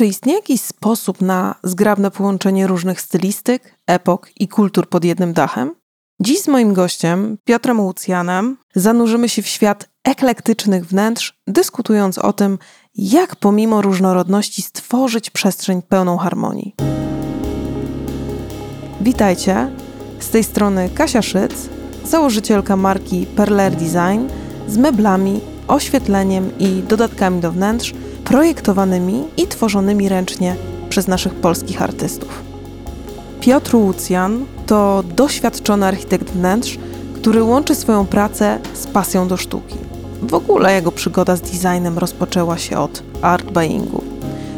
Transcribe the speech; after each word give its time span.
Czy 0.00 0.06
istnieje 0.06 0.38
jakiś 0.38 0.60
sposób 0.60 1.20
na 1.20 1.54
zgrabne 1.62 2.10
połączenie 2.10 2.66
różnych 2.66 3.00
stylistyk, 3.00 3.74
epok 3.86 4.30
i 4.36 4.48
kultur 4.48 4.88
pod 4.88 5.04
jednym 5.04 5.32
dachem? 5.32 5.74
Dziś 6.20 6.40
z 6.40 6.48
moim 6.48 6.74
gościem, 6.74 7.36
Piotrem 7.44 7.80
Łucjanem, 7.80 8.56
zanurzymy 8.74 9.28
się 9.28 9.42
w 9.42 9.46
świat 9.46 9.88
eklektycznych 10.04 10.86
wnętrz, 10.86 11.34
dyskutując 11.46 12.18
o 12.18 12.32
tym, 12.32 12.58
jak 12.94 13.36
pomimo 13.36 13.82
różnorodności 13.82 14.62
stworzyć 14.62 15.30
przestrzeń 15.30 15.82
pełną 15.82 16.16
harmonii. 16.16 16.74
Witajcie, 19.00 19.70
z 20.20 20.30
tej 20.30 20.44
strony 20.44 20.90
Kasia 20.94 21.22
Szyc, 21.22 21.52
założycielka 22.04 22.76
marki 22.76 23.26
Perler 23.26 23.72
Design 23.72 24.28
z 24.68 24.76
meblami, 24.76 25.40
oświetleniem 25.68 26.58
i 26.58 26.82
dodatkami 26.82 27.40
do 27.40 27.52
wnętrz 27.52 27.94
projektowanymi 28.30 29.24
i 29.36 29.46
tworzonymi 29.46 30.08
ręcznie 30.08 30.56
przez 30.88 31.08
naszych 31.08 31.34
polskich 31.34 31.82
artystów. 31.82 32.42
Piotr 33.40 33.76
Łucjan 33.76 34.44
to 34.66 35.02
doświadczony 35.16 35.86
architekt 35.86 36.30
wnętrz, 36.30 36.78
który 37.14 37.42
łączy 37.42 37.74
swoją 37.74 38.06
pracę 38.06 38.58
z 38.74 38.86
pasją 38.86 39.28
do 39.28 39.36
sztuki. 39.36 39.76
W 40.22 40.34
ogóle 40.34 40.74
jego 40.74 40.92
przygoda 40.92 41.36
z 41.36 41.40
designem 41.40 41.98
rozpoczęła 41.98 42.58
się 42.58 42.78
od 42.78 43.02
art 43.22 43.50
buyingu. 43.50 44.02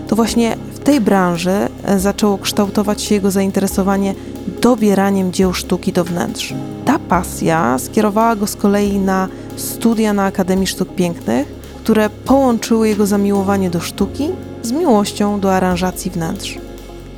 To 0.08 0.16
właśnie 0.16 0.56
w 0.74 0.78
tej 0.78 1.00
branży 1.00 1.68
zaczęło 1.96 2.38
kształtować 2.38 3.02
się 3.02 3.14
jego 3.14 3.30
zainteresowanie 3.30 4.14
dobieraniem 4.60 5.32
dzieł 5.32 5.52
sztuki 5.52 5.92
do 5.92 6.04
wnętrz. 6.04 6.54
Ta 6.84 6.98
pasja 6.98 7.78
skierowała 7.78 8.36
go 8.36 8.46
z 8.46 8.56
kolei 8.56 8.98
na 8.98 9.28
studia 9.56 10.12
na 10.12 10.24
Akademii 10.24 10.66
Sztuk 10.66 10.94
Pięknych, 10.94 11.61
które 11.82 12.10
połączyły 12.10 12.88
jego 12.88 13.06
zamiłowanie 13.06 13.70
do 13.70 13.80
sztuki 13.80 14.28
z 14.62 14.72
miłością 14.72 15.40
do 15.40 15.54
aranżacji 15.54 16.10
wnętrz. 16.10 16.58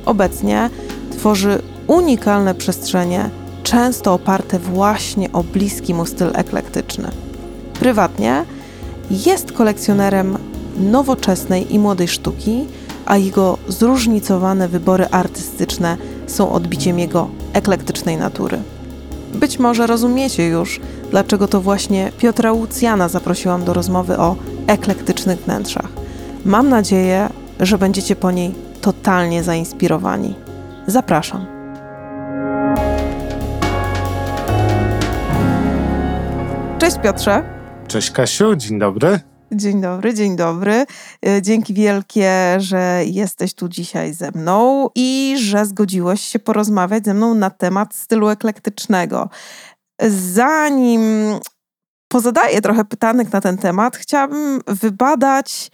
Obecnie 0.05 0.69
tworzy 1.11 1.61
unikalne 1.87 2.55
przestrzenie, 2.55 3.29
często 3.63 4.13
oparte 4.13 4.59
właśnie 4.59 5.31
o 5.31 5.43
bliski 5.43 5.93
mu 5.93 6.05
styl 6.05 6.29
eklektyczny. 6.33 7.09
Prywatnie 7.79 8.45
jest 9.09 9.51
kolekcjonerem 9.51 10.37
nowoczesnej 10.77 11.73
i 11.73 11.79
młodej 11.79 12.07
sztuki, 12.07 12.65
a 13.05 13.17
jego 13.17 13.57
zróżnicowane 13.67 14.67
wybory 14.67 15.07
artystyczne 15.11 15.97
są 16.27 16.51
odbiciem 16.51 16.99
jego 16.99 17.29
eklektycznej 17.53 18.17
natury. 18.17 18.59
Być 19.33 19.59
może 19.59 19.87
rozumiecie 19.87 20.47
już, 20.47 20.79
dlaczego 21.11 21.47
to 21.47 21.61
właśnie 21.61 22.11
Piotra 22.17 22.51
Łucjana 22.51 23.09
zaprosiłam 23.09 23.63
do 23.63 23.73
rozmowy 23.73 24.17
o 24.17 24.35
eklektycznych 24.67 25.39
wnętrzach. 25.39 25.87
Mam 26.45 26.69
nadzieję, 26.69 27.29
że 27.59 27.77
będziecie 27.77 28.15
po 28.15 28.31
niej 28.31 28.55
totalnie 28.81 29.43
zainspirowani. 29.43 30.35
Zapraszam. 30.87 31.45
Cześć 36.79 36.97
Piotrze. 37.03 37.43
Cześć 37.87 38.11
Kasiu, 38.11 38.55
dzień 38.55 38.79
dobry. 38.79 39.19
Dzień 39.51 39.81
dobry, 39.81 40.13
dzień 40.13 40.35
dobry. 40.35 40.85
E, 41.25 41.41
dzięki 41.41 41.73
wielkie, 41.73 42.31
że 42.57 43.01
jesteś 43.05 43.53
tu 43.53 43.69
dzisiaj 43.69 44.13
ze 44.13 44.31
mną 44.31 44.89
i 44.95 45.35
że 45.39 45.65
zgodziłeś 45.65 46.21
się 46.21 46.39
porozmawiać 46.39 47.05
ze 47.05 47.13
mną 47.13 47.33
na 47.33 47.49
temat 47.49 47.95
stylu 47.95 48.29
eklektycznego. 48.29 49.29
Zanim 50.09 51.01
pozadaję 52.07 52.61
trochę 52.61 52.85
pytanek 52.85 53.33
na 53.33 53.41
ten 53.41 53.57
temat, 53.57 53.97
chciałabym 53.97 54.61
wybadać, 54.67 55.71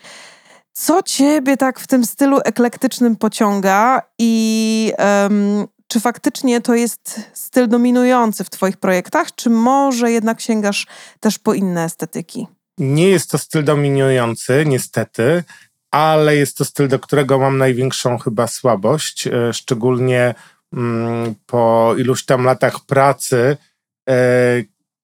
co 0.74 1.04
ciebie 1.04 1.58
tak 1.58 1.80
w 1.80 1.88
tym 1.88 2.06
stylu 2.06 2.40
eklektycznym 2.46 3.16
pociąga 3.16 4.02
i 4.20 4.94
um, 5.00 5.68
czy 5.88 6.00
faktycznie 6.00 6.62
to 6.62 6.76
jest 6.76 7.22
styl 7.34 7.68
dominujący 7.68 8.44
w 8.44 8.50
Twoich 8.50 8.78
projektach, 8.78 9.36
czy 9.36 9.50
może 9.50 10.12
jednak 10.12 10.42
sięgasz 10.42 10.88
też 11.20 11.40
po 11.40 11.54
inne 11.54 11.84
estetyki? 11.84 12.48
Nie 12.78 13.10
jest 13.10 13.32
to 13.32 13.38
styl 13.38 13.64
dominujący, 13.64 14.64
niestety, 14.68 15.44
ale 15.92 16.36
jest 16.36 16.58
to 16.58 16.66
styl, 16.66 16.88
do 16.88 17.00
którego 17.00 17.40
mam 17.40 17.58
największą 17.58 18.18
chyba 18.18 18.48
słabość, 18.48 19.28
e, 19.28 19.54
szczególnie 19.54 20.36
mm, 20.74 21.36
po 21.46 21.94
iluś 21.98 22.26
tam 22.26 22.44
latach 22.44 22.80
pracy, 22.86 23.58
e, 24.10 24.16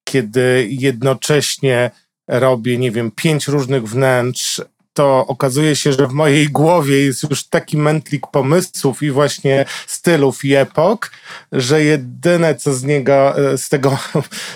kiedy 0.08 0.68
jednocześnie 0.70 1.92
robię, 2.28 2.78
nie 2.78 2.92
wiem, 2.92 3.12
pięć 3.12 3.48
różnych 3.48 3.90
wnętrz, 3.90 4.62
to 4.94 5.26
okazuje 5.28 5.76
się, 5.76 5.94
że 5.94 6.08
w 6.08 6.12
mojej 6.12 6.50
głowie 6.50 7.06
jest 7.06 7.30
już 7.30 7.48
taki 7.48 7.78
mętlik 7.78 8.28
pomysłów 8.28 9.04
i 9.04 9.12
właśnie 9.12 9.66
stylów 9.88 10.46
i 10.46 10.56
epok, 10.56 11.12
że 11.52 11.84
jedyne 11.84 12.56
co 12.56 12.74
z 12.74 12.84
niego, 12.84 13.36
z 13.58 13.70
tego, 13.70 13.98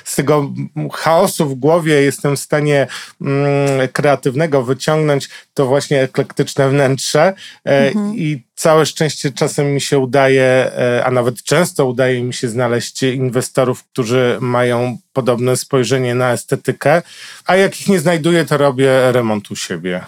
z 0.04 0.16
tego 0.16 0.54
chaosu 0.94 1.50
w 1.50 1.56
głowie 1.56 2.02
jestem 2.02 2.36
w 2.36 2.40
stanie 2.40 2.88
mm, 3.22 3.88
kreatywnego 3.94 4.64
wyciągnąć, 4.64 5.30
to 5.54 5.66
właśnie 5.66 6.02
eklektyczne 6.02 6.70
wnętrze 6.70 7.34
e, 7.66 7.88
mhm. 7.88 8.16
i 8.16 8.44
całe 8.62 8.86
szczęście 8.86 9.32
czasem 9.32 9.74
mi 9.74 9.82
się 9.82 10.00
udaje, 10.00 10.44
e, 10.44 11.06
a 11.06 11.12
nawet 11.12 11.44
często 11.44 11.86
udaje 11.86 12.24
mi 12.24 12.34
się 12.34 12.50
znaleźć 12.50 13.04
inwestorów, 13.04 13.84
którzy 13.84 14.38
mają 14.42 14.98
podobne 15.14 15.56
spojrzenie 15.58 16.16
na 16.16 16.32
estetykę, 16.32 17.02
a 17.46 17.56
jak 17.56 17.82
ich 17.82 17.88
nie 17.88 18.00
znajduję, 18.00 18.46
to 18.46 18.58
robię 18.58 19.12
remont 19.12 19.52
u 19.52 19.56
siebie. 19.56 20.06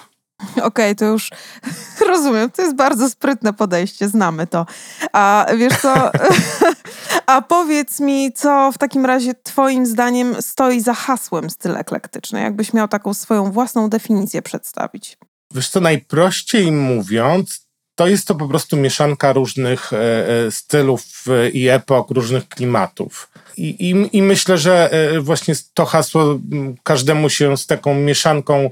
Okej, 0.51 0.63
okay, 0.63 0.95
to 0.95 1.05
już 1.05 1.29
rozumiem. 2.09 2.51
To 2.51 2.61
jest 2.61 2.75
bardzo 2.75 3.09
sprytne 3.09 3.53
podejście, 3.53 4.07
znamy 4.07 4.47
to. 4.47 4.65
A 5.13 5.45
wiesz 5.57 5.73
co? 5.81 6.11
A 7.25 7.41
powiedz 7.41 7.99
mi, 7.99 8.33
co 8.33 8.71
w 8.71 8.77
takim 8.77 9.05
razie 9.05 9.33
Twoim 9.43 9.85
zdaniem 9.85 10.41
stoi 10.41 10.81
za 10.81 10.93
hasłem 10.93 11.49
styl 11.49 11.77
eklektyczny? 11.77 12.41
Jakbyś 12.41 12.73
miał 12.73 12.87
taką 12.87 13.13
swoją 13.13 13.51
własną 13.51 13.89
definicję 13.89 14.41
przedstawić? 14.41 15.17
Wiesz 15.53 15.69
co, 15.69 15.79
najprościej 15.79 16.71
mówiąc, 16.71 17.62
to 17.95 18.07
jest 18.07 18.27
to 18.27 18.35
po 18.35 18.47
prostu 18.47 18.77
mieszanka 18.77 19.33
różnych 19.33 19.93
e, 19.93 19.97
e, 19.97 20.51
stylów 20.51 21.03
e, 21.27 21.49
i 21.49 21.69
epok, 21.69 22.11
różnych 22.11 22.47
klimatów. 22.49 23.29
I, 23.57 23.89
i, 23.89 24.17
I, 24.17 24.21
myślę, 24.21 24.57
że 24.57 24.91
właśnie 25.21 25.55
to 25.73 25.85
hasło 25.85 26.39
każdemu 26.83 27.29
się 27.29 27.57
z 27.57 27.67
taką 27.67 27.95
mieszanką 27.95 28.69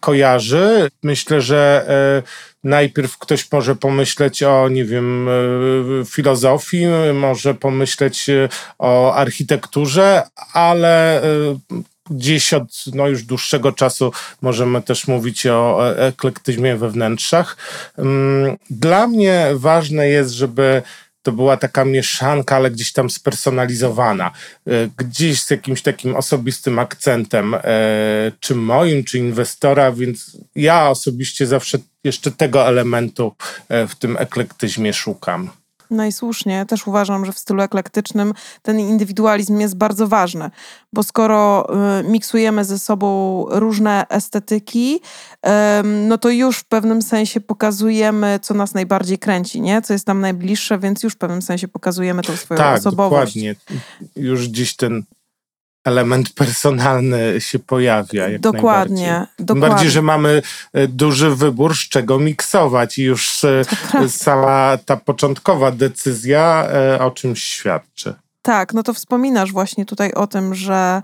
kojarzy. 0.00 0.90
Myślę, 1.02 1.40
że 1.40 1.86
najpierw 2.64 3.18
ktoś 3.18 3.52
może 3.52 3.76
pomyśleć 3.76 4.42
o, 4.42 4.68
nie 4.68 4.84
wiem, 4.84 5.28
filozofii, 6.06 6.86
może 7.14 7.54
pomyśleć 7.54 8.26
o 8.78 9.14
architekturze, 9.14 10.22
ale 10.52 11.22
gdzieś 12.10 12.54
od 12.54 12.84
no, 12.94 13.08
już 13.08 13.22
dłuższego 13.22 13.72
czasu 13.72 14.12
możemy 14.42 14.82
też 14.82 15.08
mówić 15.08 15.46
o 15.46 15.96
eklektyzmie 15.98 16.76
we 16.76 16.90
wnętrzach. 16.90 17.56
Mm, 17.98 18.56
dla 18.70 19.06
mnie 19.06 19.46
ważne 19.54 20.08
jest, 20.08 20.30
żeby 20.30 20.82
to 21.26 21.32
była 21.32 21.56
taka 21.56 21.84
mieszanka, 21.84 22.56
ale 22.56 22.70
gdzieś 22.70 22.92
tam 22.92 23.10
spersonalizowana, 23.10 24.30
e, 24.66 24.70
gdzieś 24.96 25.42
z 25.42 25.50
jakimś 25.50 25.82
takim 25.82 26.16
osobistym 26.16 26.78
akcentem, 26.78 27.54
e, 27.54 27.60
czy 28.40 28.54
moim, 28.54 29.04
czy 29.04 29.18
inwestora, 29.18 29.92
więc 29.92 30.36
ja 30.56 30.90
osobiście 30.90 31.46
zawsze 31.46 31.78
jeszcze 32.04 32.30
tego 32.30 32.68
elementu 32.68 33.32
e, 33.68 33.86
w 33.86 33.94
tym 33.94 34.16
eklektyzmie 34.16 34.92
szukam. 34.92 35.50
No 35.90 36.04
i 36.04 36.12
słusznie, 36.12 36.66
też 36.66 36.86
uważam, 36.86 37.26
że 37.26 37.32
w 37.32 37.38
stylu 37.38 37.62
eklektycznym 37.62 38.32
ten 38.62 38.80
indywidualizm 38.80 39.60
jest 39.60 39.76
bardzo 39.76 40.08
ważny, 40.08 40.50
bo 40.92 41.02
skoro 41.02 41.66
y, 42.00 42.04
miksujemy 42.04 42.64
ze 42.64 42.78
sobą 42.78 43.44
różne 43.50 44.06
estetyki, 44.08 45.00
no 45.84 46.18
to 46.18 46.30
już 46.30 46.58
w 46.58 46.64
pewnym 46.64 47.02
sensie 47.02 47.40
pokazujemy, 47.40 48.38
co 48.42 48.54
nas 48.54 48.74
najbardziej 48.74 49.18
kręci, 49.18 49.60
nie? 49.60 49.82
co 49.82 49.92
jest 49.92 50.06
nam 50.06 50.20
najbliższe, 50.20 50.78
więc 50.78 51.02
już 51.02 51.12
w 51.12 51.16
pewnym 51.16 51.42
sensie 51.42 51.68
pokazujemy 51.68 52.22
tą 52.22 52.36
swoją 52.36 52.58
tak, 52.58 52.78
osobowość. 52.78 53.34
Dokładnie. 53.34 53.54
Już 54.16 54.48
gdzieś 54.48 54.76
ten 54.76 55.02
element 55.86 56.32
personalny 56.32 57.40
się 57.40 57.58
pojawia. 57.58 58.28
Jak 58.28 58.40
dokładnie, 58.40 59.26
dokładnie. 59.38 59.46
Tym 59.46 59.60
bardziej, 59.60 59.90
że 59.90 60.02
mamy 60.02 60.42
e, 60.72 60.88
duży 60.88 61.36
wybór, 61.36 61.76
z 61.76 61.88
czego 61.88 62.18
miksować 62.18 62.98
i 62.98 63.02
już 63.02 63.40
sama 64.08 64.78
ta 64.84 64.96
początkowa 64.96 65.70
decyzja 65.70 66.68
e, 66.70 67.00
o 67.00 67.10
czymś 67.10 67.44
świadczy. 67.44 68.14
Tak, 68.42 68.74
no 68.74 68.82
to 68.82 68.94
wspominasz 68.94 69.52
właśnie 69.52 69.84
tutaj 69.84 70.12
o 70.12 70.26
tym, 70.26 70.54
że, 70.54 71.02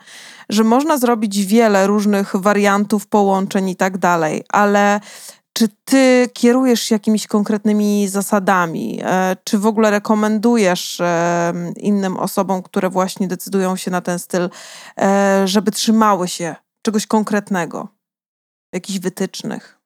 że 0.48 0.64
można 0.64 0.98
zrobić 0.98 1.46
wiele 1.46 1.86
różnych 1.86 2.36
wariantów, 2.36 3.06
połączeń 3.06 3.68
i 3.68 3.76
tak 3.76 3.98
dalej, 3.98 4.44
ale 4.48 5.00
czy 5.52 5.68
ty 5.84 6.28
kierujesz 6.32 6.82
się 6.82 6.94
jakimiś 6.94 7.26
konkretnymi 7.26 8.08
zasadami? 8.08 9.00
E, 9.04 9.36
czy 9.44 9.58
w 9.58 9.66
ogóle 9.66 9.90
rekomendujesz 9.90 11.00
e, 11.00 11.52
innym 11.76 12.16
osobom, 12.16 12.62
które 12.62 12.90
właśnie 12.90 13.28
decydują 13.28 13.76
się 13.76 13.90
na 13.90 14.00
ten 14.00 14.18
styl, 14.18 14.50
e, 14.98 15.42
żeby 15.48 15.70
trzymały 15.70 16.28
się 16.28 16.56
czegoś 16.82 17.06
konkretnego, 17.06 17.88
jakichś 18.72 18.98
wytycznych? 18.98 19.78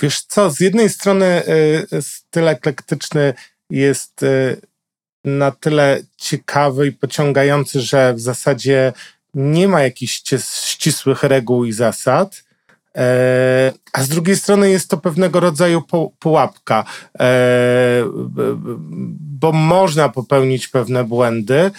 Wiesz 0.00 0.22
co, 0.22 0.50
z 0.50 0.60
jednej 0.60 0.90
strony 0.90 1.42
styl 2.00 2.48
eklektyczny 2.48 3.34
jest 3.70 4.20
na 5.24 5.50
tyle 5.50 6.02
ciekawy 6.16 6.86
i 6.86 6.92
pociągający, 6.92 7.80
że 7.80 8.14
w 8.14 8.20
zasadzie 8.20 8.92
nie 9.34 9.68
ma 9.68 9.82
jakichś 9.82 10.22
ścisłych 10.64 11.22
reguł 11.22 11.64
i 11.64 11.72
zasad. 11.72 12.45
E, 12.96 13.72
a 13.92 14.02
z 14.02 14.08
drugiej 14.08 14.36
strony 14.36 14.70
jest 14.70 14.90
to 14.90 14.96
pewnego 14.96 15.40
rodzaju 15.40 15.82
pułapka, 16.18 16.84
e, 17.20 17.24
bo 19.20 19.52
można 19.52 20.08
popełnić 20.08 20.68
pewne 20.68 21.04
błędy. 21.04 21.70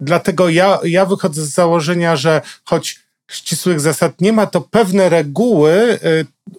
Dlatego 0.00 0.48
ja, 0.48 0.78
ja 0.84 1.06
wychodzę 1.06 1.42
z 1.42 1.54
założenia, 1.54 2.16
że 2.16 2.42
choć 2.64 3.00
ścisłych 3.30 3.80
zasad 3.80 4.20
nie 4.20 4.32
ma, 4.32 4.46
to 4.46 4.60
pewne 4.60 5.08
reguły 5.08 5.72
e, 5.72 5.98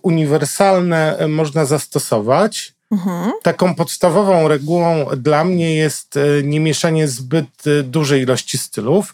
uniwersalne 0.02 1.18
można 1.28 1.66
zastosować. 1.66 2.74
Mhm. 2.92 3.32
Taką 3.44 3.76
podstawową 3.76 4.48
regułą 4.48 5.06
dla 5.18 5.44
mnie 5.44 5.76
jest 5.76 6.20
nie 6.44 6.60
mieszanie 6.60 7.08
zbyt 7.08 7.64
dużej 7.84 8.22
ilości 8.22 8.58
stylów. 8.58 9.14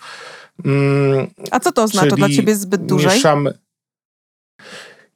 Mm, 0.65 1.27
A 1.51 1.59
co 1.59 1.71
to 1.71 1.83
oznacza 1.83 2.15
dla 2.15 2.29
ciebie 2.29 2.55
zbyt 2.55 2.85
dużej? 2.85 3.15
Mieszamy. 3.15 3.57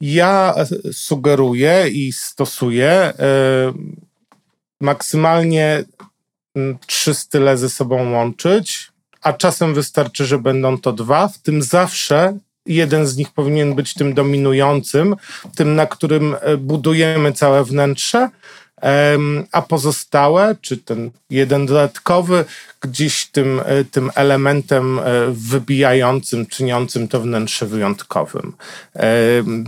Ja 0.01 0.55
sugeruję 0.91 1.89
i 1.89 2.13
stosuję 2.13 3.13
y, 3.13 3.73
maksymalnie 4.81 5.83
mm, 6.55 6.77
trzy 6.87 7.13
style 7.13 7.57
ze 7.57 7.69
sobą 7.69 8.11
łączyć, 8.11 8.91
a 9.21 9.33
czasem 9.33 9.73
wystarczy, 9.73 10.25
że 10.25 10.39
będą 10.39 10.77
to 10.77 10.93
dwa, 10.93 11.27
w 11.27 11.37
tym 11.37 11.61
zawsze 11.61 12.37
jeden 12.65 13.07
z 13.07 13.17
nich 13.17 13.31
powinien 13.31 13.75
być 13.75 13.93
tym 13.93 14.13
dominującym, 14.13 15.15
tym, 15.55 15.75
na 15.75 15.85
którym 15.85 16.35
e, 16.41 16.57
budujemy 16.57 17.33
całe 17.33 17.63
wnętrze, 17.63 18.29
a 19.51 19.61
pozostałe, 19.61 20.55
czy 20.61 20.77
ten 20.77 21.11
jeden 21.29 21.65
dodatkowy, 21.65 22.45
gdzieś 22.81 23.25
tym, 23.25 23.61
e, 23.65 23.83
tym 23.83 24.11
elementem 24.15 24.99
e, 24.99 25.03
wybijającym, 25.31 26.45
czyniącym 26.45 27.07
to 27.07 27.21
wnętrze 27.21 27.65
wyjątkowym. 27.65 28.53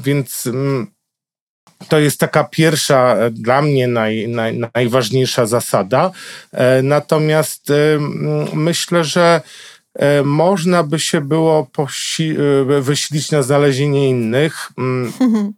Więc 0.04 0.48
mm, 0.48 0.88
to 1.88 2.00
jest 2.00 2.20
taka 2.20 2.44
pierwsza 2.44 3.16
e, 3.16 3.32
dla 3.32 3.62
mnie 3.62 3.88
naj, 3.88 4.28
naj, 4.28 4.60
najważniejsza 4.76 5.46
zasada. 5.46 6.12
Natomiast 6.84 7.72
myślę, 8.54 9.04
że 9.04 9.42
można 10.24 10.84
by 10.84 11.00
się 11.00 11.22
było 11.22 11.68
wysilić 12.82 13.32
na 13.32 13.42
znalezienie 13.42 14.10
innych. 14.10 14.72
Mm, 14.78 15.14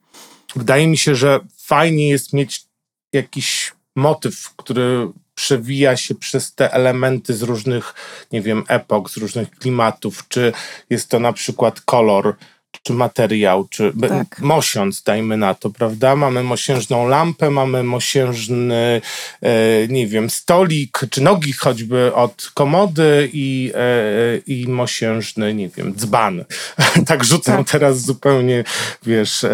wydaje 0.56 0.88
mi 0.88 0.98
się, 0.98 1.16
że 1.16 1.40
fajnie 1.58 2.10
jest 2.10 2.34
mieć 2.34 2.71
jakiś 3.14 3.74
motyw, 3.96 4.56
który 4.56 5.08
przewija 5.36 5.98
się 5.98 6.16
przez 6.16 6.56
te 6.56 6.74
elementy 6.74 7.34
z 7.34 7.42
różnych, 7.42 7.94
nie 8.32 8.42
wiem, 8.42 8.64
epok, 8.68 9.10
z 9.10 9.18
różnych 9.18 9.52
klimatów, 9.52 10.28
czy 10.28 10.54
jest 10.90 11.10
to 11.10 11.20
na 11.20 11.34
przykład 11.34 11.82
kolor, 11.82 12.36
czy 12.84 12.94
materiał, 12.94 13.68
czy 13.68 13.94
tak. 14.10 14.40
mosiąc, 14.40 15.04
dajmy 15.04 15.38
na 15.38 15.54
to, 15.54 15.70
prawda? 15.70 16.16
Mamy 16.16 16.44
mosiężną 16.44 17.08
lampę, 17.08 17.50
mamy 17.50 17.84
mosiężny, 17.84 19.02
e, 19.42 19.88
nie 19.88 20.08
wiem, 20.08 20.30
stolik, 20.30 21.00
czy 21.10 21.22
nogi 21.22 21.54
choćby 21.54 22.16
od 22.16 22.52
komody 22.54 23.30
i, 23.34 23.72
e, 23.76 24.38
i 24.48 24.68
mosiężny, 24.68 25.54
nie 25.54 25.70
wiem, 25.70 25.96
dzban. 25.96 26.46
tak 27.08 27.24
rzucam 27.24 27.58
tak. 27.58 27.72
teraz 27.72 28.02
zupełnie, 28.02 28.64
wiesz, 29.06 29.46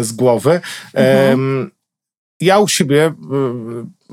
z 0.00 0.12
głowy. 0.12 0.60
Mhm. 0.94 1.70
Ja 2.44 2.60
u 2.60 2.68
siebie 2.68 3.12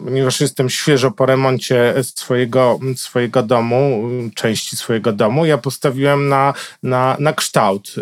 ponieważ 0.05 0.41
jestem 0.41 0.69
świeżo 0.69 1.11
po 1.11 1.25
remoncie 1.25 1.93
swojego, 2.15 2.79
swojego 2.95 3.43
domu, 3.43 4.09
części 4.35 4.75
swojego 4.75 5.11
domu, 5.11 5.45
ja 5.45 5.57
postawiłem 5.57 6.29
na, 6.29 6.53
na, 6.83 7.15
na 7.19 7.33
kształt. 7.33 7.95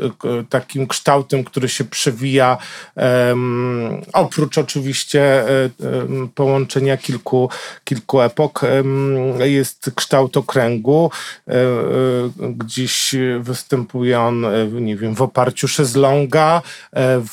Takim 0.49 0.87
kształtem, 0.87 1.43
który 1.43 1.69
się 1.69 1.83
przewija, 1.83 2.57
um, 2.95 4.01
oprócz 4.13 4.57
oczywiście 4.57 5.43
um, 5.79 6.29
połączenia 6.35 6.97
kilku, 6.97 7.49
kilku 7.83 8.21
epok, 8.21 8.63
um, 8.63 9.39
jest 9.41 9.91
kształt 9.95 10.37
okręgu. 10.37 11.11
Um, 11.47 12.55
gdzieś 12.57 13.15
występuje 13.39 14.19
on, 14.19 14.45
nie 14.71 14.95
wiem, 14.95 15.15
w 15.15 15.21
oparciu 15.21 15.67
szezlonga, 15.67 16.61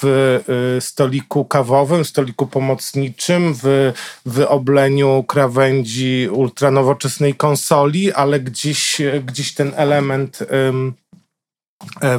w 0.00 0.40
stoliku 0.80 1.44
kawowym, 1.44 2.04
stoliku 2.04 2.46
pomocniczym, 2.46 3.54
w, 3.62 3.92
w 4.26 4.55
obleniu 4.56 5.24
krawędzi 5.28 6.28
ultranowoczesnej 6.32 7.34
konsoli, 7.34 8.12
ale 8.12 8.40
gdzieś, 8.40 9.00
gdzieś 9.26 9.54
ten 9.54 9.72
element 9.76 10.38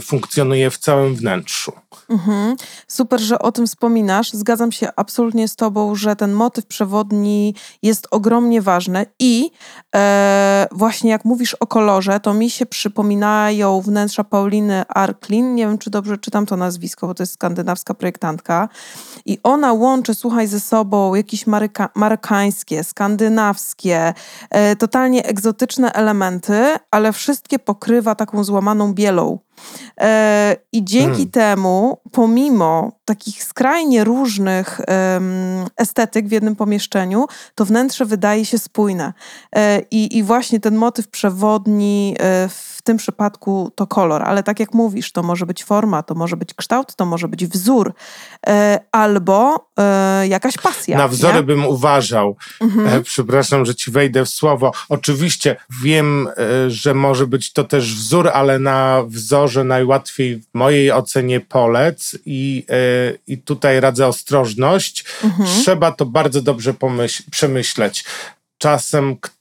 funkcjonuje 0.02 0.72
w 0.72 0.78
całym 0.78 1.16
wnętrzu. 1.16 1.72
Mhm. 2.10 2.56
Super, 2.88 3.20
że 3.20 3.40
o 3.40 3.52
tym 3.52 3.68
wspominasz. 3.68 4.34
Zgadzam 4.34 4.72
się 4.72 4.90
absolutnie 4.96 5.48
z 5.48 5.56
Tobą, 5.56 5.96
że 5.96 6.16
ten 6.16 6.32
motyw 6.32 6.66
przewodni 6.66 7.56
jest 7.82 8.08
ogromnie 8.12 8.62
ważny 8.62 9.06
i 9.20 9.52
e, 9.96 10.68
właśnie 10.72 11.12
jak 11.12 11.26
mówisz 11.26 11.54
o 11.54 11.68
kolorze, 11.68 12.20
to 12.20 12.34
mi 12.34 12.50
się 12.50 12.66
przypominają 12.66 13.82
wnętrza 13.82 14.24
Pauliny 14.24 14.84
Arklin. 14.88 15.56
Nie 15.56 15.68
wiem, 15.68 15.78
czy 15.78 15.90
dobrze 15.90 16.18
czytam 16.18 16.46
to 16.46 16.58
nazwisko, 16.58 17.08
bo 17.08 17.14
to 17.14 17.24
jest 17.24 17.34
skandynawska 17.34 17.94
projektantka. 17.94 18.70
I 19.26 19.40
ona 19.44 19.74
łączy, 19.74 20.16
słuchaj, 20.16 20.48
ze 20.48 20.60
sobą 20.60 21.16
jakieś 21.16 21.48
maryka, 21.48 21.90
skandynawskie, 22.84 24.14
e, 24.50 24.76
totalnie 24.76 25.26
egzotyczne 25.26 25.94
elementy, 25.94 26.76
ale 26.92 27.14
wszystkie 27.14 27.60
pokrywa 27.60 28.16
taką 28.16 28.44
złamaną 28.44 28.94
bielą. 28.94 29.40
E, 30.02 30.56
I 30.72 30.84
dzięki 30.84 31.12
hmm. 31.12 31.32
temu, 31.32 31.98
pomimo 32.12 32.92
takich 33.06 33.44
skrajnie 33.44 34.04
różnych 34.04 34.82
estetyk 35.78 36.28
w 36.28 36.32
jednym 36.32 36.56
pomieszczeniu, 36.56 37.26
to 37.56 37.66
wnętrze 37.66 38.06
wydaje 38.06 38.46
się 38.46 38.58
spójne. 38.58 39.14
E, 39.56 39.82
I, 39.92 40.18
i 40.18 40.24
właśnie 40.24 40.60
ten 40.60 40.76
motyw 40.76 41.08
przewodni 41.08 42.16
e, 42.20 42.50
w 42.50 42.77
tym 42.88 42.98
przypadku 42.98 43.72
to 43.76 43.88
kolor, 43.88 44.24
ale 44.24 44.44
tak 44.44 44.60
jak 44.60 44.74
mówisz, 44.74 45.12
to 45.12 45.24
może 45.24 45.46
być 45.46 45.64
forma, 45.64 46.04
to 46.04 46.16
może 46.16 46.38
być 46.38 46.54
kształt, 46.54 46.96
to 46.96 47.06
może 47.06 47.28
być 47.28 47.48
wzór, 47.48 47.94
albo 48.92 49.68
jakaś 50.30 50.58
pasja. 50.58 50.98
Na 50.98 51.08
wzory 51.08 51.36
nie? 51.36 51.44
bym 51.44 51.66
uważał. 51.66 52.38
Mhm. 52.62 53.04
Przepraszam, 53.04 53.66
że 53.66 53.76
ci 53.76 53.92
wejdę 53.92 54.26
w 54.26 54.30
słowo. 54.30 54.72
Oczywiście 54.90 55.56
wiem, 55.84 56.30
że 56.68 56.94
może 56.94 57.28
być 57.28 57.54
to 57.54 57.64
też 57.64 57.96
wzór, 57.96 58.30
ale 58.34 58.60
na 58.60 59.04
wzorze 59.08 59.64
najłatwiej 59.64 60.38
w 60.40 60.46
mojej 60.54 60.92
ocenie 60.92 61.40
polec 61.40 62.18
i, 62.26 62.66
yy, 62.70 63.20
i 63.28 63.38
tutaj 63.38 63.80
radzę 63.80 64.08
ostrożność. 64.08 65.06
Mhm. 65.24 65.50
Trzeba 65.50 65.92
to 65.92 66.06
bardzo 66.06 66.42
dobrze 66.42 66.74
pomyśl, 66.74 67.24
przemyśleć. 67.32 68.06
Czasem 68.58 69.18
ktoś 69.18 69.37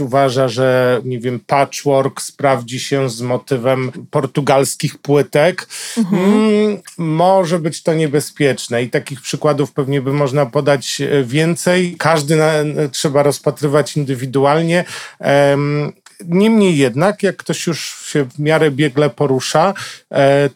uważa, 0.00 0.48
że 0.48 1.00
nie 1.04 1.20
wiem, 1.20 1.40
patchwork 1.46 2.20
sprawdzi 2.20 2.80
się 2.80 3.10
z 3.10 3.20
motywem 3.20 3.92
portugalskich 4.10 4.98
płytek. 4.98 5.68
Mhm. 5.98 6.24
Mm, 6.24 6.78
może 6.98 7.58
być 7.58 7.82
to 7.82 7.94
niebezpieczne 7.94 8.82
i 8.82 8.90
takich 8.90 9.20
przykładów 9.20 9.72
pewnie 9.72 10.02
by 10.02 10.12
można 10.12 10.46
podać 10.46 11.00
e, 11.00 11.24
więcej. 11.24 11.96
Każdy 11.98 12.36
na, 12.36 12.52
trzeba 12.92 13.22
rozpatrywać 13.22 13.96
indywidualnie. 13.96 14.84
Um, 15.20 15.92
Niemniej 16.24 16.76
jednak, 16.76 17.22
jak 17.22 17.36
ktoś 17.36 17.66
już 17.66 18.06
się 18.06 18.24
w 18.24 18.38
miarę 18.38 18.70
biegle 18.70 19.10
porusza, 19.10 19.74
e, 20.12 20.50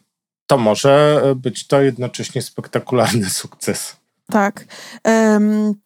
to 0.46 0.58
może 0.58 1.22
być 1.36 1.66
to 1.66 1.80
jednocześnie 1.82 2.42
spektakularny 2.42 3.30
sukces. 3.40 3.97
Tak. 4.32 4.64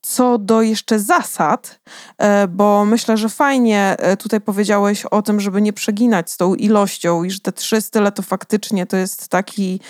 Co 0.02 0.38
do 0.38 0.62
jeszcze 0.62 0.98
zasad, 0.98 1.80
e, 2.18 2.48
bo 2.48 2.84
myślę, 2.84 3.16
że 3.16 3.28
fajnie 3.28 3.96
e, 3.98 4.16
tutaj 4.16 4.40
powiedziałeś 4.40 5.04
o 5.04 5.22
tym, 5.22 5.40
żeby 5.40 5.62
nie 5.62 5.72
przeginać 5.72 6.30
z 6.30 6.36
tą 6.36 6.54
ilością 6.54 7.24
i 7.24 7.30
że 7.30 7.40
te 7.40 7.52
trzy 7.52 7.80
style 7.80 8.12
to 8.12 8.22
faktycznie 8.22 8.86
to 8.86 8.96
jest 8.96 9.28
taki 9.28 9.80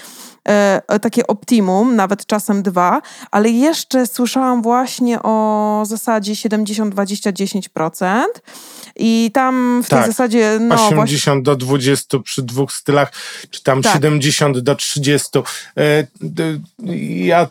takie 1.02 1.26
optimum, 1.26 1.97
nawet 1.97 2.26
czasem 2.26 2.62
dwa, 2.62 3.02
ale 3.30 3.50
jeszcze 3.50 4.06
słyszałam 4.06 4.62
właśnie 4.62 5.23
o 5.23 5.82
zasadzie 5.87 6.32
70-20-10%. 6.32 8.25
I 8.97 9.30
tam 9.35 9.82
w 9.85 9.88
tej 9.88 9.99
tak. 9.99 10.06
zasadzie. 10.06 10.59
No, 10.61 10.75
80 10.75 10.94
właśnie... 10.94 11.42
do 11.42 11.56
20 11.56 12.18
przy 12.18 12.42
dwóch 12.42 12.73
stylach, 12.73 13.12
czy 13.50 13.62
tam 13.62 13.82
tak. 13.82 13.92
70 13.92 14.59
do 14.59 14.75
30. 14.75 15.28
E, 15.78 16.06
ja 17.25 17.49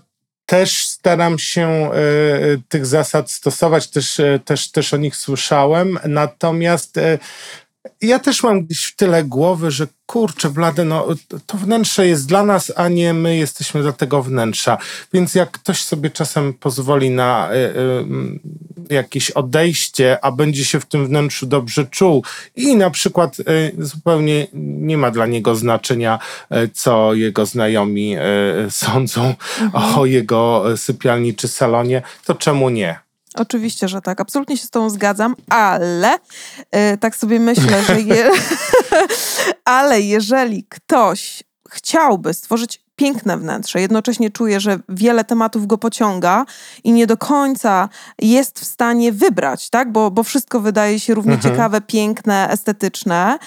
też 0.52 0.86
staram 0.86 1.40
się 1.40 1.68
e, 1.68 1.92
tych 2.70 2.86
zasad 2.86 3.32
stosować, 3.32 3.88
też, 3.88 4.20
e, 4.20 4.40
też, 4.46 4.72
też 4.72 4.94
o 4.94 4.98
nich 4.98 5.16
słyszałem, 5.16 6.00
natomiast 6.06 7.00
Ja 8.02 8.20
też 8.20 8.44
mam 8.44 8.66
gdzieś 8.66 8.86
w 8.86 8.96
tyle 8.96 9.24
głowy, 9.24 9.72
że 9.72 9.88
kurczę, 10.06 10.50
blade, 10.50 10.86
no 10.86 11.08
to 11.46 11.58
wnętrze 11.58 12.08
jest 12.08 12.28
dla 12.28 12.44
nas, 12.44 12.74
a 12.76 12.88
nie 12.88 13.14
my 13.14 13.38
jesteśmy 13.38 13.82
dla 13.82 13.92
tego 13.92 14.24
wnętrza. 14.24 14.78
Więc 15.14 15.36
jak 15.36 15.52
ktoś 15.52 15.84
sobie 15.84 16.10
czasem 16.10 16.54
pozwoli 16.54 17.10
na 17.10 17.50
y, 17.52 17.56
y, 18.90 18.94
jakieś 18.94 19.32
odejście, 19.32 20.18
a 20.26 20.32
będzie 20.32 20.66
się 20.66 20.80
w 20.80 20.86
tym 20.86 21.08
wnętrzu 21.08 21.46
dobrze 21.46 21.86
czuł 21.86 22.24
i 22.56 22.76
na 22.76 22.90
przykład 22.90 23.40
y, 23.40 23.44
zupełnie 23.80 24.48
nie 24.54 24.98
ma 24.98 25.12
dla 25.12 25.26
niego 25.26 25.56
znaczenia, 25.56 26.20
co 26.74 27.14
jego 27.14 27.46
znajomi 27.46 28.16
sądzą 28.70 29.36
mhm. 29.62 30.00
o 30.00 30.06
jego 30.06 30.64
sypialni 30.78 31.36
czy 31.36 31.48
salonie, 31.48 32.02
to 32.26 32.36
czemu 32.36 32.70
nie? 32.70 33.11
Oczywiście, 33.36 33.88
że 33.88 34.02
tak. 34.02 34.22
Absolutnie 34.22 34.58
się 34.58 34.66
z 34.66 34.70
tą 34.70 34.90
zgadzam, 34.90 35.36
ale 35.50 36.20
yy, 36.74 36.98
tak 36.98 37.16
sobie 37.16 37.40
myślę, 37.40 37.84
że 37.84 38.02
je... 38.02 38.32
ale 39.66 40.02
jeżeli 40.02 40.64
ktoś 40.70 41.44
chciałby 41.70 42.34
stworzyć 42.34 42.81
piękne 43.02 43.38
wnętrze. 43.38 43.82
Jednocześnie 43.82 44.30
czuję, 44.30 44.60
że 44.60 44.80
wiele 44.90 45.24
tematów 45.24 45.68
go 45.68 45.78
pociąga 45.78 46.46
i 46.84 46.92
nie 46.92 47.08
do 47.08 47.18
końca 47.18 47.90
jest 48.20 48.60
w 48.60 48.66
stanie 48.66 49.12
wybrać, 49.12 49.70
tak? 49.70 49.92
bo, 49.92 50.12
bo 50.12 50.24
wszystko 50.24 50.60
wydaje 50.60 51.00
się 51.00 51.14
równie 51.14 51.34
mhm. 51.34 51.54
ciekawe, 51.54 51.82
piękne, 51.82 52.50
estetyczne 52.50 53.40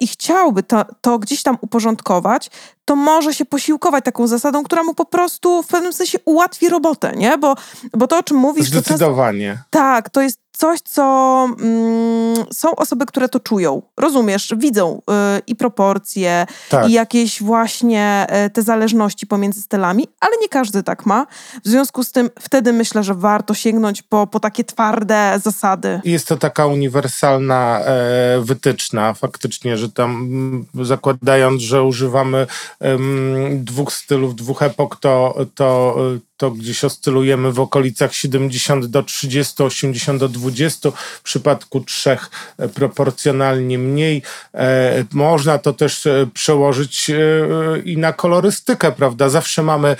i 0.00 0.06
chciałby 0.06 0.62
to, 0.62 0.84
to 1.00 1.18
gdzieś 1.18 1.42
tam 1.42 1.58
uporządkować, 1.60 2.50
to 2.84 2.96
może 2.96 3.34
się 3.34 3.44
posiłkować 3.44 4.04
taką 4.04 4.26
zasadą, 4.26 4.64
która 4.64 4.82
mu 4.84 4.94
po 4.94 5.04
prostu 5.04 5.62
w 5.62 5.66
pewnym 5.66 5.92
sensie 5.92 6.18
ułatwi 6.24 6.68
robotę, 6.68 7.12
nie? 7.16 7.38
Bo, 7.38 7.54
bo 7.92 8.06
to, 8.06 8.18
o 8.18 8.22
czym 8.22 8.36
mówisz... 8.36 8.66
Zdecydowanie. 8.66 9.50
To 9.52 9.58
czas, 9.58 9.82
tak, 9.82 10.10
to 10.10 10.22
jest 10.22 10.40
coś, 10.56 10.80
co 10.80 11.48
mm, 11.60 12.44
są 12.52 12.76
osoby, 12.76 13.06
które 13.06 13.28
to 13.28 13.40
czują. 13.40 13.82
Rozumiesz, 13.96 14.54
widzą 14.56 14.98
y, 14.98 15.42
i 15.46 15.56
proporcje, 15.56 16.46
tak. 16.68 16.88
i 16.88 16.92
jakieś 16.92 17.42
właśnie 17.42 18.26
y, 18.46 18.50
te 18.50 18.62
zależności 18.62 19.26
pomiędzy 19.26 19.62
stylami, 19.62 20.08
ale 20.20 20.36
nie 20.40 20.48
każdy 20.48 20.82
tak 20.82 21.06
ma. 21.06 21.26
W 21.64 21.68
związku 21.68 22.04
z 22.04 22.12
tym 22.12 22.30
wtedy 22.40 22.72
myślę, 22.72 23.04
że 23.04 23.14
warto 23.14 23.54
sięgnąć 23.54 24.02
po, 24.02 24.26
po 24.26 24.40
takie 24.40 24.64
twarde 24.64 25.40
zasady. 25.42 26.00
Jest 26.04 26.28
to 26.28 26.36
taka 26.36 26.66
uniwersalna 26.66 27.80
e, 27.80 28.40
wytyczna 28.40 29.14
faktycznie, 29.14 29.76
że 29.76 29.88
tam 29.88 30.10
mm, 30.10 30.86
zakładając, 30.86 31.62
że 31.62 31.82
używamy 31.82 32.46
dwóch 33.50 33.92
stylów, 33.92 34.36
dwóch 34.36 34.62
epok, 34.62 34.96
to, 34.96 35.34
to 35.54 35.96
to 36.36 36.50
gdzieś 36.50 36.84
oscylujemy 36.84 37.52
w 37.52 37.60
okolicach 37.60 38.14
70 38.14 38.86
do 38.86 39.02
30, 39.02 39.62
80 39.62 40.20
do 40.20 40.28
20, 40.28 40.90
w 40.90 41.22
przypadku 41.22 41.80
trzech 41.80 42.30
e, 42.58 42.68
proporcjonalnie 42.68 43.78
mniej. 43.78 44.22
E, 44.54 45.04
można 45.12 45.58
to 45.58 45.72
też 45.72 46.06
e, 46.06 46.26
przełożyć 46.34 47.10
i 47.84 47.98
na 47.98 48.12
kolorystykę, 48.12 48.92
prawda? 48.92 49.28
Zawsze 49.28 49.62
mamy 49.62 49.96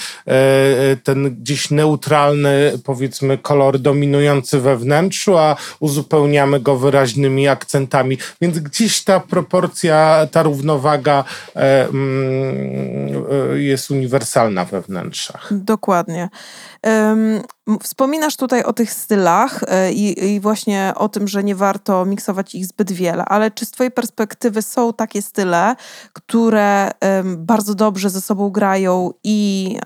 ten 1.02 1.36
gdzieś 1.36 1.70
neutralny, 1.70 2.78
powiedzmy, 2.84 3.38
kolor 3.38 3.78
dominujący 3.78 4.60
we 4.60 4.76
wnętrzu, 4.76 5.38
a 5.38 5.56
uzupełniamy 5.80 6.60
go 6.60 6.76
wyraźnymi 6.76 7.48
akcentami, 7.48 8.18
więc 8.40 8.58
gdzieś 8.58 9.04
ta 9.04 9.20
proporcja, 9.20 10.26
ta 10.30 10.42
równowaga 10.42 11.24
mm, 11.54 13.24
jest 13.54 13.90
uniwersalna 13.90 14.64
we 14.64 14.80
wnętrzach. 14.80 15.48
Dokładnie. 15.50 16.25
Wspominasz 17.82 18.36
tutaj 18.36 18.62
o 18.62 18.72
tych 18.72 18.92
stylach 18.92 19.62
e, 19.68 19.92
i, 19.92 20.34
i, 20.34 20.40
właśnie 20.40 20.92
o 20.96 21.08
tym, 21.08 21.28
że 21.28 21.44
nie 21.44 21.54
warto 21.54 22.04
miksować 22.04 22.54
ich 22.54 22.66
zbyt 22.66 22.92
wiele, 22.92 23.24
ale 23.24 23.50
czy 23.50 23.66
z 23.66 23.70
Twojej 23.70 23.90
perspektywy 23.90 24.62
są 24.62 24.92
takie 24.92 25.22
style, 25.22 25.76
które 26.12 26.90
bardzo 27.36 27.74
dobrze 27.74 28.10
ze 28.10 28.20
sobą 28.20 28.50
grają 28.50 29.10
i 29.24 29.78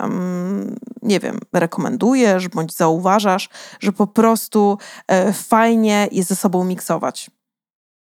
nie 1.03 1.21
wiem, 1.21 1.41
rekomendujesz 1.53 2.49
bądź 2.49 2.77
zauważasz, 2.77 3.49
że 3.81 3.93
po 3.93 4.07
prostu 4.07 4.79
e, 5.09 5.33
fajnie 5.33 6.09
je 6.13 6.25
ze 6.25 6.37
sobą 6.37 6.65
miksować? 6.65 7.31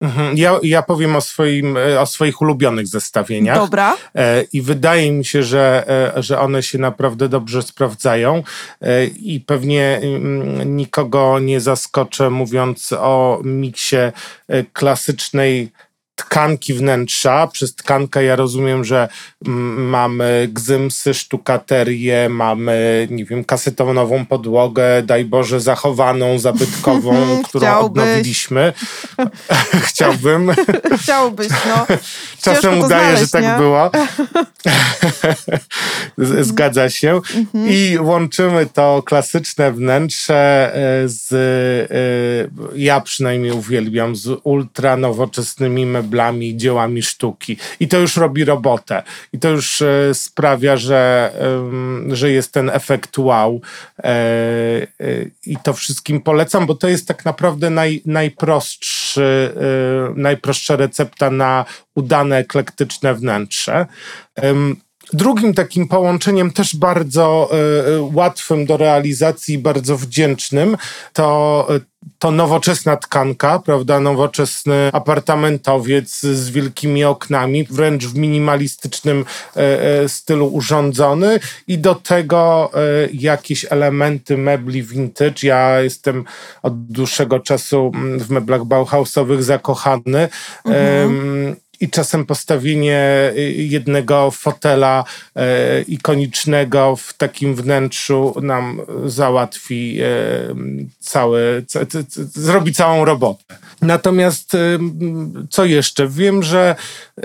Mhm. 0.01 0.37
Ja, 0.37 0.59
ja 0.63 0.81
powiem 0.81 1.15
o, 1.15 1.21
swoim, 1.21 1.77
e, 1.77 2.01
o 2.01 2.05
swoich 2.05 2.41
ulubionych 2.41 2.87
zestawieniach. 2.87 3.57
Dobra. 3.57 3.97
E, 4.15 4.43
I 4.53 4.61
wydaje 4.61 5.11
mi 5.11 5.25
się, 5.25 5.43
że, 5.43 5.83
e, 6.17 6.23
że 6.23 6.39
one 6.39 6.63
się 6.63 6.77
naprawdę 6.77 7.29
dobrze 7.29 7.61
sprawdzają. 7.61 8.43
I 9.15 9.39
pewnie 9.45 9.99
mm, 10.03 10.77
nikogo 10.77 11.39
nie 11.39 11.59
zaskoczę, 11.61 12.29
mówiąc 12.29 12.93
o 12.93 13.41
miksie 13.43 13.97
klasycznej 14.73 15.71
tkanki 16.25 16.73
wnętrza. 16.73 17.47
Przez 17.47 17.75
tkankę 17.75 18.23
ja 18.23 18.35
rozumiem, 18.35 18.83
że 18.83 19.07
mamy 19.77 20.49
gzymsy, 20.51 21.13
sztukaterię, 21.13 22.29
mamy, 22.29 23.07
nie 23.11 23.25
wiem, 23.25 23.43
kasetonową 23.43 24.25
podłogę, 24.25 25.03
daj 25.03 25.25
Boże, 25.25 25.59
zachowaną, 25.61 26.39
zabytkową, 26.39 27.13
którą 27.45 27.65
Chciałbyś. 27.65 28.03
odnowiliśmy. 28.03 28.73
Chciałbym. 29.87 30.51
Chciałbyś, 31.01 31.47
no. 31.49 31.85
Czasem 32.41 32.79
udaje, 32.79 33.17
że 33.17 33.27
tak 33.27 33.43
nie? 33.43 33.55
było. 33.57 33.91
Zgadza 36.41 36.89
się. 36.89 37.15
Mhm. 37.35 37.67
I 37.69 37.97
łączymy 37.99 38.65
to 38.65 39.03
klasyczne 39.05 39.71
wnętrze 39.71 40.71
e, 40.73 41.07
z, 41.09 41.33
e, 41.91 42.77
ja 42.79 43.01
przynajmniej 43.01 43.51
uwielbiam, 43.51 44.15
z 44.15 44.39
ultra 44.43 44.97
nowoczesnymi 44.97 45.85
meblami 45.85 46.10
meblami, 46.11 46.57
dziełami 46.57 47.01
sztuki. 47.01 47.57
I 47.79 47.87
to 47.87 47.99
już 47.99 48.17
robi 48.17 48.45
robotę. 48.45 49.03
I 49.33 49.39
to 49.39 49.49
już 49.49 49.81
e, 49.81 50.13
sprawia, 50.13 50.77
że, 50.77 51.31
że 52.07 52.31
jest 52.31 52.51
ten 52.51 52.69
efekt 52.69 53.17
wow. 53.17 53.61
E, 53.99 54.03
e, 54.03 54.87
I 55.45 55.57
to 55.63 55.73
wszystkim 55.73 56.21
polecam, 56.21 56.65
bo 56.65 56.75
to 56.75 56.87
jest 56.87 57.07
tak 57.07 57.25
naprawdę 57.25 57.69
naj, 57.69 58.01
najprostszy, 58.05 59.53
najprostsza 60.15 60.75
recepta 60.75 61.29
na 61.29 61.65
udane 61.95 62.37
eklektyczne 62.37 63.13
wnętrze. 63.13 63.85
Drugim 65.13 65.53
takim 65.53 65.87
połączeniem, 65.87 66.51
też 66.51 66.75
bardzo 66.75 67.49
y, 67.97 68.01
łatwym 68.13 68.65
do 68.65 68.77
realizacji, 68.77 69.57
bardzo 69.57 69.97
wdzięcznym, 69.97 70.77
to, 71.13 71.67
to 72.19 72.31
nowoczesna 72.31 72.97
tkanka, 72.97 73.59
prawda? 73.59 73.99
Nowoczesny 73.99 74.89
apartamentowiec 74.93 76.19
z 76.21 76.49
wielkimi 76.49 77.03
oknami, 77.03 77.63
wręcz 77.63 78.05
w 78.05 78.15
minimalistycznym 78.15 79.25
y, 80.05 80.09
stylu 80.09 80.47
urządzony, 80.47 81.39
i 81.67 81.77
do 81.77 81.95
tego 81.95 82.71
jakieś 83.13 83.65
elementy 83.69 84.37
mebli 84.37 84.83
vintage. 84.83 85.47
Ja 85.47 85.81
jestem 85.81 86.25
od 86.63 86.85
dłuższego 86.85 87.39
czasu 87.39 87.91
mm, 87.95 88.19
w 88.19 88.29
meblach 88.29 88.65
Bauhausowych 88.65 89.43
zakochany. 89.43 90.29
Mhm 90.65 91.55
i 91.81 91.89
czasem 91.89 92.25
postawienie 92.25 93.31
y, 93.37 93.51
jednego 93.57 94.31
fotela 94.31 95.03
e, 95.35 95.81
ikonicznego 95.81 96.95
w 96.95 97.13
takim 97.13 97.55
wnętrzu 97.55 98.33
nam 98.41 98.81
załatwi 99.05 99.99
e, 100.01 100.07
cały, 100.99 101.65
zrobi 102.15 102.73
całą 102.73 103.05
robotę. 103.05 103.57
Natomiast 103.81 104.55
e, 104.55 104.57
co 105.49 105.65
jeszcze? 105.65 106.07
Wiem, 106.07 106.43
że 106.43 106.75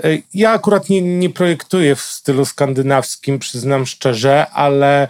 e, 0.03 0.17
ja 0.33 0.51
akurat 0.51 0.89
nie, 0.89 1.01
nie 1.01 1.29
projektuję 1.29 1.95
w 1.95 2.01
stylu 2.01 2.45
skandynawskim, 2.45 3.39
przyznam 3.39 3.85
szczerze, 3.85 4.47
ale 4.51 5.07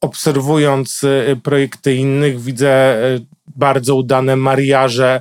obserwując 0.00 1.00
projekty 1.42 1.94
innych 1.94 2.40
widzę 2.40 2.96
bardzo 3.56 3.94
udane 3.94 4.36
mariaże 4.36 5.20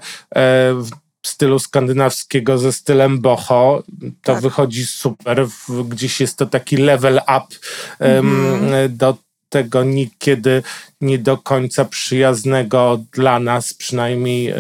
w 0.72 0.90
stylu 1.24 1.60
skandynawskiego 1.60 2.58
ze 2.58 2.72
stylem 2.72 3.22
boho. 3.22 3.84
To 4.24 4.34
tak. 4.34 4.42
wychodzi 4.42 4.86
super. 4.86 5.48
Gdzieś 5.90 6.22
jest 6.22 6.38
to 6.38 6.46
taki 6.46 6.78
level 6.78 7.22
up 7.38 7.56
mm 8.00 8.26
-hmm. 8.26 8.90
do 8.90 9.18
tego 9.52 9.84
niekiedy 9.84 10.64
nie 11.02 11.18
do 11.18 11.38
końca 11.38 11.86
przyjaznego 11.86 13.00
dla 13.14 13.40
nas, 13.40 13.74
przynajmniej 13.74 14.54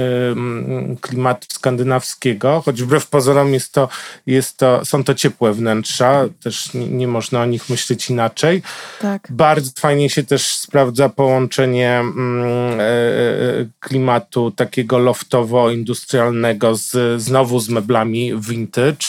klimatu 1.01 1.47
skandynawskiego, 1.49 2.61
choć 2.65 2.83
wbrew 2.83 3.07
pozorom 3.07 3.53
jest 3.53 3.73
to, 3.73 3.89
jest 4.25 4.57
to, 4.57 4.85
są 4.85 5.03
to 5.03 5.13
ciepłe 5.13 5.53
wnętrza, 5.53 6.25
też 6.43 6.73
nie, 6.73 6.87
nie 6.87 7.07
można 7.07 7.41
o 7.41 7.45
nich 7.45 7.69
myśleć 7.69 8.09
inaczej. 8.09 8.61
Tak. 9.01 9.27
Bardzo 9.29 9.71
fajnie 9.79 10.09
się 10.09 10.23
też 10.23 10.55
sprawdza 10.55 11.09
połączenie 11.09 11.89
e, 11.89 12.81
e, 12.81 13.65
klimatu 13.79 14.51
takiego 14.51 14.97
loftowo-industrialnego 14.97 16.75
z, 16.75 17.21
znowu 17.21 17.59
z 17.59 17.69
meblami 17.69 18.33
vintage, 18.39 19.07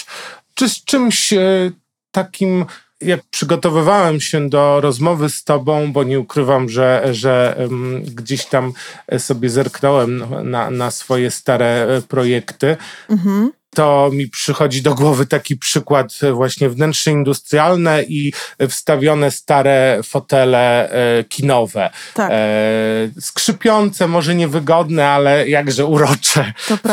czy 0.55 0.69
z 0.69 0.85
czymś 0.85 1.33
e, 1.33 1.71
takim 2.11 2.65
jak 3.04 3.21
przygotowywałem 3.30 4.21
się 4.21 4.49
do 4.49 4.80
rozmowy 4.80 5.28
z 5.28 5.44
tobą, 5.44 5.92
bo 5.92 6.04
nie 6.04 6.21
ukrywam, 6.21 6.68
że, 6.68 7.09
że 7.11 7.56
gdzieś 8.04 8.47
tam 8.47 8.73
sobie 9.18 9.50
zerknąłem 9.50 10.25
na, 10.50 10.71
na 10.71 10.90
swoje 10.90 11.30
stare 11.30 11.66
e, 11.66 12.02
projekty, 12.02 12.76
mhm 13.11 13.52
to 13.75 14.11
mi 14.12 14.29
przychodzi 14.29 14.83
do 14.83 14.95
głowy 14.95 15.26
taki 15.26 15.57
przykład 15.57 16.19
e, 16.23 16.33
właśnie 16.33 16.69
wnętrze 16.69 17.11
industrialne 17.11 18.02
i 18.02 18.33
wstawione 18.69 19.31
stare 19.31 20.00
fotele 20.05 20.91
e, 20.91 21.25
kinowe. 21.25 21.91
Tak. 22.14 22.31
E, 22.33 23.21
skrzypiące, 23.21 24.09
może 24.09 24.35
niewygodne, 24.35 25.09
ale 25.09 25.49
jakże 25.49 25.87
urocze. 25.87 26.52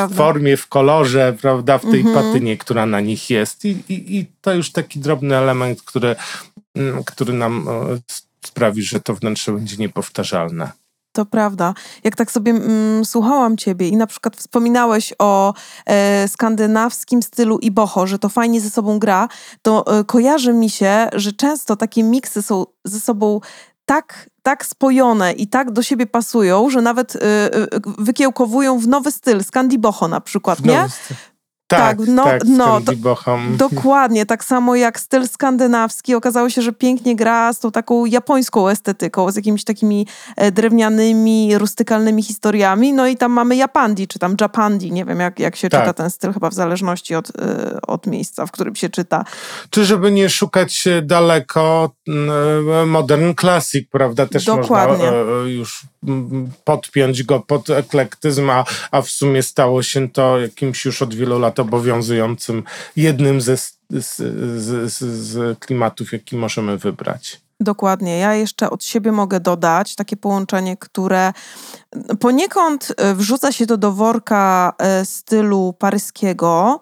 W 0.09 0.15
formie, 0.15 0.57
w 0.57 0.67
kolorze, 0.67 1.35
prawda, 1.41 1.77
w 1.77 1.81
tej 1.91 1.99
mhm. 1.99 2.15
patynie, 2.15 2.57
która 2.57 2.85
na 2.85 2.99
nich 2.99 3.29
jest. 3.29 3.65
I, 3.65 3.69
i, 3.89 4.17
I 4.17 4.25
to 4.41 4.53
już 4.53 4.71
taki 4.71 4.99
drobny 4.99 5.37
element, 5.37 5.81
który, 5.81 6.15
mm, 6.75 7.03
który 7.03 7.33
nam 7.33 7.67
sprawi, 8.45 8.83
że 8.83 8.99
to 8.99 9.15
wnętrze 9.15 9.51
będzie 9.51 9.77
niepowtarzalne. 9.77 10.71
To 11.11 11.25
prawda. 11.25 11.73
Jak 12.03 12.15
tak 12.15 12.31
sobie 12.31 12.51
mm, 12.51 13.05
słuchałam 13.05 13.57
ciebie 13.57 13.87
i 13.87 13.97
na 13.97 14.07
przykład 14.07 14.35
wspominałeś 14.35 15.13
o 15.19 15.53
e, 15.85 16.27
skandynawskim 16.27 17.23
stylu 17.23 17.57
i 17.57 17.71
boho, 17.71 18.07
że 18.07 18.19
to 18.19 18.29
fajnie 18.29 18.61
ze 18.61 18.69
sobą 18.69 18.99
gra, 18.99 19.27
to 19.61 19.99
e, 19.99 20.03
kojarzy 20.03 20.53
mi 20.53 20.69
się, 20.69 21.09
że 21.13 21.33
często 21.33 21.75
takie 21.75 22.03
miksy 22.03 22.41
są 22.41 22.65
ze 22.85 22.99
sobą 22.99 23.39
tak, 23.89 24.29
tak 24.43 24.65
spojone 24.65 25.33
i 25.33 25.47
tak 25.47 25.71
do 25.71 25.83
siebie 25.83 26.07
pasują, 26.07 26.69
że 26.69 26.81
nawet 26.81 27.15
y, 27.15 27.19
y, 27.19 27.67
wykiełkowują 27.97 28.79
w 28.79 28.87
nowy 28.87 29.11
styl, 29.11 29.43
Skandiboho 29.43 30.07
na 30.07 30.21
przykład, 30.21 30.59
nie? 30.59 30.87
Tak, 31.69 31.97
tak, 31.97 32.07
no, 32.07 32.23
tak, 32.23 32.41
no 32.45 32.81
do, 32.81 32.93
dokładnie. 33.49 34.25
Tak 34.25 34.43
samo 34.43 34.75
jak 34.75 34.99
styl 34.99 35.27
skandynawski 35.27 36.15
okazało 36.15 36.49
się, 36.49 36.61
że 36.61 36.73
pięknie 36.73 37.15
gra 37.15 37.53
z 37.53 37.59
tą 37.59 37.71
taką 37.71 38.05
japońską 38.05 38.69
estetyką, 38.69 39.31
z 39.31 39.35
jakimiś 39.35 39.63
takimi 39.63 40.07
e, 40.35 40.51
drewnianymi, 40.51 41.57
rustykalnymi 41.57 42.23
historiami. 42.23 42.93
No 42.93 43.07
i 43.07 43.17
tam 43.17 43.31
mamy 43.31 43.55
Japandi, 43.55 44.07
czy 44.07 44.19
tam 44.19 44.35
Japandi, 44.41 44.91
nie 44.91 45.05
wiem 45.05 45.19
jak, 45.19 45.39
jak 45.39 45.55
się 45.55 45.69
tak. 45.69 45.81
czyta 45.81 45.93
ten 45.93 46.09
styl, 46.09 46.33
chyba 46.33 46.49
w 46.49 46.53
zależności 46.53 47.15
od, 47.15 47.29
e, 47.29 47.81
od 47.81 48.07
miejsca, 48.07 48.45
w 48.45 48.51
którym 48.51 48.75
się 48.75 48.89
czyta. 48.89 49.25
Czy 49.69 49.85
żeby 49.85 50.11
nie 50.11 50.29
szukać 50.29 50.87
daleko, 51.03 51.91
e, 52.07 52.85
modern 52.85 53.33
classic, 53.35 53.89
prawda? 53.91 54.25
Też 54.25 54.45
dokładnie. 54.45 55.11
można 55.11 55.49
już 55.49 55.85
podpiąć 56.63 57.23
go 57.23 57.39
pod 57.39 57.69
eklektyzm, 57.69 58.49
a, 58.49 58.65
a 58.91 59.01
w 59.01 59.09
sumie 59.09 59.43
stało 59.43 59.83
się 59.83 60.09
to 60.09 60.39
jakimś 60.39 60.85
już 60.85 61.01
od 61.01 61.15
wielu 61.15 61.39
lat 61.39 61.58
obowiązującym 61.59 62.63
jednym 62.95 63.41
ze, 63.41 63.57
z, 63.57 63.75
z, 64.57 64.93
z 65.03 65.59
klimatów, 65.59 66.13
jaki 66.13 66.35
możemy 66.35 66.77
wybrać. 66.77 67.41
Dokładnie. 67.59 68.19
Ja 68.19 68.35
jeszcze 68.35 68.69
od 68.69 68.83
siebie 68.83 69.11
mogę 69.11 69.39
dodać 69.39 69.95
takie 69.95 70.17
połączenie, 70.17 70.77
które 70.77 71.33
poniekąd 72.19 72.93
e, 72.97 73.15
wrzuca 73.15 73.51
się 73.51 73.65
do 73.65 73.91
worka 73.91 74.73
e, 74.77 75.05
stylu 75.05 75.73
paryskiego, 75.79 76.79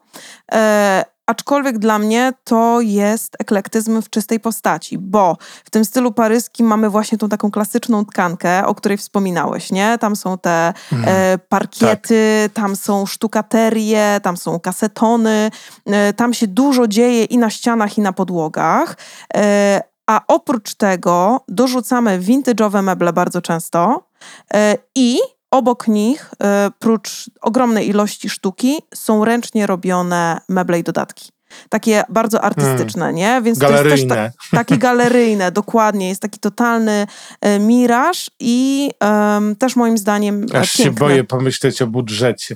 e, 0.51 1.05
Aczkolwiek 1.27 1.77
dla 1.77 2.00
mnie 2.00 2.34
to 2.43 2.81
jest 2.81 3.36
eklektyzm 3.39 4.01
w 4.01 4.10
czystej 4.10 4.39
postaci, 4.39 4.98
bo 4.98 5.38
w 5.65 5.69
tym 5.69 5.86
stylu 5.86 6.12
paryskim 6.12 6.67
mamy 6.67 6.89
właśnie 6.89 7.17
tą 7.17 7.29
taką 7.29 7.51
klasyczną 7.51 8.05
tkankę, 8.05 8.65
o 8.65 8.75
której 8.75 8.98
wspominałeś, 8.98 9.72
nie? 9.72 9.98
Tam 9.98 10.15
są 10.15 10.38
te 10.38 10.74
mm, 10.91 11.05
e, 11.07 11.38
parkiety, 11.38 12.43
tak. 12.43 12.53
tam 12.53 12.75
są 12.75 13.05
sztukaterie, 13.05 14.19
tam 14.24 14.38
są 14.38 14.60
kasetony, 14.60 15.51
e, 15.86 16.13
tam 16.13 16.34
się 16.34 16.48
dużo 16.48 16.88
dzieje 16.88 17.24
i 17.24 17.38
na 17.38 17.50
ścianach, 17.50 17.98
i 17.98 18.01
na 18.01 18.13
podłogach. 18.13 18.98
E, 19.36 19.81
a 20.07 20.22
oprócz 20.27 20.74
tego 20.75 21.43
dorzucamy 21.48 22.19
vintage'owe 22.19 22.84
meble 22.84 23.13
bardzo 23.13 23.41
często 23.41 24.07
e, 24.53 24.77
i 24.96 25.19
Obok 25.51 25.88
nich, 25.88 26.32
e, 26.44 26.72
prócz 26.80 27.30
ogromnej 27.42 27.89
ilości 27.89 28.30
sztuki, 28.30 28.77
są 28.94 29.25
ręcznie 29.25 29.68
robione 29.68 30.42
meble 30.50 30.80
i 30.80 30.84
dodatki. 30.84 31.30
Takie 31.70 32.04
bardzo 32.10 32.42
artystyczne, 32.42 33.01
hmm. 33.01 33.16
nie? 33.16 33.42
Więc 33.44 33.60
galeryjne. 33.60 33.89
to 33.89 33.96
jest 33.96 34.10
też 34.10 34.32
ta, 34.51 34.58
takie 34.58 34.77
galeryjne, 34.77 35.51
dokładnie. 35.62 36.10
Jest 36.10 36.22
taki 36.22 36.39
totalny 36.39 37.08
e, 37.42 37.60
miraż 37.60 38.32
i 38.39 38.89
um, 39.01 39.56
też 39.56 39.75
moim 39.75 39.98
zdaniem 39.98 40.46
e, 40.54 40.60
Aż 40.60 40.74
piękne. 40.74 40.86
się 40.86 40.92
boję 40.92 41.24
pomyśleć 41.24 41.81
o 41.81 41.88
budżecie. 41.88 42.55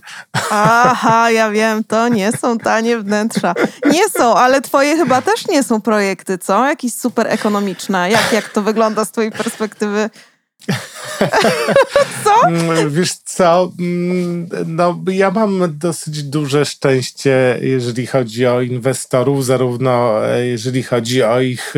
Aha, 0.51 1.31
ja 1.31 1.51
wiem, 1.51 1.83
to 1.83 2.07
nie 2.07 2.31
są 2.31 2.57
tanie 2.57 2.97
wnętrza. 2.97 3.53
Nie 3.85 4.09
są, 4.09 4.35
ale 4.35 4.61
twoje 4.61 4.97
chyba 4.97 5.21
też 5.21 5.47
nie 5.47 5.63
są 5.63 5.81
projekty, 5.81 6.37
co? 6.37 6.67
Jakieś 6.67 6.93
super 6.93 7.27
ekonomiczne. 7.27 8.09
Jak, 8.09 8.31
jak 8.33 8.49
to 8.49 8.61
wygląda 8.61 9.05
z 9.05 9.11
twojej 9.11 9.31
perspektywy? 9.31 10.09
co? 12.23 12.47
Mm, 12.47 12.89
wiesz 12.89 13.13
co, 13.13 13.71
mm, 13.79 14.49
no 14.65 14.99
ja 15.11 15.31
mam 15.31 15.77
dosyć 15.77 16.23
duże 16.23 16.65
szczęście, 16.65 17.59
jeżeli 17.61 18.07
chodzi 18.07 18.45
o 18.45 18.61
inwestorów, 18.61 19.45
zarówno 19.45 20.25
e, 20.27 20.45
jeżeli 20.45 20.83
chodzi 20.83 21.23
o 21.23 21.41
ich 21.41 21.73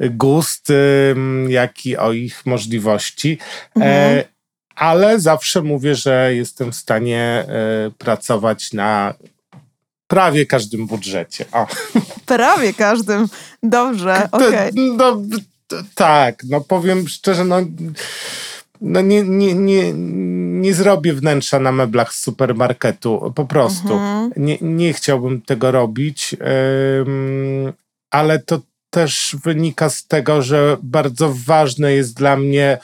e, 0.00 0.10
gust, 0.10 0.72
jak 1.48 1.86
i 1.86 1.96
o 1.96 2.12
ich 2.12 2.46
możliwości. 2.46 3.38
E, 3.76 3.80
mhm. 3.80 4.24
Ale 4.74 5.20
zawsze 5.20 5.62
mówię, 5.62 5.94
że 5.94 6.34
jestem 6.34 6.72
w 6.72 6.76
stanie 6.76 7.46
pracować 7.98 8.72
na 8.72 9.14
prawie 10.06 10.46
każdym 10.46 10.86
budżecie. 10.86 11.44
O. 11.52 11.66
Prawie 12.26 12.74
każdym. 12.74 13.28
Dobrze, 13.62 14.28
okej. 14.32 14.48
Okay. 14.48 14.70
No, 14.74 15.22
tak, 15.94 16.42
no 16.48 16.60
powiem 16.60 17.08
szczerze, 17.08 17.44
no, 17.44 17.56
no 18.80 19.00
nie, 19.00 19.22
nie, 19.22 19.54
nie, 19.54 19.92
nie 20.60 20.74
zrobię 20.74 21.12
wnętrza 21.12 21.58
na 21.58 21.72
meblach 21.72 22.14
z 22.14 22.22
supermarketu, 22.22 23.32
po 23.34 23.44
prostu. 23.44 23.92
Mhm. 23.92 24.30
Nie, 24.36 24.58
nie 24.60 24.92
chciałbym 24.92 25.40
tego 25.42 25.70
robić, 25.70 26.36
ale 28.10 28.38
to 28.38 28.60
też 28.90 29.36
wynika 29.44 29.90
z 29.90 30.06
tego, 30.06 30.42
że 30.42 30.76
bardzo 30.82 31.34
ważne 31.46 31.92
jest 31.92 32.16
dla 32.16 32.36
mnie 32.36 32.78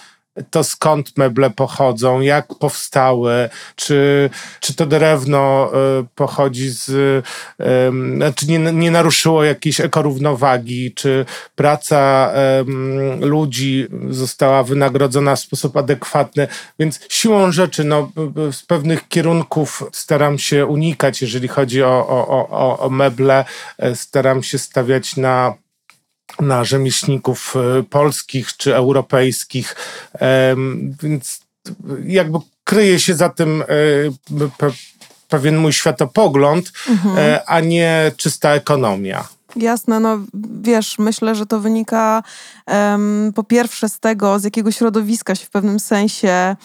to 0.50 0.64
skąd 0.64 1.18
meble 1.18 1.50
pochodzą, 1.50 2.20
jak 2.20 2.54
powstały, 2.54 3.48
czy, 3.76 4.30
czy 4.60 4.74
to 4.74 4.86
drewno 4.86 5.70
y, 6.00 6.06
pochodzi 6.14 6.70
z, 6.70 6.86
czy 8.34 8.46
nie, 8.46 8.58
nie 8.58 8.90
naruszyło 8.90 9.44
jakiejś 9.44 9.80
ekorównowagi, 9.80 10.92
czy 10.94 11.24
praca 11.56 12.32
ludzi 13.20 13.86
została 14.10 14.62
wynagrodzona 14.62 15.36
w 15.36 15.40
sposób 15.40 15.76
adekwatny. 15.76 16.48
Więc 16.78 17.00
siłą 17.08 17.52
rzeczy, 17.52 17.84
no, 17.84 18.10
z 18.52 18.62
pewnych 18.62 19.08
kierunków 19.08 19.82
staram 19.92 20.38
się 20.38 20.66
unikać, 20.66 21.22
jeżeli 21.22 21.48
chodzi 21.48 21.82
o, 21.82 22.08
o, 22.08 22.48
o, 22.50 22.78
o 22.78 22.90
meble, 22.90 23.44
e, 23.78 23.96
staram 23.96 24.42
się 24.42 24.58
stawiać 24.58 25.16
na 25.16 25.54
na 26.40 26.64
rzemieślników 26.64 27.54
e, 27.56 27.82
polskich 27.82 28.56
czy 28.56 28.74
europejskich, 28.74 29.76
więc 31.02 31.40
jakby 32.04 32.38
kryje 32.64 33.00
się 33.00 33.14
za 33.14 33.28
tym 33.28 33.62
e, 33.62 33.66
pewien 35.28 35.56
mój 35.56 35.72
światopogląd, 35.72 36.72
mhm. 36.88 37.18
E, 37.18 37.44
a 37.46 37.60
nie 37.60 38.12
czysta 38.16 38.50
ekonomia. 38.50 39.28
Jasne, 39.58 40.00
no 40.00 40.18
wiesz, 40.62 40.98
myślę, 40.98 41.34
że 41.34 41.46
to 41.46 41.60
wynika 41.60 42.22
um, 42.66 43.32
po 43.34 43.44
pierwsze 43.44 43.88
z 43.88 44.00
tego, 44.00 44.38
z 44.38 44.44
jakiego 44.44 44.70
środowiska 44.70 45.34
się 45.34 45.46
w 45.46 45.50
pewnym 45.50 45.80
sensie 45.80 46.56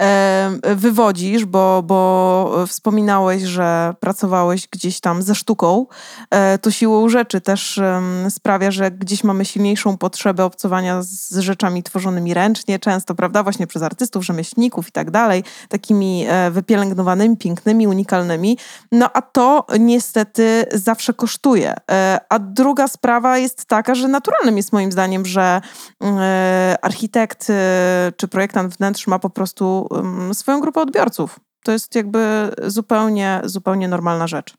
um, 0.00 0.76
wywodzisz, 0.76 1.44
bo, 1.44 1.82
bo 1.86 2.64
wspominałeś, 2.68 3.42
że 3.42 3.94
pracowałeś 4.00 4.68
gdzieś 4.68 5.00
tam 5.00 5.22
ze 5.22 5.34
sztuką. 5.34 5.86
E, 6.30 6.58
to 6.58 6.70
siłą 6.70 7.08
rzeczy 7.08 7.40
też 7.40 7.78
um, 7.78 8.30
sprawia, 8.30 8.70
że 8.70 8.90
gdzieś 8.90 9.24
mamy 9.24 9.44
silniejszą 9.44 9.96
potrzebę 9.96 10.44
obcowania 10.44 11.02
z 11.02 11.38
rzeczami 11.38 11.82
tworzonymi 11.82 12.34
ręcznie, 12.34 12.78
często, 12.78 13.14
prawda, 13.14 13.42
właśnie 13.42 13.66
przez 13.66 13.82
artystów, 13.82 14.24
rzemieślników 14.24 14.88
i 14.88 14.92
tak 14.92 15.10
dalej, 15.10 15.44
takimi 15.68 16.26
e, 16.28 16.50
wypielęgnowanymi, 16.50 17.36
pięknymi, 17.36 17.86
unikalnymi. 17.86 18.58
No 18.92 19.10
a 19.12 19.22
to 19.22 19.66
niestety 19.80 20.66
zawsze 20.72 21.14
kosztuje. 21.14 21.74
E, 21.90 22.20
a 22.28 22.38
druga 22.42 22.88
sprawa 22.88 23.38
jest 23.38 23.64
taka, 23.64 23.94
że 23.94 24.08
naturalnym 24.08 24.56
jest 24.56 24.72
moim 24.72 24.92
zdaniem, 24.92 25.26
że 25.26 25.60
e, 26.02 26.76
architekt 26.82 27.50
e, 27.50 28.12
czy 28.16 28.28
projektant 28.28 28.76
wnętrz 28.76 29.06
ma 29.06 29.18
po 29.18 29.30
prostu 29.30 29.88
swoją 30.32 30.60
grupę 30.60 30.80
odbiorców. 30.80 31.40
To 31.64 31.72
jest 31.72 31.94
jakby 31.94 32.50
zupełnie, 32.66 33.40
zupełnie 33.44 33.88
normalna 33.88 34.26
rzecz. 34.26 34.54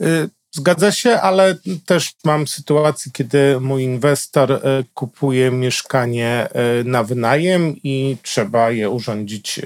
Y, 0.00 0.30
zgadza 0.54 0.92
się, 0.92 1.20
ale 1.20 1.54
też 1.86 2.12
mam 2.24 2.46
sytuację, 2.46 3.12
kiedy 3.12 3.60
mój 3.60 3.82
inwestor 3.82 4.60
kupuje 4.94 5.50
mieszkanie 5.50 6.48
na 6.84 7.04
wynajem 7.04 7.76
i 7.82 8.16
trzeba 8.22 8.70
je 8.70 8.90
urządzić 8.90 9.60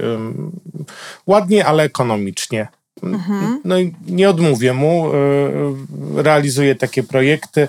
ładnie, 1.26 1.66
ale 1.66 1.82
ekonomicznie. 1.82 2.68
Mhm. 3.02 3.60
No 3.64 3.78
i 3.78 3.94
nie 4.06 4.30
odmówię 4.30 4.72
mu, 4.72 5.12
e, 5.14 6.22
realizuję 6.22 6.74
takie 6.74 7.02
projekty, 7.02 7.68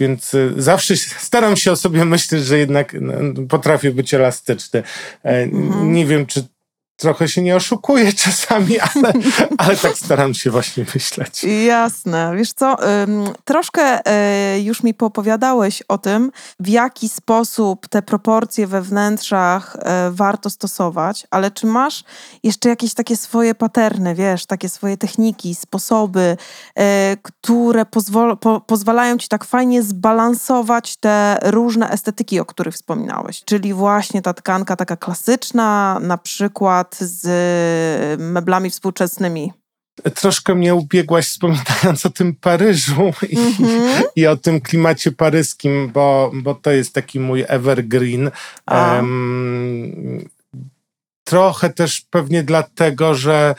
więc 0.00 0.34
e, 0.34 0.50
zawsze 0.56 0.96
staram 0.96 1.56
się 1.56 1.72
o 1.72 1.76
sobie 1.76 2.04
myśleć, 2.04 2.44
że 2.44 2.58
jednak 2.58 2.96
no, 3.00 3.14
potrafię 3.48 3.90
być 3.90 4.14
elastyczny. 4.14 4.82
E, 5.24 5.42
Mhm. 5.42 5.92
Nie 5.92 6.06
wiem, 6.06 6.26
czy 6.26 6.44
trochę 6.96 7.28
się 7.28 7.42
nie 7.42 7.56
oszukuję 7.56 8.12
czasami, 8.24 8.80
ale, 8.80 9.12
ale 9.58 9.76
tak 9.76 9.98
staram 9.98 10.34
się 10.34 10.50
właśnie 10.50 10.86
myśleć. 10.94 11.44
Jasne. 11.66 12.32
Wiesz 12.36 12.52
co, 12.52 12.76
troszkę 13.44 14.00
y, 14.56 14.60
już 14.60 14.82
mi 14.82 14.94
poopowiadałeś 14.94 15.82
o 15.88 15.98
tym, 15.98 16.32
w 16.60 16.68
jaki 16.68 17.08
sposób 17.08 17.88
te 17.88 18.02
proporcje 18.02 18.66
we 18.66 18.82
wnętrzach 18.82 19.76
y, 19.76 19.80
warto 20.10 20.50
stosować, 20.50 21.26
ale 21.30 21.50
czy 21.50 21.66
masz 21.66 22.04
jeszcze 22.42 22.68
jakieś 22.68 22.94
takie 22.94 23.16
swoje 23.16 23.54
paterny, 23.54 24.14
wiesz, 24.14 24.46
takie 24.46 24.68
swoje 24.68 24.96
techniki, 24.96 25.54
sposoby, 25.54 26.36
y, 26.78 26.82
które 27.22 27.82
pozwol- 27.84 28.36
po, 28.36 28.60
pozwalają 28.60 29.18
ci 29.18 29.28
tak 29.28 29.44
fajnie 29.44 29.82
zbalansować 29.82 30.96
te 30.96 31.38
różne 31.42 31.90
estetyki, 31.90 32.40
o 32.40 32.44
których 32.44 32.74
wspominałeś? 32.74 33.44
Czyli 33.44 33.74
właśnie 33.74 34.22
ta 34.22 34.34
tkanka 34.34 34.76
taka 34.76 34.96
klasyczna, 34.96 35.98
na 36.00 36.18
przykład 36.18 36.85
z 36.98 38.20
meblami 38.20 38.70
współczesnymi. 38.70 39.52
Troszkę 40.14 40.54
mnie 40.54 40.74
ubiegłaś 40.74 41.26
wspominając 41.26 42.06
o 42.06 42.10
tym 42.10 42.34
Paryżu 42.34 43.12
i, 43.28 43.38
Mhm. 43.38 44.02
i 44.16 44.26
o 44.26 44.36
tym 44.36 44.60
klimacie 44.60 45.12
paryskim, 45.12 45.90
bo, 45.94 46.30
bo 46.34 46.54
to 46.54 46.70
jest 46.70 46.94
taki 46.94 47.20
mój 47.20 47.44
evergreen. 47.48 48.30
Em, 48.70 50.28
trochę 51.24 51.70
też 51.70 52.00
pewnie 52.10 52.42
dlatego, 52.42 53.14
że 53.14 53.54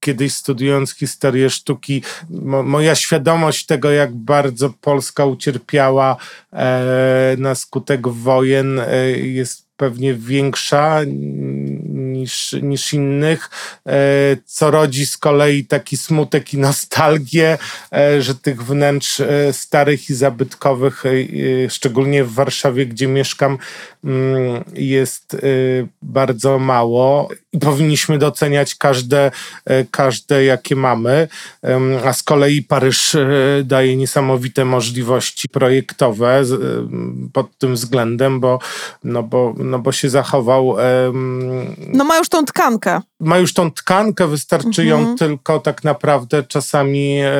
kiedyś 0.00 0.34
studiując 0.34 0.94
historię 0.94 1.50
sztuki, 1.50 2.02
mo, 2.30 2.62
moja 2.62 2.94
świadomość 2.94 3.66
tego, 3.66 3.90
jak 3.90 4.14
bardzo 4.14 4.72
Polska 4.80 5.24
ucierpiała 5.24 6.16
e, 6.52 7.36
na 7.38 7.54
skutek 7.54 8.08
wojen, 8.08 8.80
e, 8.80 9.10
jest 9.10 9.66
pewnie 9.76 10.14
większa 10.14 11.00
niż, 12.20 12.56
niż 12.62 12.92
innych, 12.92 13.50
e, 13.86 13.92
co 14.44 14.70
rodzi 14.70 15.06
z 15.06 15.16
kolei 15.16 15.64
taki 15.64 15.96
smutek 15.96 16.54
i 16.54 16.58
nostalgię, 16.58 17.58
e, 17.92 18.22
że 18.22 18.34
tych 18.34 18.64
wnętrz 18.64 19.20
e, 19.20 19.52
starych 19.52 20.10
i 20.10 20.14
zabytkowych, 20.14 21.04
szczególnie 21.68 22.24
w 22.24 22.32
Warszawie, 22.32 22.86
gdzie 22.86 23.06
mieszkam, 23.08 23.58
mm, 24.04 24.64
jest 24.74 25.36
bardzo 26.02 26.58
mało. 26.58 27.28
I 27.52 27.58
powinniśmy 27.58 28.18
doceniać 28.18 28.74
każde, 28.74 29.30
każde 29.90 30.44
jakie 30.44 30.76
mamy, 30.76 31.28
a 32.04 32.12
z 32.12 32.22
kolei 32.22 32.62
Paryż 32.62 33.16
daje 33.64 33.96
niesamowite 33.96 34.64
możliwości 34.64 35.48
projektowe 35.48 36.42
pod 37.32 37.58
tym 37.58 37.74
względem, 37.74 38.40
bo, 38.40 38.58
no 39.04 39.22
bo, 39.22 39.54
no 39.58 39.78
bo 39.78 39.92
się 39.92 40.10
zachował 40.10 40.76
No 41.88 42.04
ma 42.10 42.18
już 42.18 42.28
tą 42.28 42.44
tkankę. 42.44 43.00
ma 43.20 43.38
już 43.38 43.54
tą 43.54 43.70
tkankę, 43.72 44.26
wystarczy 44.26 44.84
ją 44.84 44.98
Mhm. 44.98 45.18
tylko 45.18 45.60
tak 45.60 45.84
naprawdę 45.84 46.42
czasami 46.42 47.20
e, 47.20 47.30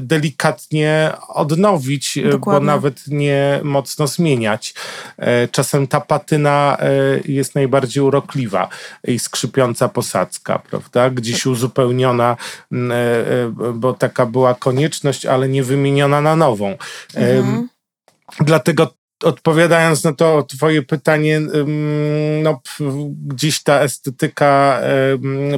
delikatnie 0.00 1.12
odnowić, 1.28 2.18
e, 2.18 2.22
bo 2.22 2.30
Dokładnie. 2.30 2.66
nawet 2.66 3.00
nie 3.08 3.60
mocno 3.62 4.06
zmieniać. 4.06 4.74
E, 5.18 5.48
czasem 5.48 5.86
ta 5.86 6.00
patyna 6.00 6.76
jest 7.24 7.54
najbardziej 7.54 8.02
urokliwa 8.02 8.68
i 9.04 9.18
skrzypiąca 9.18 9.88
posadzka, 9.88 10.58
prawda? 10.58 11.10
Gdzieś 11.10 11.46
uzupełniona, 11.46 12.36
bo 13.74 13.92
taka 13.92 14.26
była 14.26 14.54
konieczność, 14.54 15.26
ale 15.26 15.48
nie 15.48 15.62
wymieniona 15.62 16.20
na 16.20 16.36
nową. 16.36 16.76
Mhm. 17.14 17.68
Dlatego 18.40 18.99
odpowiadając 19.22 20.04
na 20.04 20.12
to 20.12 20.42
twoje 20.42 20.82
pytanie, 20.82 21.40
no, 22.42 22.60
gdzieś 23.26 23.62
ta 23.62 23.80
estetyka 23.80 24.80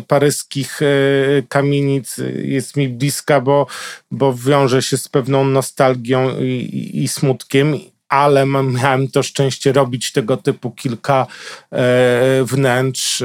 paryskich 0.09 0.83
y, 0.83 1.47
kamienic 1.49 2.17
jest 2.35 2.77
mi 2.77 2.89
bliska, 2.89 3.41
bo, 3.41 3.67
bo 4.11 4.35
wiąże 4.35 4.83
się 4.83 4.97
z 4.97 5.09
pewną 5.09 5.45
nostalgią 5.45 6.39
i, 6.41 6.91
i 6.95 7.09
smutkiem. 7.09 7.92
Ale 8.13 8.47
miałem 8.47 9.09
to 9.09 9.23
szczęście 9.23 9.73
robić 9.73 10.13
tego 10.13 10.37
typu 10.37 10.71
kilka 10.71 11.27
e, 11.71 12.45
wnętrz, 12.45 13.25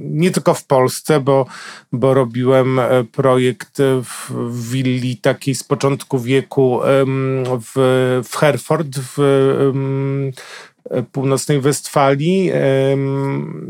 nie 0.00 0.30
tylko 0.30 0.54
w 0.54 0.64
Polsce, 0.64 1.20
bo, 1.20 1.46
bo 1.92 2.14
robiłem 2.14 2.78
e, 2.78 3.04
projekt 3.04 3.78
w, 4.04 4.30
willi 4.70 5.16
takiej 5.16 5.54
z 5.54 5.64
początku 5.64 6.18
wieku 6.18 6.80
w, 7.74 8.22
w 8.28 8.36
Herford, 8.36 8.88
w 9.16 9.18
północnej 11.12 11.60
Westfalii 11.60 12.50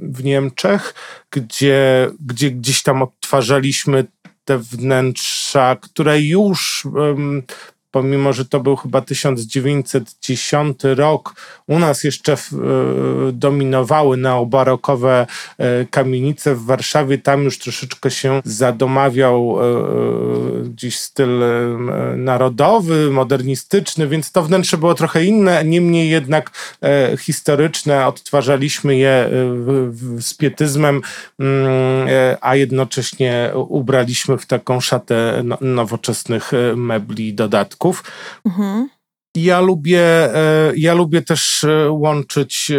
w 0.02 0.24
Niemczech, 0.24 0.94
gdzie, 1.30 2.10
gdzie 2.26 2.50
gdzieś 2.50 2.82
tam 2.82 3.02
odtwarzaliśmy 3.02 4.04
te 4.44 4.58
wnętrza, 4.58 5.76
które 5.76 6.20
już 6.20 6.86
em, 6.86 7.42
pomimo, 8.02 8.32
że 8.32 8.44
to 8.44 8.60
był 8.60 8.76
chyba 8.76 9.00
1910 9.00 10.80
rok, 10.84 11.34
u 11.66 11.78
nas 11.78 12.04
jeszcze 12.04 12.36
w, 12.36 12.52
e, 12.52 12.56
dominowały 13.32 14.16
neobarokowe 14.16 15.26
e, 15.58 15.84
kamienice 15.84 16.54
w 16.54 16.64
Warszawie. 16.64 17.18
Tam 17.18 17.44
już 17.44 17.58
troszeczkę 17.58 18.10
się 18.10 18.40
zadomawiał 18.44 19.58
e, 19.60 19.64
gdzieś 20.62 20.98
styl 20.98 21.28
narodowy, 22.16 23.10
modernistyczny, 23.10 24.08
więc 24.08 24.32
to 24.32 24.42
wnętrze 24.42 24.78
było 24.78 24.94
trochę 24.94 25.24
inne, 25.24 25.64
niemniej 25.64 26.10
jednak 26.10 26.50
historyczne. 27.18 28.06
Odtwarzaliśmy 28.06 28.96
je 28.96 29.30
z 30.20 30.34
pietyzmem, 30.34 31.02
mm, 31.38 32.08
a 32.40 32.56
jednocześnie 32.56 33.50
ubraliśmy 33.54 34.38
w 34.38 34.46
taką 34.46 34.80
szatę 34.80 35.42
no, 35.44 35.58
nowoczesnych 35.60 36.52
mebli 36.76 37.28
i 37.28 37.34
dodatków. 37.34 37.87
Mhm. 38.46 38.88
Ja 39.36 39.60
lubię, 39.60 40.34
e, 40.34 40.72
ja 40.76 40.94
lubię 40.94 41.22
też 41.22 41.64
e, 41.64 41.90
łączyć, 41.90 42.72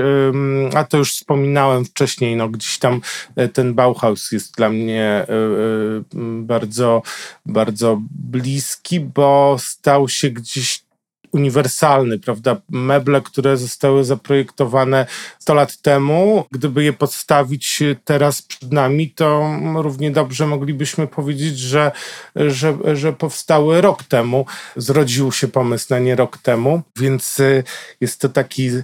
a 0.75 0.83
to 0.83 0.97
już 0.97 1.13
wspominałem 1.13 1.85
wcześniej, 1.85 2.35
no 2.35 2.49
gdzieś 2.49 2.77
tam 2.77 3.01
e, 3.35 3.47
ten 3.47 3.73
Bauhaus 3.73 4.31
jest 4.31 4.55
dla 4.55 4.69
mnie 4.69 5.25
bardzo, 6.41 7.01
bardzo 7.45 8.01
bliski, 8.11 8.99
bo 8.99 9.55
stał 9.59 10.09
się 10.09 10.29
gdzieś 10.29 10.88
uniwersalny, 11.31 12.19
prawda? 12.19 12.57
Meble, 12.69 13.21
które 13.21 13.57
zostały 13.57 14.03
zaprojektowane 14.03 15.05
100 15.39 15.53
lat 15.53 15.77
temu, 15.77 16.45
gdyby 16.51 16.83
je 16.83 16.93
podstawić 16.93 17.83
teraz 18.05 18.41
przed 18.41 18.71
nami, 18.71 19.11
to 19.11 19.49
równie 19.75 20.11
dobrze 20.11 20.47
moglibyśmy 20.47 21.07
powiedzieć, 21.07 21.59
że, 21.59 21.91
że, 22.35 22.77
że 22.93 23.13
powstały 23.13 23.81
rok 23.81 24.03
temu. 24.03 24.45
Zrodził 24.75 25.31
się 25.31 25.47
pomysł 25.47 25.87
na 25.89 25.99
nie 25.99 26.15
rok 26.15 26.37
temu, 26.37 26.81
więc 26.95 27.39
y, 27.39 27.63
jest 28.01 28.21
to 28.21 28.29
taki 28.29 28.67
y, 28.69 28.83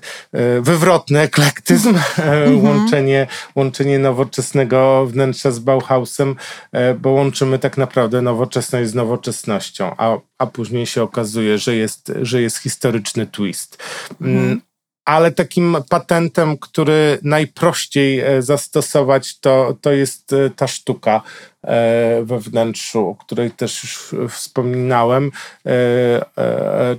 wywrotny 0.62 1.20
eklektyzm, 1.20 1.96
e, 2.18 2.54
łączenie, 2.64 3.28
łączenie 3.56 4.00
nowoczesnego 4.00 5.06
wnętrza 5.06 5.52
z 5.52 5.60
Bauhausem, 5.60 6.36
e, 6.72 6.94
bo 6.94 7.10
łączymy 7.10 7.60
tak 7.60 7.78
naprawdę 7.78 8.22
nowoczesność 8.22 8.90
z 8.90 8.96
nowoczesnością, 8.96 9.96
a, 9.98 10.18
a 10.38 10.46
później 10.46 10.86
się 10.86 11.04
okazuje, 11.04 11.58
że 11.58 11.76
jest, 11.76 12.12
że 12.22 12.42
jest 12.42 12.58
historyczny 12.58 13.28
twist. 13.28 13.84
Mm, 14.22 14.62
ale 15.06 15.32
takim 15.32 15.78
patentem, 15.90 16.58
który 16.58 17.20
najprościej 17.24 18.20
e, 18.20 18.42
zastosować, 18.42 19.40
to, 19.40 19.78
to 19.82 19.92
jest 19.92 20.34
e, 20.34 20.50
ta 20.50 20.68
sztuka 20.68 21.22
e, 21.64 22.24
we 22.24 22.40
wnętrzu, 22.40 23.08
o 23.08 23.16
której 23.16 23.52
też 23.52 23.84
już 23.84 24.16
wspominałem. 24.30 25.32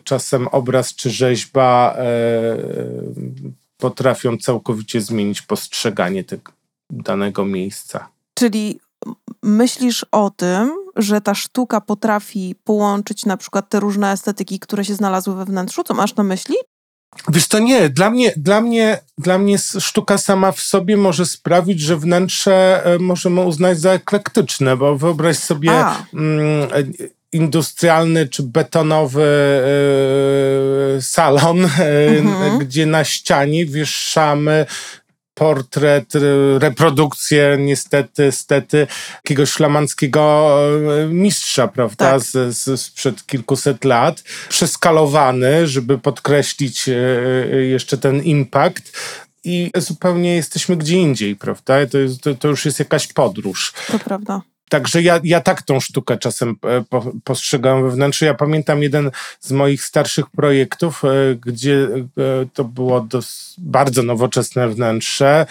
Czasem 0.05 0.49
obraz 0.49 0.94
czy 0.94 1.11
rzeźba 1.11 1.96
potrafią 3.77 4.38
całkowicie 4.38 5.01
zmienić 5.01 5.42
postrzeganie 5.42 6.25
tego 6.25 6.53
danego 6.90 7.44
miejsca. 7.44 8.09
Czyli 8.35 8.81
myślisz 9.46 10.06
o 10.12 10.30
tym, 10.30 10.72
że 10.96 11.20
ta 11.20 11.35
sztuka 11.35 11.80
potrafi 11.80 12.54
połączyć 12.64 13.26
na 13.26 13.37
przykład 13.37 13.68
te 13.68 13.80
różne 13.80 14.12
estetyki, 14.12 14.59
które 14.61 14.85
się 14.85 14.94
znalazły 14.94 15.35
we 15.35 15.44
wnętrzu? 15.44 15.85
Co 15.85 15.94
masz 15.94 16.16
na 16.16 16.22
myśli? 16.24 16.54
Wiesz 17.28 17.48
to 17.48 17.59
nie, 17.59 17.88
dla 17.88 18.11
mnie, 18.11 18.32
dla 18.37 18.61
mnie, 18.61 18.98
dla 19.18 19.38
mnie 19.38 19.59
sztuka 19.59 20.18
sama 20.18 20.52
w 20.52 20.61
sobie 20.61 20.96
może 20.96 21.26
sprawić, 21.26 21.80
że 21.80 21.96
wnętrze 21.96 22.82
e, 22.85 22.98
możemy 22.98 23.40
uznać 23.40 23.80
za 23.80 23.90
eklektyczne, 23.92 24.76
bo 24.76 24.96
wyobraź 24.98 25.37
sobie 25.38 25.72
mm, 26.14 26.68
industrialny 27.32 28.28
czy 28.28 28.42
betonowy 28.42 29.22
e, 30.96 31.02
salon, 31.02 31.64
e, 31.64 31.68
Mhm. 32.18 32.59
gdzie 32.59 32.87
na 32.87 33.04
ścianie 33.04 33.66
wieszamy 33.66 34.66
portret, 35.37 36.12
reprodukcję 36.59 37.57
niestety, 37.61 38.33
stety 38.33 38.87
jakiegoś 39.14 39.51
flamandzkiego 39.51 40.55
e, 41.03 41.07
mistrza, 41.07 41.68
prawda, 41.68 42.11
tak. 42.11 42.22
z, 42.22 42.57
z, 42.57 42.81
sprzed 42.81 43.27
kilkuset 43.27 43.85
lat, 43.85 44.22
przeskalowany, 44.49 45.66
żeby 45.66 45.99
podkreślić 45.99 46.88
e, 46.88 46.92
jeszcze 47.57 47.99
ten 47.99 48.22
impact 48.22 48.92
i 49.44 49.70
zupełnie 49.77 50.37
jesteśmy 50.37 50.77
gdzie 50.77 50.96
indziej, 50.96 51.37
prawda? 51.37 51.87
To, 51.87 51.99
jest, 51.99 52.20
to, 52.20 52.35
to 52.35 52.49
już 52.49 52.64
jest 52.64 52.79
jakaś 52.79 53.07
podróż. 53.07 53.72
To 53.92 53.99
prawda. 53.99 54.42
Także 54.68 55.02
ja, 55.02 55.20
ja 55.24 55.40
tak 55.40 55.62
tą 55.62 55.81
sztukę 55.81 56.18
czasem 56.18 56.57
e, 56.64 56.85
postrzegam 57.24 57.83
we 57.83 57.90
wnętrzu. 57.90 58.24
Ja 58.24 58.35
pamiętam 58.35 58.83
jeden 58.83 59.11
z 59.40 59.52
moich 59.52 59.83
starszych 59.83 60.31
projektów, 60.31 61.05
e, 61.05 61.09
gdzie 61.46 61.88
e, 61.94 62.09
to 62.55 62.64
było 62.64 63.07
bardzo 63.59 64.02
nowoczesne 64.02 64.68
wnętrze, 64.68 65.46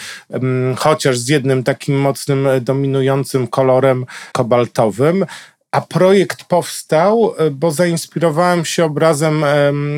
chociaż 0.78 1.18
z 1.18 1.28
jednym 1.28 1.64
takim 1.64 2.00
mocnym, 2.00 2.48
dominującym 2.62 3.48
kolorem 3.48 4.06
kobaltowym. 4.32 5.26
A 5.76 5.82
projekt 5.82 6.44
powstał, 6.44 7.34
e, 7.38 7.52
bo 7.52 7.72
zainspirowałem 7.72 8.66
się 8.66 8.86
obrazem 8.86 9.46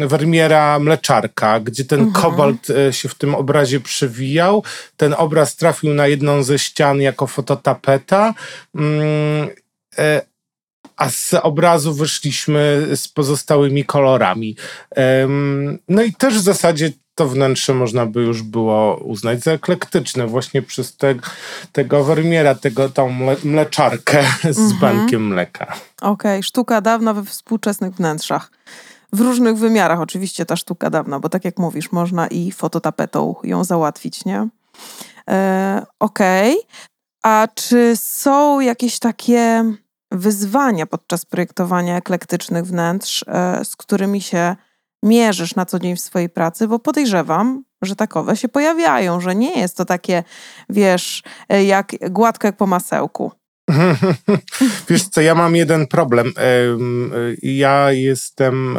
Vermiera 0.08 0.80
Mleczarka, 0.80 1.60
gdzie 1.60 1.86
ten 1.86 2.00
mhm. 2.00 2.24
kobalt 2.24 2.70
e, 2.70 2.94
się 2.94 3.10
w 3.10 3.16
tym 3.16 3.36
obrazie 3.36 3.80
przewijał. 3.80 4.64
Ten 4.98 5.16
obraz 5.18 5.56
trafił 5.56 5.94
na 5.94 6.08
jedną 6.08 6.44
ze 6.44 6.60
ścian 6.60 7.02
jako 7.02 7.28
fototapeta. 7.28 8.34
Mm, 8.76 9.50
e, 9.98 10.22
a 10.98 11.10
z 11.10 11.34
obrazu 11.34 11.94
wyszliśmy 11.94 12.88
z 12.96 13.08
pozostałymi 13.08 13.86
kolorami. 13.86 14.56
No 15.88 16.04
i 16.04 16.14
też 16.14 16.38
w 16.38 16.42
zasadzie 16.42 16.92
to 17.18 17.28
wnętrze 17.28 17.74
można 17.74 18.06
by 18.06 18.22
już 18.22 18.44
było 18.44 18.98
uznać 18.98 19.44
za 19.44 19.52
eklektyczne, 19.52 20.28
właśnie 20.28 20.62
przez 20.62 20.96
te, 20.96 21.16
tego 21.72 22.04
Vermiera, 22.04 22.56
tego, 22.56 22.90
tą 22.90 23.10
mleczarkę 23.44 24.24
z 24.44 24.60
mhm. 24.60 24.80
bankiem 24.80 25.28
mleka. 25.28 25.66
Okej, 26.02 26.12
okay. 26.12 26.44
sztuka 26.44 26.82
dawna 26.82 27.14
we 27.14 27.24
współczesnych 27.24 27.94
wnętrzach. 27.94 28.52
W 29.14 29.22
różnych 29.22 29.58
wymiarach 29.58 30.00
oczywiście 30.00 30.46
ta 30.46 30.56
sztuka 30.56 30.90
dawna, 30.90 31.20
bo 31.20 31.30
tak 31.30 31.46
jak 31.46 31.58
mówisz, 31.58 31.92
można 31.92 32.28
i 32.28 32.52
fototapetą 32.52 33.36
ją 33.44 33.64
załatwić, 33.64 34.26
nie? 34.26 34.48
E, 35.30 35.86
Okej. 36.00 36.54
Okay. 36.54 36.66
A 37.24 37.48
czy 37.56 37.94
są 37.96 38.60
jakieś 38.60 39.00
takie 39.00 39.74
wyzwania 40.12 40.86
podczas 40.86 41.26
projektowania 41.26 41.98
eklektycznych 41.98 42.66
wnętrz, 42.66 43.26
e, 43.28 43.66
z 43.66 43.76
którymi 43.76 44.22
się 44.22 44.56
mierzysz 45.04 45.56
na 45.56 45.66
co 45.66 45.80
dzień 45.80 45.96
w 45.96 46.02
swojej 46.02 46.30
pracy, 46.30 46.68
bo 46.68 46.80
podejrzewam, 46.80 47.64
że 47.82 47.96
takowe 47.96 48.38
się 48.38 48.50
pojawiają, 48.50 49.22
że 49.22 49.36
nie 49.36 49.60
jest 49.60 49.78
to 49.78 49.86
takie, 49.86 50.24
wiesz, 50.70 51.24
e, 51.50 51.64
jak 51.64 51.92
gładko 52.10 52.48
jak 52.48 52.58
po 52.58 52.68
masełku. 52.68 53.32
Wiesz 54.90 55.04
co, 55.04 55.22
ja 55.22 55.36
mam 55.36 55.56
jeden 55.56 55.88
problem. 55.88 56.34
Ja 57.42 57.92
jestem 57.92 58.78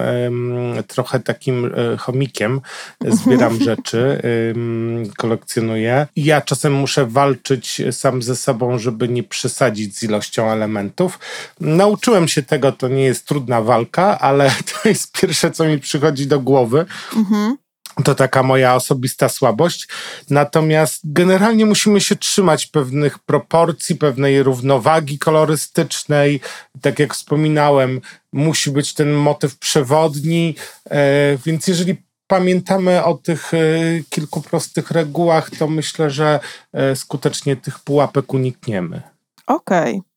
trochę 0.87 1.21
takim 1.21 1.65
e, 1.65 1.97
chomikiem, 1.97 2.61
zbieram 3.09 3.59
rzeczy, 3.65 4.23
kolekcjonuję 5.17 6.07
ja 6.17 6.41
czasem 6.41 6.73
muszę 6.73 7.07
walczyć 7.07 7.83
sam 7.91 8.23
ze 8.23 8.37
sobą, 8.37 8.79
żeby 8.79 9.09
nie 9.09 9.23
przesadzić 9.23 9.97
z 9.97 10.03
ilością 10.03 10.51
elementów. 10.51 11.19
Nauczyłem 11.61 12.29
się 12.29 12.43
tego, 12.43 12.73
to 12.73 12.89
nie 12.89 13.05
jest 13.05 13.27
trudna 13.27 13.63
walka, 13.63 14.19
ale 14.19 14.51
to 14.73 14.89
jest 14.89 15.13
pierwsze, 15.21 15.51
co 15.51 15.65
mi 15.65 15.79
przychodzi 15.79 16.27
do 16.27 16.41
głowy. 16.41 16.87
Mhm. 17.17 17.57
To 18.05 18.15
taka 18.15 18.43
moja 18.43 18.75
osobista 18.75 19.29
słabość. 19.29 19.89
Natomiast 20.31 21.01
generalnie 21.05 21.67
musimy 21.67 22.01
się 22.01 22.17
trzymać 22.17 22.67
pewnych 22.67 23.19
proporcji, 23.19 23.97
pewnej 23.97 24.43
równowagi 24.43 25.19
kolorystycznej. 25.19 26.41
Tak 26.81 26.99
jak 26.99 27.15
wspominałem, 27.15 28.01
musi 28.33 28.71
być 28.71 28.95
ten 28.95 29.13
motyw 29.13 29.59
przewodni. 29.59 30.55
E, 30.91 31.39
więc 31.47 31.67
jeżeli 31.67 31.97
pamiętamy 32.27 33.05
o 33.05 33.15
tych 33.15 33.55
e, 33.55 33.59
kilku 34.11 34.41
prostych 34.43 34.91
regułach, 34.91 35.51
to 35.51 35.69
myślę, 35.69 36.11
że 36.11 36.41
e, 36.73 36.97
skutecznie 36.97 37.57
tych 37.57 37.79
pułapek 37.79 38.35
unikniemy. 38.35 39.03
Okej. 39.47 39.95
Okay. 39.97 40.08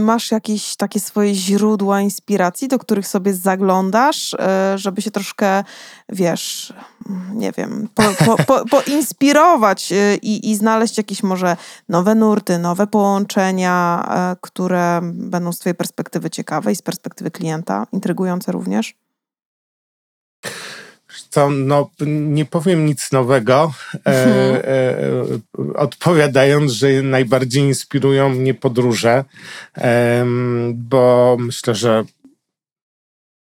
Masz 0.00 0.30
jakieś 0.30 0.76
takie 0.76 1.00
swoje 1.00 1.34
źródła 1.34 2.00
inspiracji, 2.00 2.68
do 2.68 2.78
których 2.78 3.06
sobie 3.06 3.34
zaglądasz, 3.34 4.34
e, 4.34 4.78
żeby 4.78 5.02
się 5.02 5.10
troszkę, 5.10 5.64
wiesz, 6.08 6.72
nie 7.34 7.52
wiem, 7.52 7.88
po, 7.94 8.02
po, 8.24 8.44
po, 8.44 8.64
poinspirować 8.64 9.92
e, 9.92 10.16
i, 10.16 10.50
i 10.50 10.56
znaleźć 10.56 10.98
jakieś 10.98 11.22
może 11.22 11.56
nowe 11.88 12.14
nurty, 12.14 12.58
nowe 12.58 12.86
połączenia, 12.86 14.06
e, 14.10 14.36
które 14.40 15.00
będą 15.02 15.52
z 15.52 15.58
Twojej 15.58 15.74
perspektywy 15.74 16.30
ciekawe 16.30 16.72
i 16.72 16.76
z 16.76 16.82
perspektywy 16.82 17.30
klienta, 17.30 17.86
intrygujące 17.92 18.52
również? 18.52 18.94
Co, 21.34 21.50
no, 21.50 21.90
nie 22.06 22.44
powiem 22.44 22.86
nic 22.86 23.12
nowego, 23.12 23.72
e, 23.94 24.24
mhm. 24.24 24.56
e, 24.56 24.68
e, 24.68 25.74
odpowiadając, 25.74 26.72
że 26.72 27.02
najbardziej 27.02 27.62
inspirują 27.62 28.28
mnie 28.28 28.54
podróże, 28.54 29.24
e, 29.78 30.24
bo 30.74 31.36
myślę, 31.40 31.74
że 31.74 32.04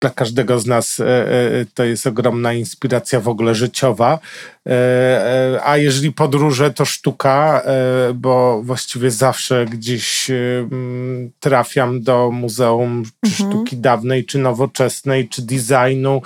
dla 0.01 0.09
każdego 0.09 0.59
z 0.59 0.65
nas 0.65 0.99
e, 0.99 1.05
e, 1.05 1.65
to 1.73 1.83
jest 1.83 2.07
ogromna 2.07 2.53
inspiracja 2.53 3.19
w 3.19 3.27
ogóle 3.27 3.55
życiowa. 3.55 4.19
E, 4.67 5.59
a 5.63 5.77
jeżeli 5.77 6.11
podróże, 6.11 6.73
to 6.73 6.85
sztuka, 6.85 7.63
bo 8.15 8.61
właściwie 8.63 9.11
zawsze 9.11 9.65
gdzieś 9.65 10.31
trafiam 11.39 12.01
do 12.01 12.31
muzeum 12.31 13.03
czy 13.25 13.43
mhm. 13.43 13.51
sztuki 13.51 13.77
dawnej, 13.77 14.25
czy 14.25 14.37
nowoczesnej, 14.37 15.29
czy 15.29 15.41
designu. 15.41 16.21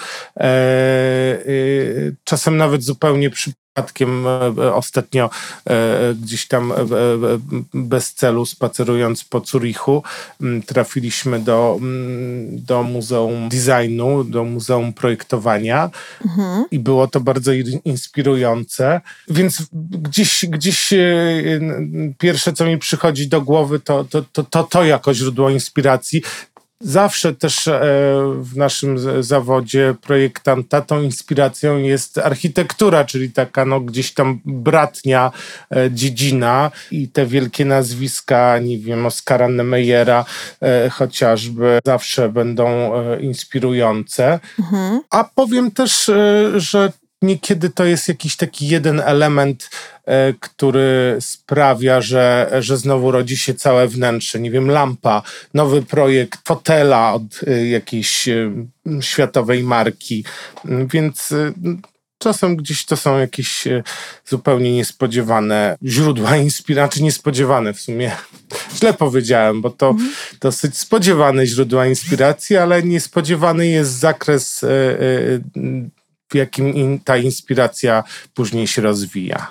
Czasem 2.23 2.57
nawet 2.57 2.83
zupełnie 2.83 3.29
przy 3.29 3.51
przypadkiem 3.73 4.27
e, 4.27 4.53
e, 4.57 4.73
ostatnio 4.73 5.29
e, 5.69 6.13
gdzieś 6.21 6.47
tam 6.47 6.73
bez 7.73 8.13
celu 8.13 8.45
spacerując 8.45 9.23
po 9.23 9.39
Zurichu 9.39 10.03
trafiliśmy 10.65 11.39
do, 11.39 11.79
do 12.51 12.83
Muzeum 12.83 13.49
Designu, 13.49 14.23
do 14.23 14.43
Muzeum 14.43 14.93
Projektowania 14.93 15.89
mhm. 16.25 16.65
i 16.71 16.79
było 16.79 17.07
to 17.07 17.19
bardzo 17.19 17.51
inspirujące. 17.85 18.30
Więc 19.27 19.63
gdzieś, 19.91 20.45
gdzieś 20.49 20.93
pierwsze, 22.17 22.53
co 22.53 22.65
mi 22.65 22.77
przychodzi 22.77 23.27
do 23.27 23.41
głowy, 23.41 23.79
to 23.79 24.03
to, 24.03 24.21
to, 24.31 24.43
to, 24.43 24.63
to 24.63 24.83
jako 24.83 25.13
źródło 25.13 25.49
inspiracji. 25.49 26.21
Zawsze 26.83 27.33
też 27.33 27.67
e, 27.67 27.81
w 28.39 28.57
naszym 28.57 29.23
zawodzie 29.23 29.95
projektanta 30.01 30.81
tą 30.81 31.01
inspiracją 31.01 31.77
jest 31.77 32.17
architektura, 32.17 33.05
czyli 33.05 33.31
taka 33.31 33.65
no, 33.65 33.79
gdzieś 33.79 34.13
tam 34.13 34.39
bratnia 34.45 35.31
e, 35.71 35.91
dziedzina 35.91 36.71
i 36.91 37.09
te 37.09 37.25
wielkie 37.25 37.65
nazwiska, 37.65 38.59
nie 38.59 38.77
wiem, 38.77 39.05
Oskara 39.05 39.49
Nemeyera 39.49 40.25
e, 40.61 40.89
chociażby 40.89 41.79
zawsze 41.85 42.29
będą 42.29 42.91
inspirujące. 43.19 44.39
Mhm. 44.59 45.01
A 45.09 45.23
powiem 45.23 45.71
też, 45.71 46.11
że 46.55 46.91
niekiedy 47.21 47.69
to 47.69 47.85
jest 47.85 48.07
jakiś 48.07 48.35
taki 48.35 48.67
jeden 48.67 48.99
element, 48.99 49.69
e, 50.05 50.33
który 50.33 51.17
sprawia, 51.19 52.01
że, 52.01 52.51
że 52.59 52.77
znowu 52.77 53.11
rodzi 53.11 53.37
się 53.37 53.53
całe 53.53 53.87
wnętrze. 53.87 54.39
Nie 54.39 54.51
wiem, 54.51 54.71
lampa, 54.71 55.21
nowy 55.53 55.81
projekt 55.81 56.39
fotela 56.47 57.13
od 57.13 57.23
e, 57.47 57.67
jakiejś 57.67 58.27
e, 58.27 58.51
światowej 59.01 59.63
marki. 59.63 60.23
Więc 60.65 61.33
czasem 62.17 62.55
gdzieś 62.55 62.85
to 62.85 62.97
są 62.97 63.19
jakieś 63.19 63.67
zupełnie 64.25 64.75
niespodziewane 64.75 65.77
źródła 65.83 66.37
inspiracji, 66.47 67.03
niespodziewane 67.03 67.73
w 67.73 67.81
sumie. 67.81 68.11
Źle 68.77 68.93
powiedziałem, 68.93 69.61
bo 69.61 69.69
to 69.69 69.89
mhm. 69.89 70.11
dosyć 70.41 70.77
spodziewane 70.77 71.45
źródła 71.45 71.87
inspiracji, 71.87 72.57
ale 72.57 72.83
niespodziewany 72.83 73.67
jest 73.67 73.91
zakres 73.91 74.65
w 76.31 76.35
jakim 76.35 76.73
in, 76.73 76.99
ta 76.99 77.17
inspiracja 77.17 78.03
później 78.33 78.67
się 78.67 78.81
rozwija. 78.81 79.47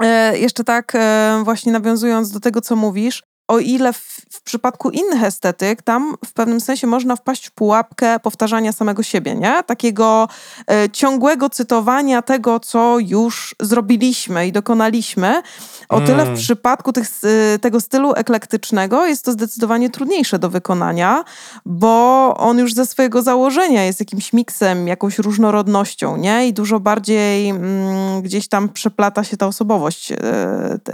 E, 0.00 0.38
jeszcze 0.38 0.64
tak, 0.64 0.92
e, 0.94 1.42
właśnie 1.44 1.72
nawiązując 1.72 2.30
do 2.30 2.40
tego, 2.40 2.60
co 2.60 2.76
mówisz, 2.76 3.22
o 3.48 3.58
ile 3.58 3.92
w, 3.92 3.96
w, 4.30 4.42
przypadku 4.42 4.90
innych 4.90 5.24
estetyk, 5.24 5.82
tam 5.82 6.14
w 6.26 6.32
pewnym 6.32 6.60
sensie 6.60 6.86
można 6.86 7.16
wpaść 7.16 7.46
w 7.46 7.50
pułapkę 7.50 8.20
powtarzania 8.20 8.72
samego 8.72 9.02
siebie, 9.02 9.34
nie? 9.34 9.62
Takiego 9.62 10.28
e, 10.70 10.90
ciągłego 10.90 11.50
cytowania 11.50 12.22
tego, 12.22 12.60
co 12.60 12.96
już 12.98 13.54
zrobiliśmy 13.60 14.46
i 14.46 14.52
dokonaliśmy. 14.52 15.42
O 15.88 16.00
tyle 16.00 16.24
w 16.24 16.28
Mm. 16.28 16.36
przypadku 16.36 16.92
tych, 16.92 17.04
s- 17.04 17.26
tego 17.60 17.80
stylu 17.80 18.12
eklektycznego 18.16 19.06
jest 19.06 19.24
to 19.24 19.32
zdecydowanie 19.32 19.90
trudniejsze 19.90 20.38
do 20.38 20.50
wykonania, 20.50 21.24
bo 21.66 22.34
on 22.38 22.58
już 22.58 22.74
ze 22.74 22.86
swojego 22.86 23.22
założenia 23.22 23.84
jest 23.84 24.00
jakimś 24.00 24.32
miksem, 24.32 24.88
jakąś 24.88 25.18
różnorodnością, 25.18 26.16
nie? 26.16 26.48
I 26.48 26.52
dużo 26.52 26.80
bardziej 26.80 27.48
mm, 27.48 28.22
gdzieś 28.22 28.48
tam 28.48 28.68
przeplata 28.68 29.24
się 29.24 29.36
ta 29.36 29.46
osobowość 29.46 30.12
e, 30.12 30.18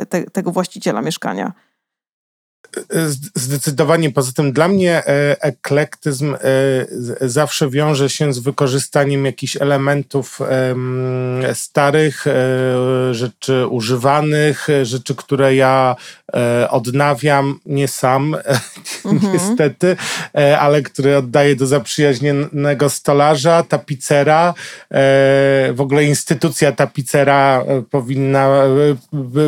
te, 0.09 0.23
tego 0.23 0.51
właściciela 0.53 1.03
mieszkania. 1.03 1.53
Zdecydowanie. 3.35 4.11
Poza 4.11 4.33
tym 4.33 4.53
dla 4.53 4.69
mnie 4.69 4.97
e, 5.07 5.37
eklektyzm 5.43 6.35
e, 6.35 6.39
zawsze 7.21 7.71
wiąże 7.71 8.11
się 8.11 8.33
z 8.33 8.39
wykorzystaniem 8.39 9.25
jakichś 9.27 9.57
elementów 9.57 10.39
em, 10.49 11.43
starych, 11.55 12.27
e, 12.27 12.35
rzeczy 13.15 13.67
używanych, 13.67 14.67
rzeczy, 14.83 15.15
które 15.15 15.55
ja 15.55 15.97
odnawiam, 16.71 17.59
nie 17.67 17.89
sam, 17.89 18.37
Mhm. 19.05 19.33
niestety, 19.33 19.97
ale 20.59 20.83
które 20.83 21.19
oddaję 21.19 21.57
do 21.57 21.67
zaprzyjaźnionego 21.67 22.91
stolarza, 22.91 23.63
tapicera. 23.63 24.55
W 25.73 25.77
ogóle 25.79 26.05
instytucja 26.05 26.73
tapicera 26.73 27.65
powinna 27.91 28.49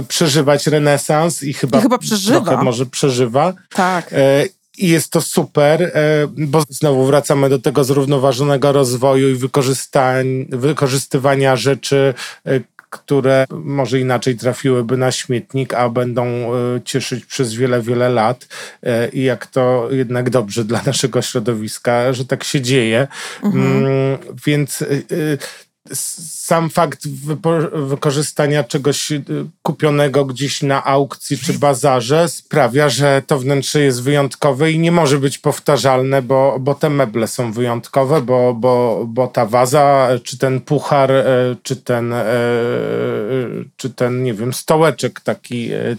przeżywać 0.08 0.66
renesans 0.66 1.42
i 1.42 1.52
chyba, 1.52 1.78
I 1.78 1.82
chyba 1.82 1.98
przeżywa. 1.98 2.62
może 2.62 2.86
przeżywa. 2.86 3.11
Tak. 3.74 4.12
E, 4.12 4.44
I 4.78 4.88
jest 4.88 5.12
to 5.12 5.20
super, 5.20 5.82
e, 5.82 5.90
bo 6.36 6.62
znowu 6.68 7.06
wracamy 7.06 7.48
do 7.48 7.58
tego 7.58 7.84
zrównoważonego 7.84 8.72
rozwoju 8.72 9.28
i 9.28 9.38
wykorzystywania 10.50 11.56
rzeczy, 11.56 12.14
e, 12.46 12.60
które 12.90 13.46
może 13.50 14.00
inaczej 14.00 14.36
trafiłyby 14.36 14.96
na 14.96 15.12
śmietnik, 15.12 15.74
a 15.74 15.88
będą 15.88 16.50
cieszyć 16.84 17.24
przez 17.24 17.54
wiele, 17.54 17.82
wiele 17.82 18.08
lat. 18.08 18.48
I 19.12 19.22
jak 19.22 19.46
to 19.46 19.88
jednak 19.90 20.30
dobrze 20.30 20.64
dla 20.64 20.82
naszego 20.86 21.22
środowiska, 21.22 22.12
że 22.12 22.24
tak 22.24 22.44
się 22.44 22.60
dzieje. 22.60 23.08
Mm, 23.42 24.18
Więc 24.46 24.84
sam 25.92 26.70
fakt 26.70 27.08
wykorzystania 27.72 28.64
czegoś 28.64 29.12
y, 29.12 29.24
kupionego 29.62 30.24
gdzieś 30.24 30.62
na 30.62 30.84
aukcji 30.84 31.38
czy 31.38 31.52
bazarze 31.58 32.28
sprawia, 32.28 32.88
że 32.88 33.22
to 33.26 33.38
wnętrze 33.38 33.80
jest 33.80 34.02
wyjątkowe 34.02 34.72
i 34.72 34.78
nie 34.78 34.92
może 34.92 35.18
być 35.18 35.38
powtarzalne, 35.38 36.22
bo, 36.22 36.56
bo 36.60 36.74
te 36.74 36.90
meble 36.90 37.26
są 37.26 37.52
wyjątkowe, 37.52 38.22
bo, 38.22 38.54
bo, 38.54 39.04
bo 39.08 39.26
ta 39.26 39.46
waza, 39.46 40.08
czy 40.24 40.38
ten 40.38 40.60
puchar, 40.60 41.12
e, 41.12 41.24
czy 41.62 41.76
ten, 41.76 42.12
e, 42.12 42.24
czy 43.76 43.90
ten 43.90 44.22
nie 44.22 44.34
wiem, 44.34 44.52
stołeczek 44.52 45.20
taki, 45.20 45.72
e, 45.72 45.96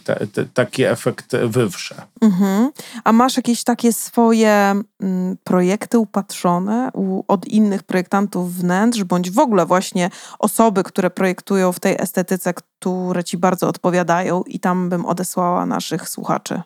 taki 0.54 0.84
efekt 0.84 1.36
wywrze. 1.36 1.96
Mhm. 2.22 2.72
A 3.04 3.13
masz 3.13 3.38
jakieś 3.38 3.63
takie 3.63 3.93
swoje 3.93 4.74
mm, 5.02 5.38
projekty 5.43 6.00
upatrzone 6.00 6.89
u, 6.93 7.24
od 7.28 7.48
innych 7.48 7.84
projektantów 7.84 8.54
wnętrz, 8.54 9.04
bądź 9.04 9.32
w 9.32 9.39
ogóle 9.39 9.65
właśnie 9.73 10.09
osoby, 10.39 10.83
które 10.83 11.09
projektują 11.09 11.71
w 11.71 11.79
tej 11.79 11.95
estetyce, 11.99 12.53
które 12.53 13.23
ci 13.23 13.38
bardzo 13.38 13.67
odpowiadają 13.67 14.43
i 14.43 14.59
tam 14.59 14.89
bym 14.89 15.05
odesłała 15.05 15.65
naszych 15.65 16.09
słuchaczy. 16.09 16.62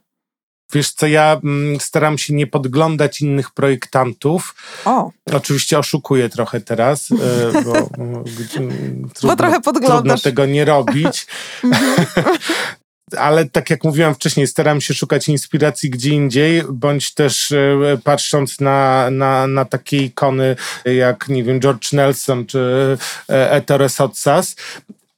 Wiesz 0.74 0.92
co, 0.92 1.08
ja 1.08 1.40
mm, 1.44 1.80
staram 1.80 2.18
się 2.18 2.34
nie 2.34 2.48
podglądać 2.48 3.22
innych 3.22 3.52
projektantów, 3.52 4.56
O, 4.86 5.12
Oczywiście 5.34 5.80
oszukuję 5.80 6.30
trochę 6.30 6.62
teraz, 6.62 7.10
e, 7.12 7.64
bo, 7.64 7.74
mm, 7.98 8.24
gdzie- 8.40 8.60
mm, 8.60 9.10
trudno, 9.14 9.36
trochę 9.36 9.62
podglądasz. 9.62 9.98
trudno 10.00 10.18
tego 10.18 10.46
nie 10.46 10.66
robić. 10.66 11.28
Ale 13.18 13.46
tak 13.46 13.70
jak 13.70 13.84
mówiłam 13.84 14.16
wcześniej, 14.16 14.48
staram 14.48 14.82
się 14.82 14.94
szukać 14.94 15.30
inspiracji 15.30 15.90
gdzie 15.90 16.10
indziej, 16.10 16.64
bądź 16.70 17.14
też 17.14 17.52
e, 17.52 17.98
patrząc 18.04 18.60
na, 18.60 19.10
na, 19.12 19.48
na 19.48 19.66
takie 19.66 19.98
ikony 19.98 20.56
jak, 20.86 21.28
nie 21.30 21.44
wiem, 21.44 21.60
George 21.60 21.94
Nelson 21.94 22.46
czy 22.46 22.98
e, 23.30 23.52
Ettore 23.52 23.90
Sotsas. 23.90 24.56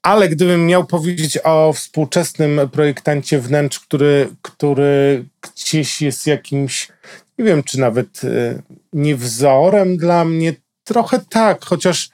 Ale 0.01 0.29
gdybym 0.29 0.65
miał 0.65 0.85
powiedzieć 0.85 1.39
o 1.43 1.73
współczesnym 1.73 2.69
projektancie 2.71 3.39
wnętrz, 3.39 3.79
który, 3.79 4.29
który 4.41 5.25
gdzieś 5.41 6.01
jest 6.01 6.27
jakimś, 6.27 6.87
nie 7.37 7.45
wiem, 7.45 7.63
czy 7.63 7.79
nawet 7.79 8.21
e, 8.23 8.61
nie 8.93 9.15
wzorem 9.15 9.97
dla 9.97 10.25
mnie, 10.25 10.53
trochę 10.83 11.19
tak, 11.29 11.65
chociaż 11.65 12.09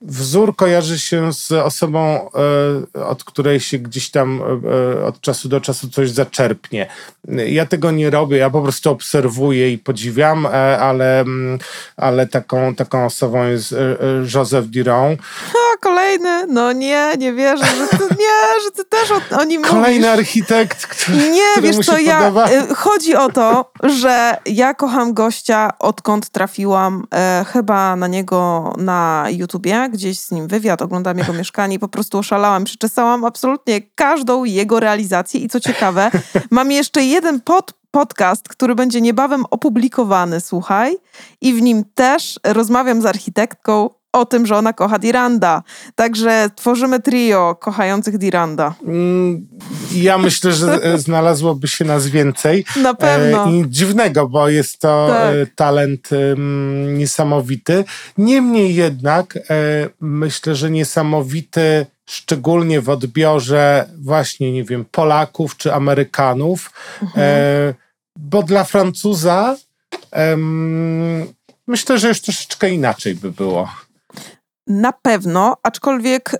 wzór 0.00 0.56
kojarzy 0.56 0.98
się 0.98 1.32
z 1.32 1.52
osobą, 1.52 2.30
e, 2.94 3.04
od 3.04 3.24
której 3.24 3.60
się 3.60 3.78
gdzieś 3.78 4.10
tam 4.10 4.42
e, 5.00 5.04
od 5.04 5.20
czasu 5.20 5.48
do 5.48 5.60
czasu 5.60 5.88
coś 5.88 6.10
zaczerpnie. 6.10 6.86
Ja 7.46 7.66
tego 7.66 7.90
nie 7.90 8.10
robię, 8.10 8.36
ja 8.36 8.50
po 8.50 8.62
prostu 8.62 8.90
obserwuję 8.90 9.72
i 9.72 9.78
podziwiam, 9.78 10.46
e, 10.46 10.78
ale, 10.78 11.20
mm, 11.20 11.58
ale 11.96 12.26
taką, 12.26 12.74
taką 12.74 13.04
osobą 13.04 13.44
jest 13.46 13.72
e, 13.72 13.76
e, 13.78 13.96
Joseph 14.34 14.66
Diron. 14.66 15.16
a 15.74 15.76
kolejny, 15.80 16.46
no 16.46 16.72
nie, 16.72 17.12
nie 17.18 17.32
wierzę, 17.32 17.66
że 17.66 17.98
ty, 17.98 18.04
nie, 18.24 18.62
że 18.64 18.70
ty 18.70 18.84
też 18.84 19.10
o, 19.10 19.38
o 19.38 19.44
nim 19.44 19.62
Kolejny 19.62 20.06
mówisz. 20.06 20.18
architekt, 20.18 20.86
który, 20.86 21.18
Nie, 21.18 21.62
wiesz 21.62 21.86
co, 21.86 21.98
ja, 21.98 22.32
chodzi 22.76 23.16
o 23.16 23.28
to, 23.32 23.72
że 23.82 24.36
ja 24.46 24.74
kocham 24.74 25.14
gościa, 25.14 25.70
odkąd 25.78 26.28
trafiłam 26.30 27.06
e, 27.14 27.44
chyba 27.52 27.96
na 27.96 28.06
niego 28.06 28.72
na 28.78 29.09
YouTubie, 29.30 29.88
gdzieś 29.92 30.18
z 30.18 30.30
nim 30.30 30.48
wywiad, 30.48 30.82
oglądam 30.82 31.18
jego 31.18 31.32
mieszkanie 31.40 31.76
i 31.76 31.78
po 31.78 31.88
prostu 31.88 32.18
oszalałam, 32.18 32.64
przeczesałam 32.64 33.24
absolutnie 33.24 33.80
każdą 33.94 34.44
jego 34.44 34.80
realizację. 34.80 35.40
I 35.40 35.48
co 35.48 35.60
ciekawe, 35.60 36.10
mam 36.50 36.72
jeszcze 36.72 37.04
jeden 37.04 37.40
pod, 37.40 37.74
podcast, 37.90 38.48
który 38.48 38.74
będzie 38.74 39.00
niebawem 39.00 39.44
opublikowany, 39.50 40.40
słuchaj, 40.40 40.96
i 41.40 41.54
w 41.54 41.62
nim 41.62 41.84
też 41.94 42.40
rozmawiam 42.44 43.02
z 43.02 43.06
architektką 43.06 43.90
o 44.12 44.26
tym, 44.26 44.46
że 44.46 44.56
ona 44.56 44.72
kocha 44.72 44.98
Diranda. 44.98 45.62
Także 45.94 46.50
tworzymy 46.56 47.00
trio 47.00 47.54
kochających 47.60 48.18
Diranda. 48.18 48.74
Mm, 48.86 49.46
Ja 49.92 50.18
myślę, 50.18 50.52
że 50.52 50.72
e, 50.82 50.98
znalazłoby 50.98 51.68
się 51.68 51.84
nas 51.84 52.06
więcej. 52.06 52.64
Na 52.82 52.94
pewno. 52.94 53.44
E, 53.46 53.50
I 53.52 53.64
dziwnego, 53.68 54.28
bo 54.28 54.48
jest 54.48 54.78
to 54.78 55.06
Tak. 55.10 55.34
e, 55.34 55.46
talent 55.46 56.08
em, 56.12 56.98
niesamowity. 56.98 57.84
Niemniej 58.18 58.74
jednak 58.74 59.38
myślę, 60.00 60.54
że 60.54 60.70
niesamowity 60.70 61.86
szczególnie 62.06 62.80
w 62.80 62.88
odbiorze 62.88 63.88
właśnie, 64.02 64.52
nie 64.52 64.64
wiem, 64.64 64.84
Polaków 64.90 65.56
czy 65.56 65.74
Amerykanów, 65.74 66.70
Mhm. 67.02 67.74
bo 68.16 68.42
dla 68.42 68.64
Francuza 68.64 69.56
myślę, 71.66 71.98
że 71.98 72.08
już 72.08 72.20
troszeczkę 72.20 72.70
inaczej 72.70 73.14
by 73.14 73.32
było. 73.32 73.68
Na 74.70 74.92
pewno, 74.92 75.56
aczkolwiek 75.62 76.32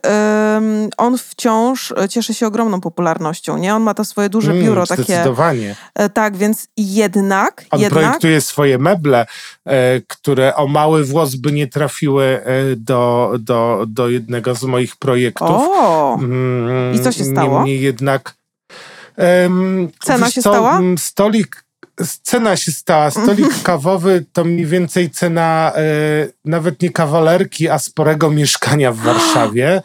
ym, 0.57 0.89
on 0.97 1.19
wciąż 1.19 1.93
e, 1.93 2.09
cieszy 2.09 2.35
się 2.35 2.47
ogromną 2.47 2.81
popularnością, 2.81 3.59
nie? 3.59 3.75
On 3.75 3.83
ma 3.83 3.95
to 3.95 4.05
swoje 4.05 4.29
duże 4.29 4.51
Mm, 4.51 4.63
biuro 4.65 4.87
takie. 4.87 5.03
Zdecydowanie. 5.03 5.77
E, 5.95 6.09
tak, 6.09 6.37
więc 6.37 6.69
jednak, 6.77 7.65
On 7.71 7.81
jednak 7.81 8.03
projektuje 8.03 8.41
swoje 8.41 8.79
meble, 8.79 9.27
e, 9.67 10.01
które 10.01 10.57
o 10.57 10.67
mały 10.67 11.05
włos 11.05 11.35
by 11.35 11.53
nie 11.53 11.67
trafiły 11.67 12.25
e, 12.25 12.77
do, 12.77 13.33
do, 13.39 13.85
do 13.89 14.09
jednego 14.09 14.55
z 14.55 14.63
moich 14.65 14.97
projektów. 14.97 15.49
O! 15.51 16.15
Mm, 16.15 16.95
I 16.95 17.01
co 17.01 17.13
się 17.13 17.25
stało? 17.25 17.59
Niemniej 17.59 17.81
jednak. 17.81 18.35
em, 19.17 19.89
Cena 20.05 20.31
się 20.31 20.43
co, 20.43 20.51
stała? 20.51 20.79
mm, 20.79 20.99
Stolik. 20.99 21.65
Cena 22.23 22.57
się 22.57 22.73
stała. 22.73 23.11
Stolik 23.11 23.63
kawowy 23.63 24.25
to 24.33 24.45
mniej 24.45 24.67
więcej 24.67 25.11
cena 25.11 25.73
e, 25.77 25.83
nawet 26.45 26.83
nie 26.83 26.91
kawalerki, 26.91 27.69
a 27.69 27.79
sporego 27.79 28.31
mieszkania 28.31 28.93
w 28.93 28.99
Warszawie. 29.09 29.83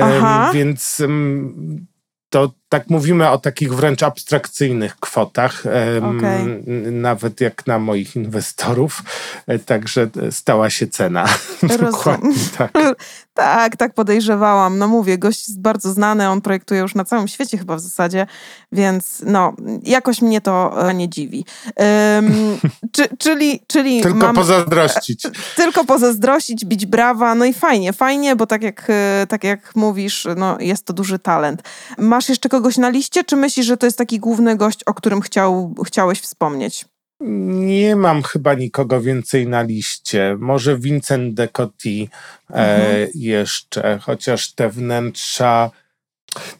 Aha. 0.00 0.50
więc 0.54 1.00
em, 1.00 1.86
to 2.30 2.57
tak 2.68 2.90
mówimy 2.90 3.30
o 3.30 3.38
takich 3.38 3.74
wręcz 3.74 4.02
abstrakcyjnych 4.02 4.96
kwotach, 4.96 5.62
n- 5.66 7.00
nawet 7.00 7.40
jak 7.40 7.66
na 7.66 7.78
moich 7.78 8.16
inwestorów. 8.16 9.02
E, 9.46 9.58
Także 9.58 10.08
e, 10.22 10.32
stała 10.32 10.70
się 10.70 10.86
cena. 10.86 11.24
Dokładnie 11.80 12.34
tak. 12.58 12.72
Tak, 13.34 13.76
tak 13.76 13.94
podejrzewałam. 13.94 14.78
No 14.78 14.88
mówię, 14.88 15.18
gość 15.18 15.48
jest 15.48 15.60
bardzo 15.60 15.92
znany, 15.92 16.28
on 16.28 16.40
projektuje 16.40 16.80
już 16.80 16.94
na 16.94 17.04
całym 17.04 17.28
świecie 17.28 17.58
chyba 17.58 17.76
w 17.76 17.80
zasadzie, 17.80 18.26
więc 18.72 19.22
no, 19.26 19.52
jakoś 19.82 20.22
mnie 20.22 20.40
to 20.40 20.88
e, 20.88 20.94
nie 20.94 21.08
dziwi. 21.08 21.44
Czy, 22.92 23.08
czyli, 23.18 23.60
czyli 23.66 24.00
Tylko 24.00 24.18
mam, 24.18 24.34
pozazdrościć. 24.36 25.22
tylko 25.56 25.84
pozazdrościć, 25.84 26.64
bić 26.64 26.86
brawa, 26.86 27.34
no 27.34 27.44
i 27.44 27.52
fajnie, 27.52 27.92
fajnie, 27.92 28.36
bo 28.36 28.46
tak 28.46 28.62
jak, 28.62 28.86
tak 29.28 29.44
jak 29.44 29.76
mówisz, 29.76 30.26
no 30.36 30.56
jest 30.60 30.84
to 30.84 30.92
duży 30.92 31.18
talent. 31.18 31.62
Masz 31.98 32.28
jeszcze 32.28 32.48
kogoś 32.48 32.57
kogoś 32.58 32.76
na 32.76 32.88
liście, 32.88 33.24
czy 33.24 33.36
myślisz, 33.36 33.66
że 33.66 33.76
to 33.76 33.86
jest 33.86 33.98
taki 33.98 34.18
główny 34.18 34.56
gość, 34.56 34.84
o 34.84 34.94
którym 34.94 35.20
chciał, 35.20 35.74
chciałeś 35.86 36.20
wspomnieć? 36.20 36.84
Nie 37.20 37.96
mam 37.96 38.22
chyba 38.22 38.54
nikogo 38.54 39.00
więcej 39.00 39.46
na 39.46 39.62
liście. 39.62 40.36
Może 40.40 40.78
Vincent 40.78 41.34
de 41.34 41.48
Coty 41.48 42.08
e, 42.50 42.54
Mhm. 42.54 43.08
jeszcze, 43.14 43.98
chociaż 44.02 44.52
te 44.52 44.68
wnętrza. 44.70 45.70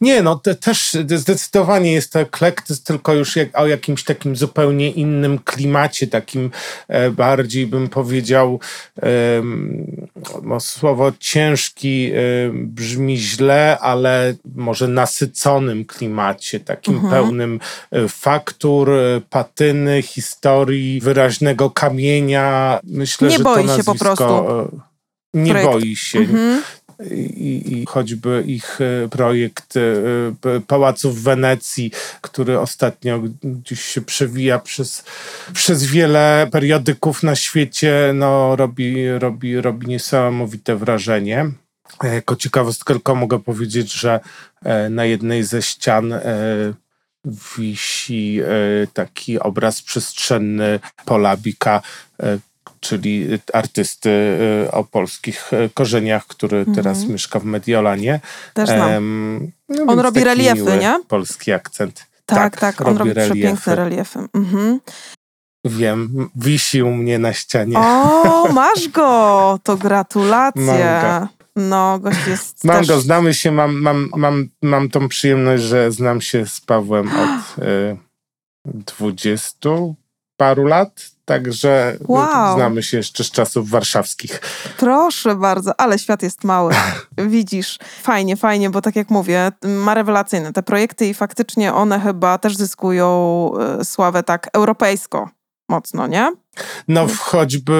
Nie, 0.00 0.22
no 0.22 0.36
te, 0.38 0.54
też 0.54 0.96
zdecydowanie 1.16 1.92
jest 1.92 2.12
to 2.12 2.20
eklektyzm, 2.20 2.84
tylko 2.84 3.14
już 3.14 3.36
jak, 3.36 3.58
o 3.58 3.66
jakimś 3.66 4.04
takim 4.04 4.36
zupełnie 4.36 4.90
innym 4.90 5.38
klimacie, 5.38 6.06
takim 6.06 6.50
e, 6.88 7.10
bardziej 7.10 7.66
bym 7.66 7.88
powiedział, 7.88 8.60
em, 9.02 10.08
no, 10.42 10.60
słowo 10.60 11.12
ciężki 11.20 12.10
e, 12.14 12.18
brzmi 12.54 13.16
źle, 13.18 13.78
ale 13.80 14.34
może 14.54 14.88
nasyconym 14.88 15.84
klimacie, 15.84 16.60
takim 16.60 16.94
Mhm. 16.94 17.12
pełnym 17.12 17.60
e, 17.90 18.08
faktur, 18.08 18.90
e, 18.90 19.20
patyny, 19.30 20.02
historii, 20.02 21.00
wyraźnego 21.00 21.70
kamienia. 21.70 22.80
Myślę, 22.84 23.28
Nie 23.28 23.36
że 23.38 23.44
boi 23.44 23.54
to 23.54 23.76
się 23.76 23.84
po 23.84 23.92
nazwisko, 23.92 24.04
prostu. 24.04 24.24
e, 24.50 24.68
Nie 25.34 25.50
Projekt. 25.52 25.72
boi 25.72 25.96
się 25.96 26.18
Mhm. 26.18 26.62
I, 27.10 27.72
i 27.80 27.86
choćby 27.86 28.44
ich 28.46 28.78
e, 28.80 29.08
projekt 29.08 29.76
e, 29.76 29.80
p- 30.40 30.60
Pałacu 30.66 31.12
w 31.12 31.22
Wenecji, 31.22 31.90
który 32.20 32.58
ostatnio 32.60 33.20
gdzieś 33.42 33.80
się 33.84 34.00
przewija 34.00 34.58
przez, 34.58 35.04
przez 35.54 35.84
wiele 35.84 36.48
periodyków 36.52 37.22
na 37.22 37.36
świecie, 37.36 38.10
no 38.14 38.56
robi, 38.56 39.08
robi, 39.18 39.60
robi 39.60 39.86
niesamowite 39.86 40.76
wrażenie. 40.76 41.50
E, 42.04 42.14
Jako 42.14 42.36
ciekawostkę 42.36 42.94
tylko 42.94 43.14
mogę 43.14 43.38
powiedzieć, 43.38 43.92
że 43.92 44.20
e, 44.64 44.90
na 44.90 45.04
jednej 45.04 45.44
ze 45.44 45.62
ścian 45.62 46.12
e, 46.12 46.22
wisi 47.58 48.40
e, 48.40 48.46
taki 48.92 49.38
obraz 49.40 49.82
przestrzenny 49.82 50.80
Polabika, 51.04 51.82
e, 52.22 52.38
czyli 52.88 53.28
artysty 53.52 54.10
e, 54.66 54.72
o 54.72 54.84
polskich 54.84 55.52
e, 55.52 55.68
korzeniach, 55.74 56.26
który 56.26 56.66
teraz 56.74 57.04
mieszka 57.04 57.38
w 57.38 57.44
Mediolanie. 57.44 58.20
Też 58.54 58.68
znam. 58.68 59.52
No 59.68 59.82
On 59.86 60.00
robi 60.00 60.24
reliefy, 60.24 60.78
nie? 60.80 61.00
Polski 61.08 61.52
akcent. 61.52 62.06
tak, 62.26 62.60
tak, 62.60 62.80
on 62.80 62.96
robi 62.96 63.10
przepiękne 63.10 63.74
reliefy. 63.74 63.74
reliefy. 63.74 64.18
Mhm. 64.34 64.80
Wiem, 65.64 66.28
wisi 66.36 66.82
u 66.82 66.90
mnie 66.90 67.18
na 67.18 67.32
ścianie. 67.32 67.78
O, 67.78 68.48
masz 68.52 68.88
go! 68.88 69.58
To 69.62 69.76
gratulacje. 69.76 71.28
No, 71.56 71.98
gość 71.98 72.26
jest 72.26 72.64
Mam 72.64 72.78
też... 72.78 72.88
go, 72.88 73.00
znamy 73.00 73.34
się, 73.34 73.52
mam, 73.52 73.80
mam, 73.80 74.10
mam, 74.16 74.48
mam 74.62 74.88
tą 74.88 75.08
przyjemność, 75.08 75.62
że 75.62 75.92
znam 75.92 76.20
się 76.20 76.46
z 76.46 76.60
Pawłem 76.60 77.08
od 77.08 77.64
y, 77.64 77.96
dwudziestu 78.64 79.94
paru 80.38 80.64
lat, 80.64 81.10
także 81.24 81.92
y, 81.94 82.04
Wow. 82.08 82.56
znamy 82.56 82.82
się 82.82 82.96
jeszcze 82.96 83.24
z 83.24 83.30
czasów 83.30 83.70
warszawskich. 83.70 84.40
Proszę 84.76 85.34
bardzo, 85.34 85.80
ale 85.80 85.98
świat 85.98 86.22
jest 86.22 86.44
mały. 86.44 86.74
Widzisz, 87.36 87.78
fajnie, 88.02 88.36
fajnie, 88.36 88.70
bo 88.70 88.80
tak 88.80 88.96
jak 88.96 89.10
mówię, 89.10 89.52
ma 89.64 89.94
rewelacyjne 89.94 90.52
te 90.52 90.62
projekty 90.62 91.06
i 91.06 91.14
faktycznie 91.14 91.74
one 91.74 92.00
chyba 92.00 92.38
też 92.38 92.56
zyskują 92.56 93.50
e, 93.80 93.84
sławę 93.84 94.22
tak 94.22 94.48
europejsko 94.52 95.28
mocno, 95.68 96.06
nie? 96.06 96.32
No 96.88 97.06
choćby 97.20 97.72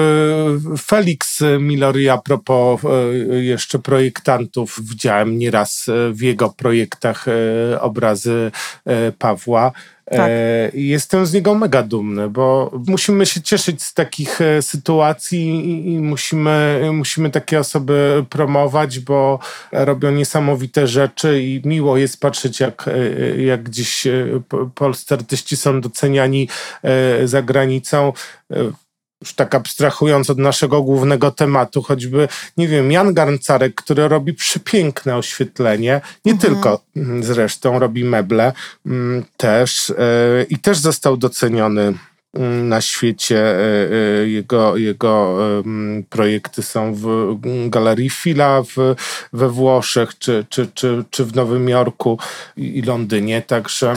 Felix 0.87 1.39
Milori 1.59 2.09
a 2.09 2.17
propos 2.17 2.81
y, 2.83 3.43
jeszcze 3.43 3.79
projektantów, 3.79 4.79
widziałem 4.83 5.37
nieraz 5.37 5.87
y, 5.87 6.13
w 6.13 6.21
jego 6.21 6.49
projektach 6.49 7.27
y, 7.27 7.81
obrazy 7.81 8.51
y, 8.87 9.11
Pawła. 9.11 9.71
Tak. 10.11 10.29
E, 10.29 10.69
i 10.73 10.87
Jestem 10.87 11.25
z 11.25 11.33
niego 11.33 11.55
mega 11.55 11.83
dumny, 11.83 12.29
bo 12.29 12.71
musimy 12.87 13.25
się 13.25 13.41
cieszyć 13.41 13.83
z 13.83 13.93
takich 13.93 14.41
e, 14.41 14.61
sytuacji 14.61 15.49
i, 15.49 15.93
i 15.93 15.99
musimy, 15.99 16.81
musimy 16.93 17.29
takie 17.29 17.59
osoby 17.59 18.25
promować, 18.29 18.99
bo 18.99 19.39
robią 19.71 20.11
niesamowite 20.11 20.87
rzeczy 20.87 21.43
i 21.43 21.61
miło 21.65 21.97
jest 21.97 22.19
patrzeć, 22.19 22.59
jak, 22.59 22.87
e, 22.87 23.41
jak 23.41 23.63
gdzieś 23.63 24.07
po- 24.47 24.65
polscy 24.75 25.13
artyści 25.13 25.57
są 25.57 25.81
doceniani 25.81 26.47
za 27.25 27.41
granicą. 27.41 28.13
Już 29.21 29.33
tak 29.33 29.55
abstrahując 29.55 30.29
od 30.29 30.37
naszego 30.37 30.81
głównego 30.81 31.31
tematu, 31.31 31.81
choćby, 31.81 32.27
nie 32.57 32.67
wiem, 32.67 32.91
Jan 32.91 33.13
Garncarek, 33.13 33.75
który 33.75 34.07
robi 34.07 34.33
przepiękne 34.33 35.17
oświetlenie, 35.17 36.01
nie 36.25 36.37
tylko 36.37 36.81
mm, 36.95 37.23
zresztą 37.23 37.79
robi 37.79 38.03
meble, 38.03 38.53
mm, 38.85 39.25
też 39.37 39.89
e, 39.89 39.93
i 40.49 40.57
też 40.57 40.77
został 40.77 41.17
doceniony 41.17 41.93
mm, 42.33 42.69
na 42.69 42.81
świecie. 42.81 43.39
e, 43.39 43.59
e, 44.21 44.29
Jego, 44.29 44.77
jego 44.77 45.37
projekty 46.09 46.63
są 46.63 46.93
w 46.93 47.35
Galerii 47.69 48.09
Fila 48.09 48.61
w, 48.63 48.95
we 49.33 49.49
Włoszech, 49.49 50.17
czy, 50.17 50.45
czy, 50.49 50.67
czy, 50.73 51.03
czy 51.09 51.25
w 51.25 51.35
Nowym 51.35 51.69
Jorku 51.69 52.19
i 52.57 52.81
Londynie, 52.81 53.41
także 53.41 53.93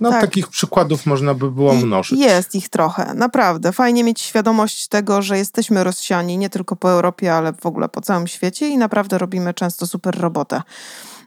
no, 0.00 0.10
Tak. 0.10 0.20
takich 0.20 0.48
przykładów 0.48 1.06
można 1.06 1.34
by 1.34 1.50
było 1.50 1.74
mnożyć. 1.74 2.18
Jest 2.18 2.54
ich 2.54 2.68
trochę, 2.68 3.14
naprawdę. 3.14 3.72
Fajnie 3.72 4.04
mieć 4.04 4.20
świadomość 4.20 4.88
tego, 4.88 5.22
że 5.22 5.38
jesteśmy 5.38 5.84
rozsiani 5.84 6.38
nie 6.38 6.50
tylko 6.50 6.76
po 6.76 6.90
Europie, 6.90 7.34
ale 7.34 7.52
w 7.52 7.66
ogóle 7.66 7.88
po 7.88 8.00
całym 8.00 8.26
świecie 8.26 8.68
i 8.68 8.78
naprawdę 8.78 9.18
robimy 9.18 9.54
często 9.54 9.86
super 9.86 10.20
robotę. 10.20 10.62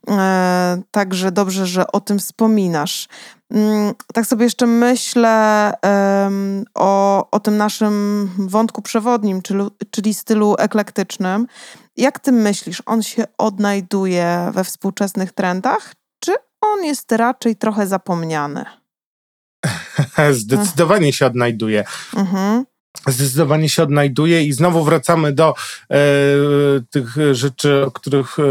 E, 0.10 0.82
także 0.92 1.32
dobrze, 1.32 1.68
że 1.68 1.92
o 1.92 2.00
tym 2.00 2.20
wspominasz. 2.20 3.08
Mm, 3.52 3.94
Tak 4.14 4.26
sobie 4.26 4.44
jeszcze 4.44 4.66
myślę 4.68 5.74
em, 5.82 6.66
o, 6.76 7.28
o 7.32 7.40
tym 7.40 7.58
naszym 7.58 8.30
wątku 8.38 8.82
przewodnim, 8.82 9.42
czyli, 9.42 9.64
czyli 9.92 10.14
stylu 10.14 10.56
eklektycznym. 10.60 11.48
Jak 11.98 12.20
ty 12.20 12.32
myślisz, 12.32 12.84
on 12.86 13.04
się 13.04 13.26
odnajduje 13.38 14.52
we 14.54 14.64
współczesnych 14.64 15.32
trendach, 15.32 15.94
on 16.62 16.86
jest 16.86 17.12
raczej 17.12 17.56
trochę 17.56 17.88
zapomniany? 17.88 18.66
Zdecydowanie 20.32 21.14
się 21.14 21.26
odnajduje. 21.26 21.84
Mhm. 22.16 22.66
Zdecydowanie 23.08 23.70
się 23.70 23.84
odnajduje 23.84 24.44
i 24.44 24.54
znowu 24.54 24.84
wracamy 24.84 25.34
do 25.34 25.54
e, 25.92 25.96
tych 26.90 27.16
rzeczy, 27.32 27.86
o 27.86 27.92
których 27.92 28.38
e, 28.40 28.44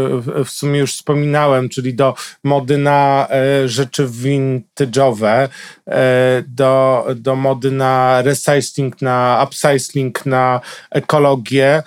w 0.45 0.49
sumie 0.49 0.79
już 0.79 0.93
wspominałem, 0.93 1.69
czyli 1.69 1.93
do 1.93 2.15
mody 2.43 2.77
na 2.77 3.27
e, 3.29 3.67
rzeczy 3.67 4.07
vintage'owe, 4.07 5.47
e, 5.87 6.43
do, 6.47 7.05
do 7.15 7.35
mody 7.35 7.71
na 7.71 8.21
recycling, 8.21 9.01
na 9.01 9.45
upcycling, 9.47 10.25
na 10.25 10.61
ekologię. 10.91 11.83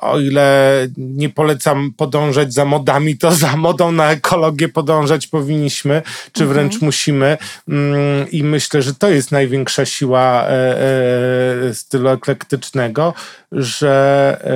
O 0.00 0.20
ile 0.20 0.88
nie 0.96 1.28
polecam 1.28 1.92
podążać 1.96 2.54
za 2.54 2.64
modami, 2.64 3.18
to 3.18 3.32
za 3.32 3.56
modą 3.56 3.92
na 3.92 4.10
ekologię 4.10 4.68
podążać 4.68 5.26
powinniśmy, 5.26 6.02
czy 6.32 6.46
wręcz 6.46 6.80
musimy. 6.80 7.38
Mm, 7.68 8.30
I 8.30 8.44
myślę, 8.44 8.82
że 8.82 8.94
to 8.94 9.08
jest 9.08 9.32
największa 9.32 9.86
siła 9.86 10.44
e, 10.44 10.50
e, 11.68 11.74
stylu 11.74 12.08
eklektycznego, 12.08 13.14
że 13.52 14.36
e, 14.44 14.54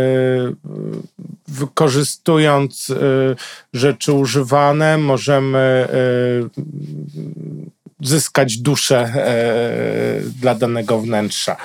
wykorzystując 1.48 2.92
rzeczy 3.72 4.12
używane, 4.12 4.98
możemy 4.98 5.88
zyskać 8.00 8.58
duszę 8.58 8.98
e, 8.98 10.20
dla 10.40 10.54
danego 10.54 11.00
wnętrza. 11.00 11.56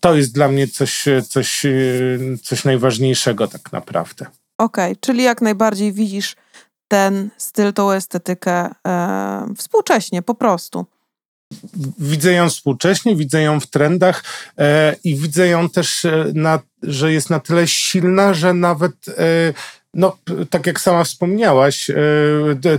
To 0.00 0.14
jest 0.14 0.34
dla 0.34 0.48
mnie 0.48 0.68
coś, 0.68 1.04
coś, 1.28 1.66
e, 1.66 1.70
coś 2.42 2.64
najważniejszego 2.64 3.48
tak 3.48 3.72
naprawdę. 3.72 4.26
Okej, 4.58 4.96
czyli 5.00 5.22
jak 5.22 5.40
najbardziej 5.40 5.92
widzisz 5.92 6.36
ten 6.88 7.30
styl, 7.36 7.72
tą 7.72 7.90
estetykę 7.90 8.70
e, 8.86 9.54
współcześnie, 9.56 10.22
po 10.22 10.34
prostu. 10.34 10.86
Widzę 11.98 12.32
ją 12.32 12.48
współcześnie, 12.48 13.16
widzę 13.16 13.42
ją 13.42 13.60
w 13.60 13.66
trendach 13.66 14.24
e, 14.58 14.96
i 15.04 15.16
widzę 15.16 15.48
ją 15.48 15.68
też, 15.68 16.04
e, 16.04 16.24
na, 16.34 16.58
że 16.82 17.12
jest 17.12 17.30
na 17.30 17.40
tyle 17.40 17.68
silna, 17.68 18.34
że 18.34 18.54
nawet, 18.54 18.92
e, 19.08 19.52
no, 19.94 20.16
tak 20.50 20.66
jak 20.66 20.80
sama 20.80 21.04
wspomniałaś, 21.04 21.90
e, 21.90 21.94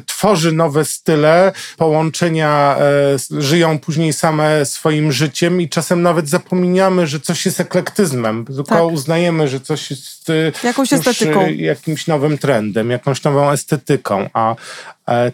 tworzy 0.06 0.52
nowe 0.52 0.86
style, 0.86 1.52
połączenia 1.78 2.76
e, 2.80 3.42
żyją 3.42 3.80
później 3.80 4.14
same 4.14 4.66
swoim 4.66 5.12
życiem 5.12 5.62
i 5.62 5.70
czasem 5.70 6.02
nawet 6.02 6.30
zapominamy, 6.30 7.08
że 7.08 7.20
coś 7.20 7.46
jest 7.46 7.60
eklektyzmem, 7.60 8.46
tylko 8.46 8.64
Tak. 8.64 8.84
uznajemy, 8.86 9.48
że 9.48 9.60
coś 9.60 9.92
jest 9.92 10.30
e, 10.30 10.68
Jakąś 10.68 10.94
estetyką. 10.94 11.48
jakimś 11.50 12.08
nowym 12.08 12.38
trendem, 12.38 12.90
jakąś 12.92 13.24
nową 13.24 13.52
estetyką, 13.52 14.30
a 14.34 14.56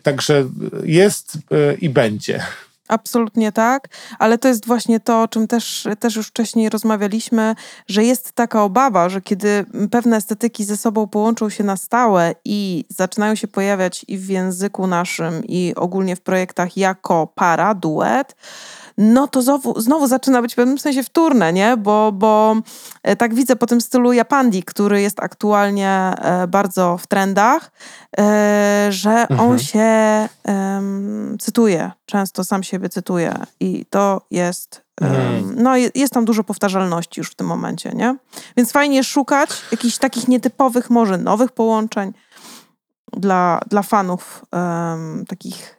także 0.03 0.45
jest 0.83 1.37
i 1.81 1.89
będzie. 1.89 2.43
Absolutnie 2.87 3.51
tak, 3.51 3.87
ale 4.19 4.37
to 4.37 4.47
jest 4.47 4.65
właśnie 4.65 4.99
to, 4.99 5.21
o 5.21 5.27
czym 5.27 5.47
też, 5.47 5.87
też 5.99 6.15
już 6.15 6.27
wcześniej 6.27 6.69
rozmawialiśmy, 6.69 7.55
że 7.87 8.03
jest 8.03 8.31
taka 8.31 8.63
obawa, 8.63 9.09
że 9.09 9.21
kiedy 9.21 9.65
pewne 9.91 10.17
estetyki 10.17 10.65
ze 10.65 10.77
sobą 10.77 11.07
połączą 11.07 11.49
się 11.49 11.63
na 11.63 11.77
stałe 11.77 12.35
i 12.45 12.85
zaczynają 12.89 13.35
się 13.35 13.47
pojawiać 13.47 14.05
i 14.07 14.17
w 14.17 14.29
języku 14.29 14.87
naszym, 14.87 15.43
i 15.45 15.73
ogólnie 15.75 16.15
w 16.15 16.21
projektach 16.21 16.77
jako 16.77 17.27
para, 17.35 17.73
duet, 17.73 18.35
no 18.97 19.27
to 19.27 19.41
znowu, 19.41 19.81
znowu 19.81 20.07
zaczyna 20.07 20.41
być 20.41 20.53
w 20.53 20.55
pewnym 20.55 20.77
sensie 20.77 21.03
wtórne, 21.03 21.53
nie? 21.53 21.77
Bo, 21.77 22.11
bo 22.11 22.55
e, 23.03 23.15
tak 23.15 23.33
widzę 23.33 23.55
po 23.55 23.65
tym 23.65 23.81
stylu 23.81 24.13
Japandi, 24.13 24.63
który 24.63 25.01
jest 25.01 25.19
aktualnie 25.19 25.89
e, 25.89 26.47
bardzo 26.47 26.97
w 26.97 27.07
trendach, 27.07 27.71
e, 28.19 28.87
że 28.89 29.11
mhm. 29.11 29.39
on 29.39 29.59
się 29.59 29.89
um, 30.45 31.37
cytuje, 31.39 31.91
często 32.05 32.43
sam 32.43 32.63
siebie 32.63 32.89
cytuje 32.89 33.33
i 33.59 33.85
to 33.89 34.21
jest 34.31 34.81
mhm. 35.01 35.63
no 35.63 35.77
jest 35.77 36.13
tam 36.13 36.25
dużo 36.25 36.43
powtarzalności 36.43 37.19
już 37.19 37.31
w 37.31 37.35
tym 37.35 37.47
momencie, 37.47 37.91
nie? 37.95 38.15
Więc 38.57 38.71
fajnie 38.71 39.03
szukać 39.03 39.49
jakichś 39.71 39.97
takich 39.97 40.27
nietypowych, 40.27 40.89
może 40.89 41.17
nowych 41.17 41.51
połączeń 41.51 42.13
dla, 43.13 43.61
dla 43.69 43.83
fanów 43.83 44.45
um, 44.51 45.25
takich. 45.27 45.76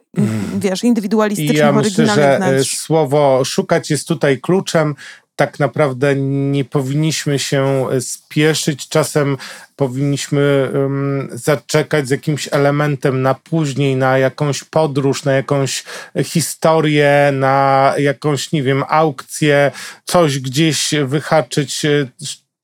Wiesz, 0.59 0.83
indywidualistycznych, 0.83 1.57
ja 1.57 1.71
myślę, 1.71 2.07
że 2.07 2.37
wnętrz. 2.37 2.77
słowo 2.77 3.45
szukać 3.45 3.89
jest 3.89 4.07
tutaj 4.07 4.39
kluczem. 4.39 4.95
Tak 5.35 5.59
naprawdę 5.59 6.15
nie 6.15 6.65
powinniśmy 6.65 7.39
się 7.39 7.85
e, 7.91 8.01
spieszyć. 8.01 8.87
Czasem 8.87 9.37
powinniśmy 9.75 10.69
um, 10.73 11.29
zaczekać 11.31 12.07
z 12.07 12.09
jakimś 12.09 12.49
elementem 12.51 13.21
na 13.21 13.33
później, 13.33 13.95
na 13.95 14.17
jakąś 14.17 14.63
podróż, 14.63 15.23
na 15.23 15.33
jakąś 15.33 15.83
historię, 16.23 17.29
na 17.33 17.93
jakąś, 17.97 18.51
nie 18.51 18.63
wiem, 18.63 18.83
aukcję, 18.87 19.71
coś 20.05 20.39
gdzieś 20.39 20.89
wyhaczyć, 21.05 21.85
e, 21.85 22.07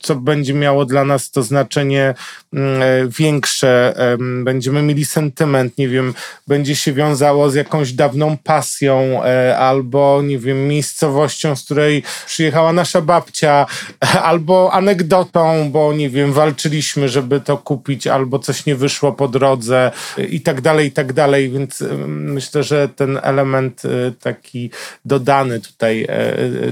co 0.06 0.16
będzie 0.16 0.54
miało 0.54 0.86
dla 0.86 1.06
nas 1.06 1.32
to 1.32 1.44
znaczenie 1.44 2.14
mm, 2.54 2.82
e, 2.82 2.86
większe. 3.20 3.96
Będziemy 4.44 4.82
mieli 4.82 5.06
sentyment, 5.06 5.78
nie 5.78 5.88
wiem, 5.88 6.14
będzie 6.48 6.76
się 6.76 6.94
wiązało 6.94 7.50
z 7.50 7.56
jakąś 7.56 7.94
dawną 7.94 8.38
pasją 8.38 9.24
e, 9.24 9.58
albo, 9.58 10.22
nie 10.22 10.40
wiem, 10.40 10.68
miejscowością, 10.68 11.56
z 11.56 11.64
której 11.64 12.04
przyjechała 12.26 12.74
nasza 12.74 13.02
babcia, 13.02 13.66
albo 14.32 14.74
anegdotą, 14.74 15.72
bo, 15.72 15.94
nie 15.94 16.10
wiem, 16.10 16.34
walczyliśmy, 16.34 17.10
żeby 17.10 17.42
to 17.42 17.58
kupić, 17.58 18.08
albo 18.08 18.40
coś 18.40 18.66
nie 18.66 18.76
wyszło 18.76 19.14
po 19.14 19.28
drodze 19.28 19.92
i 20.30 20.42
tak 20.42 20.62
dalej, 20.62 20.88
i 20.88 20.92
tak 20.92 21.14
dalej. 21.14 21.50
Więc 21.50 21.84
myślę, 22.08 22.64
że 22.64 22.90
ten 22.90 23.20
element 23.24 23.82
e, 23.86 24.12
taki 24.12 24.70
dodany 25.06 25.60
tutaj, 25.60 26.08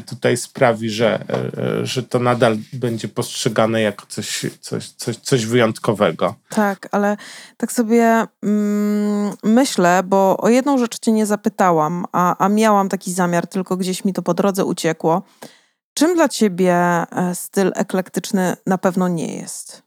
tutaj 0.09 0.37
sprawi, 0.37 0.89
że, 0.89 1.25
że 1.83 2.03
to 2.03 2.19
nadal 2.19 2.57
będzie 2.73 3.07
postrzegane 3.07 3.22
postrzegane 3.23 3.81
jako 3.81 4.05
coś, 4.09 4.45
coś, 4.61 4.89
coś, 4.89 5.17
coś 5.17 5.45
wyjątkowego. 5.45 6.35
Tak, 6.49 6.87
ale 6.91 7.17
tak 7.57 7.71
sobie 7.71 8.27
mm, 8.43 9.33
myślę, 9.43 10.03
bo 10.05 10.37
o 10.37 10.49
jedną 10.49 10.77
rzecz 10.77 10.99
cię 10.99 11.11
nie 11.11 11.25
zapytałam, 11.25 12.05
a, 12.11 12.45
a 12.45 12.49
miałam 12.49 12.89
taki 12.89 13.13
zamiar, 13.13 13.47
tylko 13.47 13.77
gdzieś 13.77 14.05
mi 14.05 14.13
to 14.13 14.21
po 14.21 14.33
drodze 14.33 14.65
uciekło. 14.65 15.21
Czym 15.93 16.15
dla 16.15 16.29
ciebie 16.29 16.75
e, 16.75 17.05
styl 17.35 17.71
eklektyczny 17.75 18.55
na 18.67 18.77
pewno 18.77 19.07
nie 19.07 19.35
jest? 19.35 19.83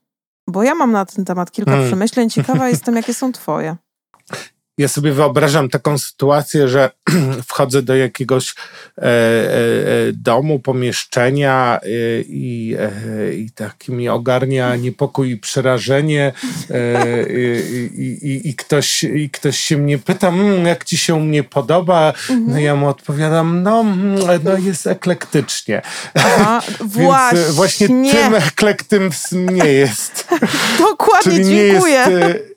Bo 0.49 0.62
ja 0.62 0.74
mam 0.74 0.93
na 0.93 1.07
ten 1.07 1.24
temat 1.24 1.51
kilka 1.51 1.70
hmm. 1.70 1.89
przemyśleń. 1.89 2.30
Ciekawa 2.30 2.68
jestem, 2.74 2.97
jakie 2.97 3.14
są 3.14 3.32
twoje. 3.32 3.76
Ja 4.79 4.89
sobie 4.89 5.12
wyobrażam 5.12 5.68
taką 5.68 5.99
sytuację, 5.99 6.68
że 6.68 6.91
wchodzę 7.49 7.83
do 7.83 7.97
jakiegoś 7.97 8.55
e, 8.99 9.03
e, 9.03 9.09
e 9.09 10.12
domu, 10.12 10.59
pomieszczenia 10.59 11.81
e, 11.83 11.89
i, 12.20 12.77
e, 12.79 13.35
i 13.35 13.51
tak 13.51 13.89
mi 13.89 14.09
ogarnia 14.09 14.77
niepokój 14.77 15.31
i 15.31 15.37
przerażenie 15.37 16.33
e, 16.70 17.22
i, 17.97 18.41
i, 18.45 18.55
ktoś, 18.55 19.05
i 19.05 19.31
ktoś 19.31 19.59
się 19.59 19.77
mnie 19.77 19.99
pyta, 19.99 20.29
mmm, 20.29 20.66
jak 20.66 20.85
ci 20.85 20.99
się 20.99 21.20
mnie 21.20 21.43
podoba? 21.43 22.09
Mhm. 22.09 22.45
No 22.51 22.59
ja 22.59 22.77
mu 22.77 22.89
odpowiadam, 22.89 23.62
no, 23.62 23.81
mm, 23.81 24.18
no 24.45 24.59
jest 24.59 24.87
eklektycznie. 24.87 25.83
Aha, 26.14 26.62
właśnie. 26.81 27.39
Więc 27.39 27.55
właśnie 27.55 27.89
tym 27.89 28.35
eklektym 28.35 29.11
nie 29.33 29.72
jest. 29.72 30.29
Dokładnie, 30.91 31.33
Czyli 31.33 31.45
dziękuję. 31.45 32.07
Nie 32.09 32.14
jest, 32.14 32.56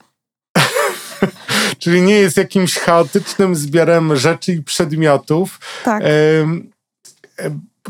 czyli 1.79 2.01
nie 2.01 2.15
jest 2.15 2.37
jakimś 2.37 2.77
chaotycznym 2.77 3.55
zbiorem 3.55 4.15
rzeczy 4.15 4.53
i 4.53 4.63
przedmiotów. 4.63 5.59
Tak. 5.83 6.03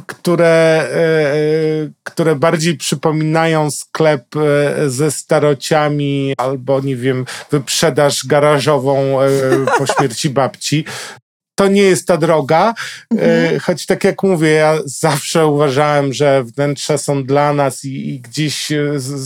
które, 0.08 0.88
e, 0.94 1.34
e, 1.34 1.90
które 2.04 2.36
bardziej 2.36 2.78
przypominają 2.78 3.72
sklep 3.72 4.36
e, 4.36 4.90
ze 4.90 5.12
starociami 5.12 6.34
albo, 6.38 6.82
nie 6.82 6.96
wiem, 6.96 7.26
wyprzedaż 7.52 8.26
garażową 8.26 9.18
po 9.78 9.86
śmierci 9.88 10.30
babci 10.30 10.86
to 11.60 11.68
nie 11.68 11.82
jest 11.82 12.08
ta 12.08 12.18
droga, 12.18 12.74
mhm. 13.12 13.60
choć 13.60 13.86
tak 13.86 14.04
jak 14.04 14.24
mówię, 14.24 14.50
ja 14.50 14.80
zawsze 14.86 15.48
uważałem, 15.48 16.14
że 16.14 16.44
wnętrza 16.44 16.98
są 16.98 17.24
dla 17.24 17.54
nas 17.54 17.86
i, 17.86 18.10
i, 18.10 18.20
gdzieś 18.20 18.68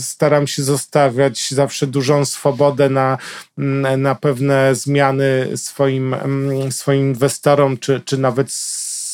staram 0.00 0.46
się 0.46 0.62
zostawiać 0.62 1.50
zawsze 1.50 1.86
dużą 1.86 2.24
swobodę 2.24 2.90
na, 2.90 3.18
mm, 3.58 4.02
na 4.02 4.14
pewne 4.14 4.74
zmiany 4.74 5.48
swoim, 5.56 6.14
mm, 6.14 6.72
swoim 6.72 7.00
inwestorom, 7.08 7.78
czy, 7.78 8.00
czy 8.04 8.18
nawet 8.18 8.52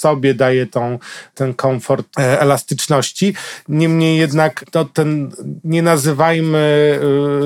sobie 0.00 0.34
daje 0.34 0.66
tą, 0.66 0.98
ten 1.34 1.54
komfort 1.54 2.06
e, 2.18 2.40
elastyczności. 2.40 3.34
Niemniej 3.68 4.18
jednak 4.18 4.64
to 4.70 4.84
ten, 4.84 5.32
nie 5.64 5.82
nazywajmy 5.82 6.98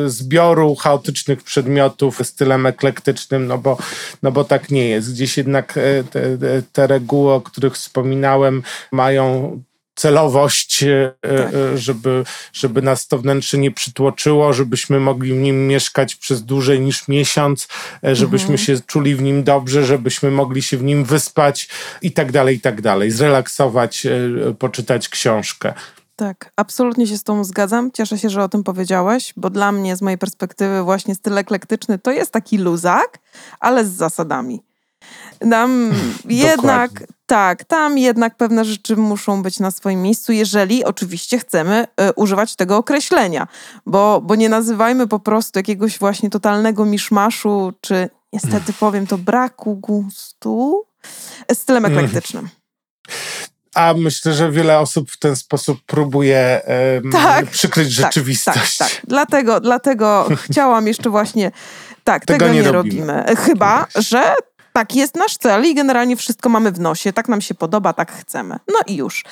e, 0.04 0.08
zbioru 0.08 0.74
chaotycznych 0.74 1.42
przedmiotów 1.42 2.20
stylem 2.22 2.66
eklektycznym, 2.66 3.46
no 3.46 3.58
bo, 3.58 3.78
no 4.22 4.32
bo 4.32 4.44
tak 4.44 4.70
nie 4.70 4.88
jest. 4.88 5.12
Gdzieś 5.12 5.36
jednak 5.36 5.76
e, 5.76 6.04
te, 6.04 6.38
te 6.72 6.86
reguły, 6.86 7.32
o 7.32 7.40
których 7.40 7.74
wspominałem, 7.74 8.62
mają 8.92 9.60
celowość, 10.04 10.82
e, 10.82 11.14
e, 11.22 11.38
tak. 11.38 11.52
żeby, 11.74 12.24
żeby 12.52 12.82
nas 12.82 13.08
to 13.08 13.18
wnętrze 13.18 13.58
nie 13.58 13.70
przytłoczyło, 13.70 14.52
żebyśmy 14.52 15.00
mogli 15.00 15.32
w 15.32 15.36
nim 15.36 15.66
mieszkać 15.66 16.14
przez 16.14 16.42
dłużej 16.42 16.80
niż 16.80 17.08
miesiąc, 17.08 17.68
e, 18.04 18.16
żebyśmy 18.16 18.50
mhm. 18.50 18.58
się 18.58 18.80
czuli 18.86 19.16
w 19.16 19.22
nim 19.22 19.44
dobrze, 19.44 19.84
żebyśmy 19.84 20.30
mogli 20.30 20.62
się 20.62 20.76
w 20.76 20.82
nim 20.82 21.04
wyspać 21.04 21.68
i 22.02 22.12
tak 22.12 22.32
dalej, 22.32 22.56
i 22.56 22.60
tak 22.60 22.80
dalej, 22.80 23.10
zrelaksować, 23.10 24.06
poczytać 24.58 25.08
książkę. 25.08 25.74
Tak, 26.16 26.52
absolutnie 26.56 27.06
się 27.06 27.18
z 27.18 27.22
tą 27.22 27.44
zgadzam. 27.44 27.92
Cieszę 27.92 28.18
się, 28.18 28.30
że 28.30 28.42
o 28.42 28.48
tym 28.48 28.64
powiedziałeś, 28.64 29.32
bo 29.36 29.50
dla 29.50 29.72
mnie, 29.72 29.96
z 29.96 30.02
mojej 30.02 30.18
perspektywy, 30.18 30.82
właśnie 30.82 31.14
styl 31.14 31.38
eklektyczny 31.38 31.98
to 31.98 32.12
jest 32.12 32.30
taki 32.32 32.58
luzak, 32.58 33.18
ale 33.60 33.84
z 33.84 33.90
zasadami. 33.90 34.62
Nam 35.40 35.92
jednak, 36.28 36.90
tak, 37.26 37.64
tam 37.64 37.98
jednak 37.98 38.36
pewne 38.36 38.64
rzeczy 38.64 38.96
muszą 38.96 39.42
być 39.42 39.60
na 39.60 39.70
swoim 39.70 40.02
miejscu, 40.02 40.32
jeżeli 40.32 40.84
oczywiście 40.84 41.38
chcemy 41.38 41.86
y, 42.00 42.12
używać 42.12 42.56
tego 42.56 42.76
określenia, 42.76 43.48
bo, 43.86 44.20
bo 44.20 44.34
nie 44.34 44.48
nazywajmy 44.48 45.08
po 45.08 45.18
prostu 45.18 45.58
jakiegoś 45.58 45.98
właśnie 45.98 46.30
totalnego 46.30 46.84
miszmaszu, 46.84 47.72
czy 47.80 48.10
niestety 48.32 48.72
powiem 48.80 49.06
to 49.06 49.18
braku 49.18 49.76
gustu, 49.76 50.84
stylem 51.52 51.84
mhm. 51.84 52.04
eklektycznym. 52.04 52.48
A 53.74 53.94
myślę, 53.96 54.32
że 54.32 54.50
wiele 54.50 54.78
osób 54.78 55.10
w 55.10 55.18
ten 55.18 55.36
sposób 55.36 55.78
próbuje 55.86 56.60
um, 57.02 57.12
tak, 57.12 57.46
przykryć 57.46 57.96
tak, 57.96 58.04
rzeczywistość. 58.04 58.76
Tak, 58.76 58.88
tak. 58.88 59.00
Dlatego, 59.06 59.60
dlatego 59.60 60.28
chciałam 60.36 60.86
jeszcze 60.86 61.10
właśnie. 61.10 61.50
Tak, 62.04 62.24
tego, 62.24 62.38
tego 62.38 62.54
nie, 62.54 62.62
nie 62.62 62.72
robimy. 62.72 63.06
robimy. 63.06 63.36
Chyba, 63.36 63.86
że 63.94 64.34
tak, 64.76 64.94
jest 64.94 65.16
nasz 65.16 65.36
cel 65.36 65.66
i 65.66 65.74
generalnie 65.74 66.16
wszystko 66.16 66.48
mamy 66.48 66.72
w 66.72 66.80
nosie. 66.80 67.12
Tak 67.12 67.28
nam 67.28 67.40
się 67.40 67.54
podoba, 67.54 67.92
tak 67.92 68.12
chcemy. 68.12 68.58
No 68.68 68.78
i 68.86 68.96
już. 68.96 69.24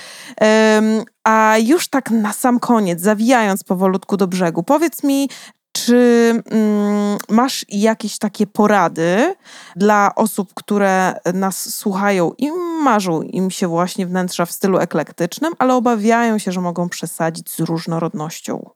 A 1.25 1.55
już 1.59 1.89
tak 1.89 2.11
na 2.11 2.33
sam 2.33 2.61
koniec, 2.61 3.01
zawijając 3.01 3.65
powolutku 3.65 4.17
do 4.17 4.27
brzegu, 4.27 4.63
powiedz 4.63 5.03
mi, 5.03 5.29
czy 5.73 6.43
mm, 6.51 7.19
masz 7.29 7.65
jakieś 7.69 8.19
takie 8.19 8.47
porady 8.47 9.35
dla 9.77 10.15
osób, 10.17 10.55
które 10.55 11.15
nas 11.35 11.75
słuchają 11.75 12.33
i 12.39 12.51
marzą 12.83 13.23
im 13.23 13.51
się 13.51 13.69
właśnie 13.69 14.07
wnętrza 14.07 14.47
w 14.47 14.53
stylu 14.53 14.79
eklektycznym, 14.79 15.53
ale 15.59 15.75
obawiają 15.75 16.39
się, 16.39 16.53
że 16.53 16.61
mogą 16.61 16.89
przesadzić 16.89 17.51
z 17.51 17.61
różnorodnością? 17.61 18.71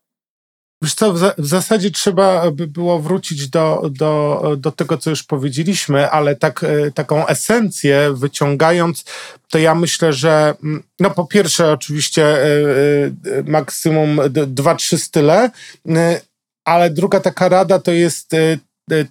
Wiesz 0.83 0.95
co, 0.95 1.13
w, 1.13 1.19
za, 1.19 1.35
w, 1.39 1.47
zasadzie 1.47 1.91
trzeba 1.91 2.51
by 2.51 2.67
było 2.67 2.99
wrócić 2.99 3.49
do, 3.49 3.91
do, 3.91 4.43
do 4.59 4.73
tego, 4.73 4.99
co 4.99 5.11
już 5.11 5.23
powiedzieliśmy, 5.23 6.11
ale 6.11 6.37
tak, 6.37 6.65
e, 6.65 6.93
taką 6.93 7.27
esencję 7.27 8.13
wyciągając, 8.15 9.05
to 9.51 9.59
ja 9.59 9.75
myślę, 9.75 10.13
że 10.13 10.55
mm, 10.65 10.83
no 11.01 11.11
po 11.11 11.25
pierwsze 11.25 11.73
oczywiście 11.73 12.25
e, 12.25 12.47
e, 12.47 13.43
maksimum 13.45 14.21
dwa, 14.31 14.75
trzy 14.75 14.99
style, 14.99 15.51
ale 16.65 16.91
druga 16.91 17.21
taka 17.21 17.49
rada 17.49 17.79
to 17.79 17.93
jest 17.93 18.33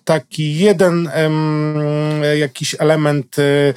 taki 0.06 0.58
jeden 0.58 1.10
em, 1.14 2.22
jakiś 2.40 2.76
element, 2.80 3.40
y, 3.40 3.74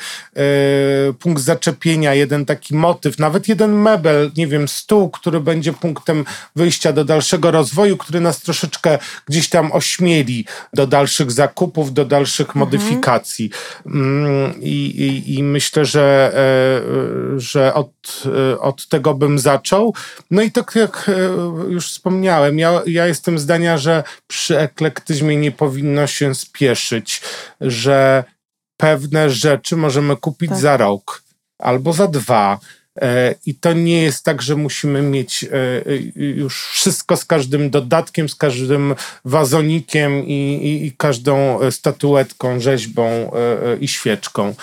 y, 1.11 1.15
punkt 1.19 1.43
zaczepienia, 1.43 2.15
jeden 2.15 2.45
taki 2.45 2.75
motyw, 2.75 3.19
nawet 3.19 3.49
jeden 3.49 3.83
mebel, 3.83 4.31
nie 4.37 4.47
wiem, 4.47 4.69
stół, 4.69 5.11
który 5.11 5.41
będzie 5.41 5.73
punktem 5.73 6.25
wyjścia 6.57 6.93
do 6.93 7.05
dalszego 7.05 7.51
rozwoju, 7.51 7.97
który 7.97 8.21
nas 8.21 8.41
troszeczkę 8.41 8.99
gdzieś 9.27 9.49
tam 9.49 9.73
ośmieli 9.73 10.45
do 10.75 10.87
dalszych 10.87 11.33
zakupów, 11.33 11.93
do 11.93 12.05
dalszych 12.05 12.55
modyfikacji. 12.55 13.51
Mm, 13.87 14.61
I, 14.61 14.75
i, 14.87 15.35
I 15.35 15.43
myślę, 15.43 15.85
że, 15.85 16.33
e, 17.37 17.41
że 17.41 17.75
od, 17.75 18.23
e, 18.53 18.61
od 18.61 18.89
tego 18.89 19.15
bym 19.15 19.39
zaczął. 19.39 19.95
No 20.31 20.43
i 20.43 20.51
tak 20.51 20.73
jak 20.75 21.09
e, 21.09 21.73
już 21.73 21.91
wspomniałem, 21.91 22.59
ja, 22.59 22.83
ja 22.87 23.07
jestem 23.07 23.39
zdania, 23.39 23.79
że 23.79 24.03
przy 24.27 24.59
eklektyzmie 24.59 25.37
nie 25.37 25.53
powinno 25.53 25.88
się 26.07 26.35
spieszyć, 26.35 27.21
że 27.61 28.25
pewne 28.77 29.31
rzeczy 29.31 29.77
możemy 29.77 30.17
kupić 30.17 30.51
Tak. 30.51 30.59
za 30.59 30.77
rok 30.77 31.23
albo 31.59 31.93
za 31.93 32.09
dwa. 32.09 32.59
E, 33.01 33.35
I 33.47 33.55
to 33.55 33.73
nie 33.73 34.03
jest 34.03 34.25
tak, 34.25 34.43
że 34.43 34.57
musimy 34.57 35.03
mieć 35.03 35.45
e, 35.45 35.49
e, 35.87 35.97
już 36.17 36.67
wszystko 36.67 37.17
z 37.17 37.25
każdym 37.25 37.71
dodatkiem, 37.71 38.29
z 38.29 38.35
każdym 38.35 38.95
wazonikiem 39.25 40.27
i, 40.27 40.61
i, 40.63 40.87
i 40.87 40.93
każdą 40.93 41.59
statuetką, 41.71 42.61
rzeźbą 42.61 43.31
i 43.81 43.89
świeczką 43.89 44.55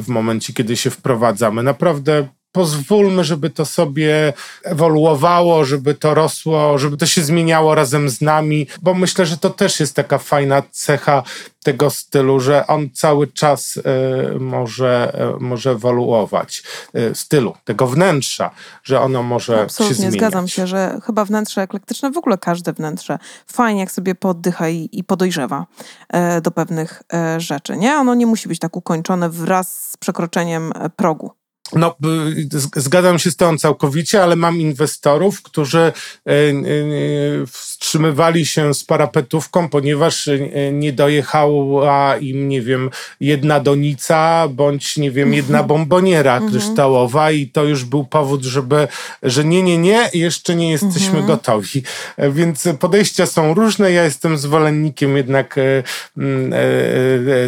w 0.00 0.04
momencie, 0.08 0.52
kiedy 0.52 0.76
się 0.76 0.90
wprowadzamy. 0.90 1.62
Naprawdę 1.62 2.28
pozwólmy, 2.52 3.24
żeby 3.24 3.50
to 3.50 3.66
sobie 3.66 4.32
ewoluowało, 4.62 5.64
żeby 5.64 5.94
to 5.94 6.14
rosło, 6.14 6.78
żeby 6.78 6.96
to 6.96 7.06
się 7.06 7.22
zmieniało 7.22 7.74
razem 7.74 8.10
z 8.10 8.20
nami, 8.20 8.66
bo 8.82 8.94
myślę, 8.94 9.26
że 9.26 9.36
to 9.38 9.50
też 9.50 9.80
jest 9.80 9.94
taka 9.96 10.18
fajna 10.18 10.62
cecha 10.70 11.22
tego 11.62 11.90
stylu, 11.90 12.40
że 12.40 12.66
on 12.66 12.90
cały 12.90 13.26
czas 13.26 13.78
e, 13.84 14.38
może, 14.38 15.12
e, 15.14 15.36
może 15.40 15.70
ewoluować. 15.70 16.62
E, 16.94 17.14
stylu, 17.14 17.54
tego 17.64 17.86
wnętrza, 17.86 18.50
że 18.84 19.00
ono 19.00 19.22
może 19.22 19.54
się 19.54 19.60
Absolutnie, 19.60 19.96
zmieniać. 19.96 20.14
zgadzam 20.14 20.48
się, 20.48 20.66
że 20.66 20.98
chyba 21.06 21.24
wnętrze 21.24 21.62
eklektyczne, 21.62 22.10
w 22.10 22.16
ogóle 22.16 22.38
każde 22.38 22.72
wnętrze, 22.72 23.18
fajnie 23.46 23.80
jak 23.80 23.92
sobie 23.92 24.14
poddycha 24.14 24.68
i, 24.68 24.88
i 24.92 25.04
podojrzewa 25.04 25.66
e, 26.08 26.40
do 26.40 26.50
pewnych 26.50 27.02
e, 27.12 27.40
rzeczy, 27.40 27.76
nie? 27.76 27.96
Ono 27.96 28.14
nie 28.14 28.26
musi 28.26 28.48
być 28.48 28.58
tak 28.58 28.76
ukończone 28.76 29.30
wraz 29.30 29.90
z 29.90 29.96
przekroczeniem 29.96 30.72
e, 30.74 30.90
progu. 30.90 31.41
No, 31.72 31.96
y, 32.76 32.80
zgadzam 32.80 33.18
się 33.18 33.30
z 33.30 33.36
tą 33.36 33.58
całkowicie, 33.58 34.22
ale 34.22 34.36
mam 34.36 34.60
inwestorów, 34.60 35.42
którzy 35.42 35.92
y, 36.28 36.32
y, 36.32 37.44
wstrzymywali 37.46 38.46
się 38.46 38.74
z 38.74 38.84
parapetówką, 38.84 39.68
ponieważ 39.68 40.28
nie 40.72 40.92
dojechała 40.92 42.16
im, 42.16 42.48
nie 42.48 42.62
wiem, 42.62 42.90
jedna 43.20 43.60
donica, 43.60 44.48
bądź, 44.48 44.96
nie 44.96 45.10
wiem, 45.10 45.34
jedna 45.34 45.62
bomboniera 45.62 46.40
kryształowa 46.50 47.30
i 47.30 47.46
to 47.46 47.64
już 47.64 47.84
był 47.84 48.04
powód, 48.04 48.42
żeby, 48.42 48.88
że 49.22 49.44
nie, 49.44 49.62
nie, 49.62 49.78
nie, 49.78 50.10
jeszcze 50.14 50.54
nie 50.54 50.70
jesteśmy 50.70 51.22
gotowi. 51.22 51.82
E, 52.16 52.30
Więc 52.30 52.68
podejścia 52.78 53.26
są 53.26 53.54
różne. 53.54 53.92
Ja 53.92 54.04
jestem 54.04 54.38
zwolennikiem 54.38 55.16
jednak 55.16 55.58
e, 55.58 55.82
mm, 56.16 56.52
e, 56.52 56.56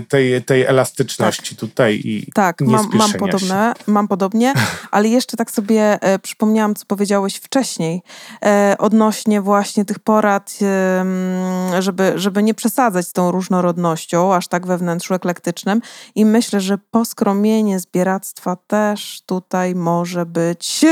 tej, 0.09 0.43
tej 0.43 0.63
elastyczności 0.63 1.57
tutaj 1.57 2.01
i 2.05 2.33
Tak, 2.35 2.61
nie 2.61 2.77
mam, 2.77 2.91
mam 2.93 3.13
podobne, 3.13 3.73
mam 3.87 4.04
podobnie, 4.09 4.55
ale 4.91 5.09
jeszcze 5.09 5.37
tak 5.37 5.51
sobie 5.51 6.03
e, 6.03 6.19
przypomniałam, 6.19 6.75
co 6.75 6.87
powiedziałeś 6.87 7.37
wcześniej 7.37 8.03
e, 8.45 8.77
odnośnie 8.79 9.41
właśnie 9.41 9.85
tych 9.85 9.99
porad, 9.99 10.59
e, 10.63 11.83
żeby, 11.83 12.13
żeby 12.17 12.43
nie 12.43 12.55
przesadzać 12.55 13.09
z 13.09 13.13
tą 13.13 13.31
różnorodnością, 13.31 14.35
aż 14.35 14.49
tak 14.49 14.67
we 14.67 14.79
wnętrzu 14.79 15.15
eklektycznym 15.15 15.81
i 16.15 16.25
myślę, 16.25 16.61
że 16.61 16.79
poskromienie 16.79 17.81
zbieractwa 17.81 18.57
też 18.67 19.23
tutaj 19.27 19.75
może 19.75 20.27
być 20.27 20.85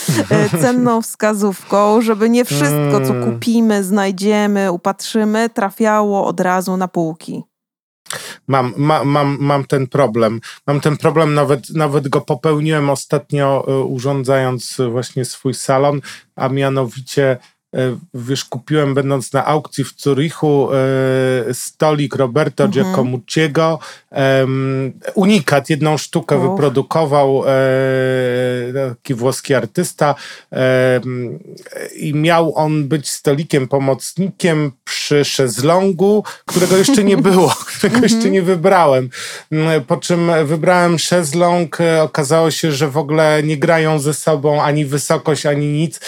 cenną 0.62 1.02
wskazówką, 1.02 2.00
żeby 2.00 2.30
nie 2.30 2.44
wszystko, 2.44 3.00
co 3.06 3.18
Mm. 3.18 3.32
kupimy, 3.32 3.84
znajdziemy, 3.84 4.72
upatrzymy, 4.72 5.50
trafiało 5.50 6.26
od 6.26 6.40
razu 6.40 6.76
na 6.76 6.88
półki. 6.88 7.47
Mam, 8.46 8.74
ma, 8.76 9.04
mam, 9.04 9.36
mam 9.40 9.64
ten 9.64 9.86
problem. 9.86 10.40
Mam 10.66 10.80
ten 10.80 10.96
problem, 10.96 11.34
nawet, 11.34 11.70
nawet 11.70 12.08
go 12.08 12.20
popełniłem 12.20 12.90
ostatnio, 12.90 13.64
e, 13.68 13.78
urządzając 13.78 14.76
właśnie 14.90 15.24
swój 15.24 15.54
salon, 15.54 16.00
a 16.36 16.48
mianowicie. 16.48 17.36
E, 17.74 17.96
Wiesz, 18.14 18.44
kupiłem 18.44 18.94
będąc 18.94 19.32
na 19.32 19.46
aukcji 19.46 19.84
w 19.84 19.92
Zurichu 19.98 20.68
e, 20.72 21.54
stolik 21.54 22.14
Roberto 22.16 22.64
Mhm. 22.64 22.84
Giacomucciego. 22.86 23.78
unikat, 25.14 25.70
jedną 25.70 25.98
sztukę 25.98 26.38
wyprodukował 26.50 27.44
e, 27.46 27.52
taki 28.72 29.14
włoski 29.14 29.54
artysta 29.54 30.14
i 31.96 32.14
miał 32.14 32.54
on 32.56 32.88
być 32.88 33.10
stolikiem 33.10 33.68
pomocnikiem 33.68 34.72
przy 34.84 35.24
szezlongu, 35.24 36.24
którego 36.46 36.76
jeszcze 36.76 37.04
nie 37.04 37.16
było, 37.16 37.48
którego 37.78 37.98
jeszcze 37.98 38.30
nie 38.30 38.42
wybrałem. 38.42 39.10
Mm, 39.52 39.84
Po 39.84 39.96
czym 39.96 40.30
wybrałem 40.44 40.98
szezlong, 40.98 41.78
okazało 42.02 42.50
się, 42.50 42.72
że 42.72 42.88
w 42.90 42.96
ogóle 42.96 43.42
nie 43.42 43.56
grają 43.56 43.98
ze 43.98 44.14
sobą 44.14 44.62
ani 44.62 44.84
wysokość, 44.84 45.46
ani 45.46 45.66
nic. 45.66 46.00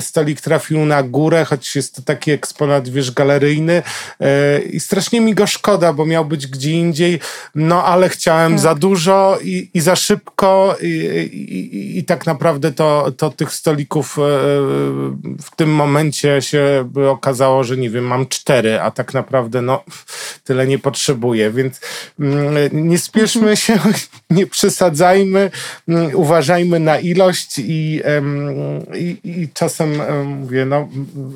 Stolik 0.00 0.40
trafił 0.40 0.86
na 0.86 0.91
górę, 1.02 1.44
choć 1.44 1.76
jest 1.76 1.96
to 1.96 2.02
taki 2.02 2.30
eksponat, 2.30 2.88
wiesz, 2.88 3.10
galeryjny. 3.10 3.82
E, 4.20 4.60
i 4.60 4.80
strasznie 4.80 5.20
mi 5.20 5.34
go 5.34 5.46
szkoda, 5.46 5.92
bo 5.92 6.06
miał 6.06 6.24
być 6.24 6.46
gdzie 6.46 6.72
indziej, 6.72 7.20
no 7.54 7.84
ale 7.84 8.08
chciałem 8.08 8.52
Tak. 8.52 8.60
za 8.60 8.74
dużo 8.74 9.38
i, 9.42 9.70
i 9.74 9.80
za 9.80 9.96
szybko 9.96 10.76
i, 10.82 10.86
i, 10.88 11.98
i, 11.98 12.04
tak 12.04 12.26
naprawdę 12.26 12.72
to, 12.72 13.12
to 13.16 13.30
tych 13.30 13.52
stolików 13.52 14.18
e, 14.18 14.22
w 15.42 15.56
tym 15.56 15.74
momencie 15.74 16.42
się 16.42 16.90
okazało, 17.10 17.64
że 17.64 17.76
nie 17.76 17.90
wiem, 17.90 18.04
mam 18.04 18.26
cztery, 18.26 18.80
a 18.80 18.90
tak 18.90 19.14
naprawdę 19.14 19.62
no 19.62 19.84
tyle 20.44 20.66
nie 20.66 20.78
potrzebuję, 20.78 21.50
więc 21.50 21.80
mm, 22.20 22.54
nie 22.72 22.98
spieszmy 22.98 23.56
się, 23.56 23.78
nie 24.30 24.46
przesadzajmy, 24.46 25.50
mm, 25.88 26.10
uważajmy 26.14 26.80
na 26.80 26.98
ilość 26.98 27.58
i, 27.58 28.02
i, 28.94 29.16
i 29.24 29.48
czasem 29.54 30.00
em, 30.00 30.26
mówię, 30.26 30.66
no 30.66 30.81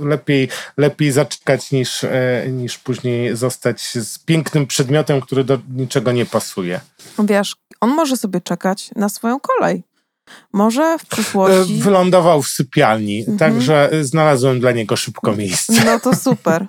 lepiej, 0.00 0.48
lepiej 0.76 1.12
zaczekać 1.12 1.72
niż, 1.72 2.04
e, 2.04 2.44
niż 2.50 2.78
później 2.78 3.36
zostać 3.36 3.82
z 3.94 4.18
pięknym 4.18 4.66
przedmiotem, 4.66 5.20
który 5.20 5.44
do 5.44 5.58
niczego 5.74 6.12
nie 6.12 6.26
pasuje. 6.26 6.80
Wiesz, 7.18 7.56
on 7.80 7.90
może 7.90 8.16
sobie 8.16 8.40
czekać 8.40 8.90
na 8.96 9.08
swoją 9.08 9.40
kolej. 9.40 9.82
Może 10.52 10.98
w 10.98 11.02
E, 11.02 11.06
przyszłości. 11.06 11.74
Wylądował 11.74 12.42
w 12.42 12.48
sypialni, 12.48 13.18
Mhm. 13.20 13.38
także 13.38 13.90
znalazłem 14.02 14.60
dla 14.60 14.72
niego 14.72 14.96
szybko 14.96 15.36
miejsce. 15.36 15.72
No 15.84 16.00
to 16.00 16.16
super. 16.16 16.66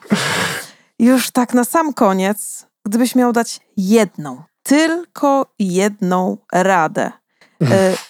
Już 1.00 1.32
tak 1.32 1.54
na 1.54 1.64
sam 1.64 1.94
koniec, 1.94 2.66
gdybyś 2.86 3.16
miał 3.16 3.34
dać 3.34 3.60
jedną, 3.78 4.44
tylko 4.64 5.46
jedną 5.60 6.38
radę 6.54 7.12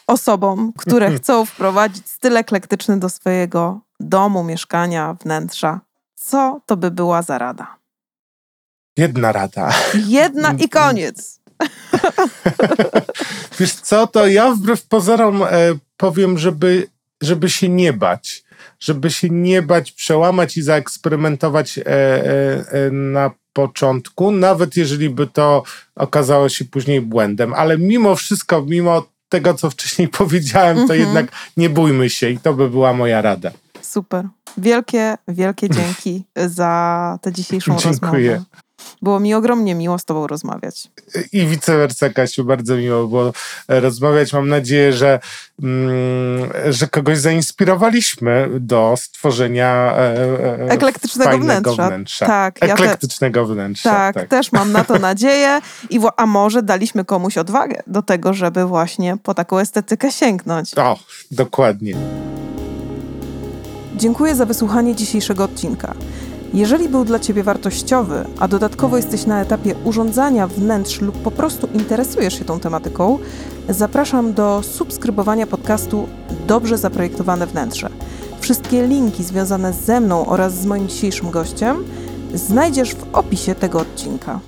osobom, 0.08 0.74
które 0.78 1.12
chcą 1.12 1.46
wprowadzić 1.46 2.10
styl 2.10 2.38
eklektyczny 2.38 3.00
do 3.00 3.10
swojego 3.10 3.80
domu, 4.00 4.44
mieszkania, 4.44 5.16
wnętrza, 5.24 5.80
co 6.16 6.62
to 6.66 6.78
by 6.78 6.92
była 6.92 7.22
za 7.22 7.38
rada? 7.38 7.78
Jedna 8.98 9.32
rada. 9.32 9.74
Jedna 10.08 10.54
i 10.54 10.70
koniec. 10.70 11.40
Wiesz 13.60 13.74
co, 13.74 14.08
to 14.08 14.28
ja 14.28 14.52
wbrew 14.52 14.88
pozorom 14.88 15.44
e, 15.44 15.48
powiem, 15.98 16.38
żeby, 16.38 16.88
żeby 17.22 17.50
się 17.50 17.70
nie 17.70 17.94
bać. 17.94 18.44
Żeby 18.80 19.12
się 19.12 19.30
nie 19.30 19.62
bać, 19.62 19.92
przełamać 19.92 20.58
i 20.58 20.62
zaeksperymentować 20.62 21.78
e, 21.78 21.86
e, 21.86 22.72
e, 22.72 22.92
na 22.92 23.32
początku, 23.54 24.32
nawet 24.32 24.78
jeżeli 24.78 25.10
by 25.10 25.28
to 25.28 25.64
okazało 25.96 26.50
się 26.50 26.66
później 26.66 27.02
błędem. 27.02 27.54
Ale 27.54 27.78
mimo 27.78 28.16
wszystko, 28.16 28.62
mimo 28.62 29.10
tego, 29.30 29.54
co 29.54 29.70
wcześniej 29.70 30.08
powiedziałem, 30.20 30.76
to 30.78 30.82
Mhm. 30.82 31.00
jednak 31.00 31.32
nie 31.58 31.70
bójmy 31.70 32.10
się 32.10 32.30
i 32.30 32.38
to 32.40 32.54
by 32.54 32.70
była 32.70 32.94
moja 32.94 33.22
rada. 33.22 33.52
Super. 33.82 34.28
Wielkie, 34.58 35.18
wielkie 35.28 35.70
dzięki 35.70 36.24
za 36.48 37.20
tę 37.22 37.32
dzisiejszą 37.34 37.76
Dziękuję. 37.84 38.32
rozmowę. 38.32 38.46
Było 39.02 39.20
mi 39.20 39.34
ogromnie 39.34 39.76
miło 39.76 40.00
z 40.00 40.06
Tobą 40.06 40.28
rozmawiać. 40.28 40.88
I 41.32 41.46
vice 41.46 41.78
versa, 41.78 42.10
Kasiu, 42.10 42.44
bardzo 42.44 42.76
miło 42.76 43.08
było 43.08 43.34
e, 43.68 43.80
rozmawiać. 43.80 44.34
Mam 44.34 44.50
nadzieję, 44.50 44.94
że, 44.94 45.20
mm, 45.64 46.50
że 46.70 46.88
kogoś 46.88 47.18
zainspirowaliśmy 47.18 48.50
do 48.60 48.94
stworzenia 48.98 49.94
e, 49.98 50.00
e, 50.60 50.70
Eklektycznego 50.70 51.32
fajnego 51.32 51.76
wnętrza. 51.76 52.26
Tak, 52.26 52.62
ja 52.62 52.68
te- 52.68 52.74
Eklektycznego 52.74 53.46
wnętrza. 53.46 53.90
Tak, 53.90 54.16
tak. 54.16 54.30
też 54.30 54.52
mam 54.52 54.72
na 54.72 54.84
to 54.84 55.00
nadzieję. 55.10 55.62
I 55.90 56.00
a 56.18 56.26
może 56.26 56.64
daliśmy 56.64 57.06
komuś 57.06 57.38
odwagę 57.38 57.84
do 57.88 58.02
tego, 58.02 58.34
żeby 58.34 58.66
właśnie 58.66 59.18
po 59.24 59.34
taką 59.34 59.60
estetykę 59.60 60.12
sięgnąć. 60.12 60.78
O, 60.78 61.00
dokładnie. 61.32 61.96
Dziękuję 63.96 64.36
za 64.36 64.46
wysłuchanie 64.46 64.96
dzisiejszego 64.96 65.44
odcinka. 65.44 65.94
Jeżeli 66.54 66.90
był 66.90 67.06
dla 67.06 67.20
Ciebie 67.20 67.44
wartościowy, 67.44 68.26
a 68.40 68.48
dodatkowo 68.48 68.98
jesteś 68.98 69.26
na 69.26 69.42
etapie 69.42 69.76
urządzania 69.84 70.48
wnętrz 70.48 71.02
lub 71.02 71.18
po 71.18 71.32
prostu 71.32 71.68
interesujesz 71.74 72.40
się 72.40 72.46
tą 72.46 72.60
tematyką, 72.60 73.20
zapraszam 73.70 74.34
do 74.34 74.62
subskrybowania 74.64 75.48
podcastu 75.48 76.08
Dobrze 76.48 76.78
Zaprojektowane 76.78 77.48
Wnętrze. 77.48 77.90
Wszystkie 78.40 78.88
linki 78.88 79.24
związane 79.24 79.74
ze 79.74 80.00
mną 80.00 80.26
oraz 80.26 80.54
z 80.54 80.66
moim 80.66 80.88
dzisiejszym 80.88 81.32
gościem 81.32 81.84
znajdziesz 82.34 82.96
w 82.96 83.06
opisie 83.14 83.56
tego 83.56 83.80
odcinka. 83.80 84.40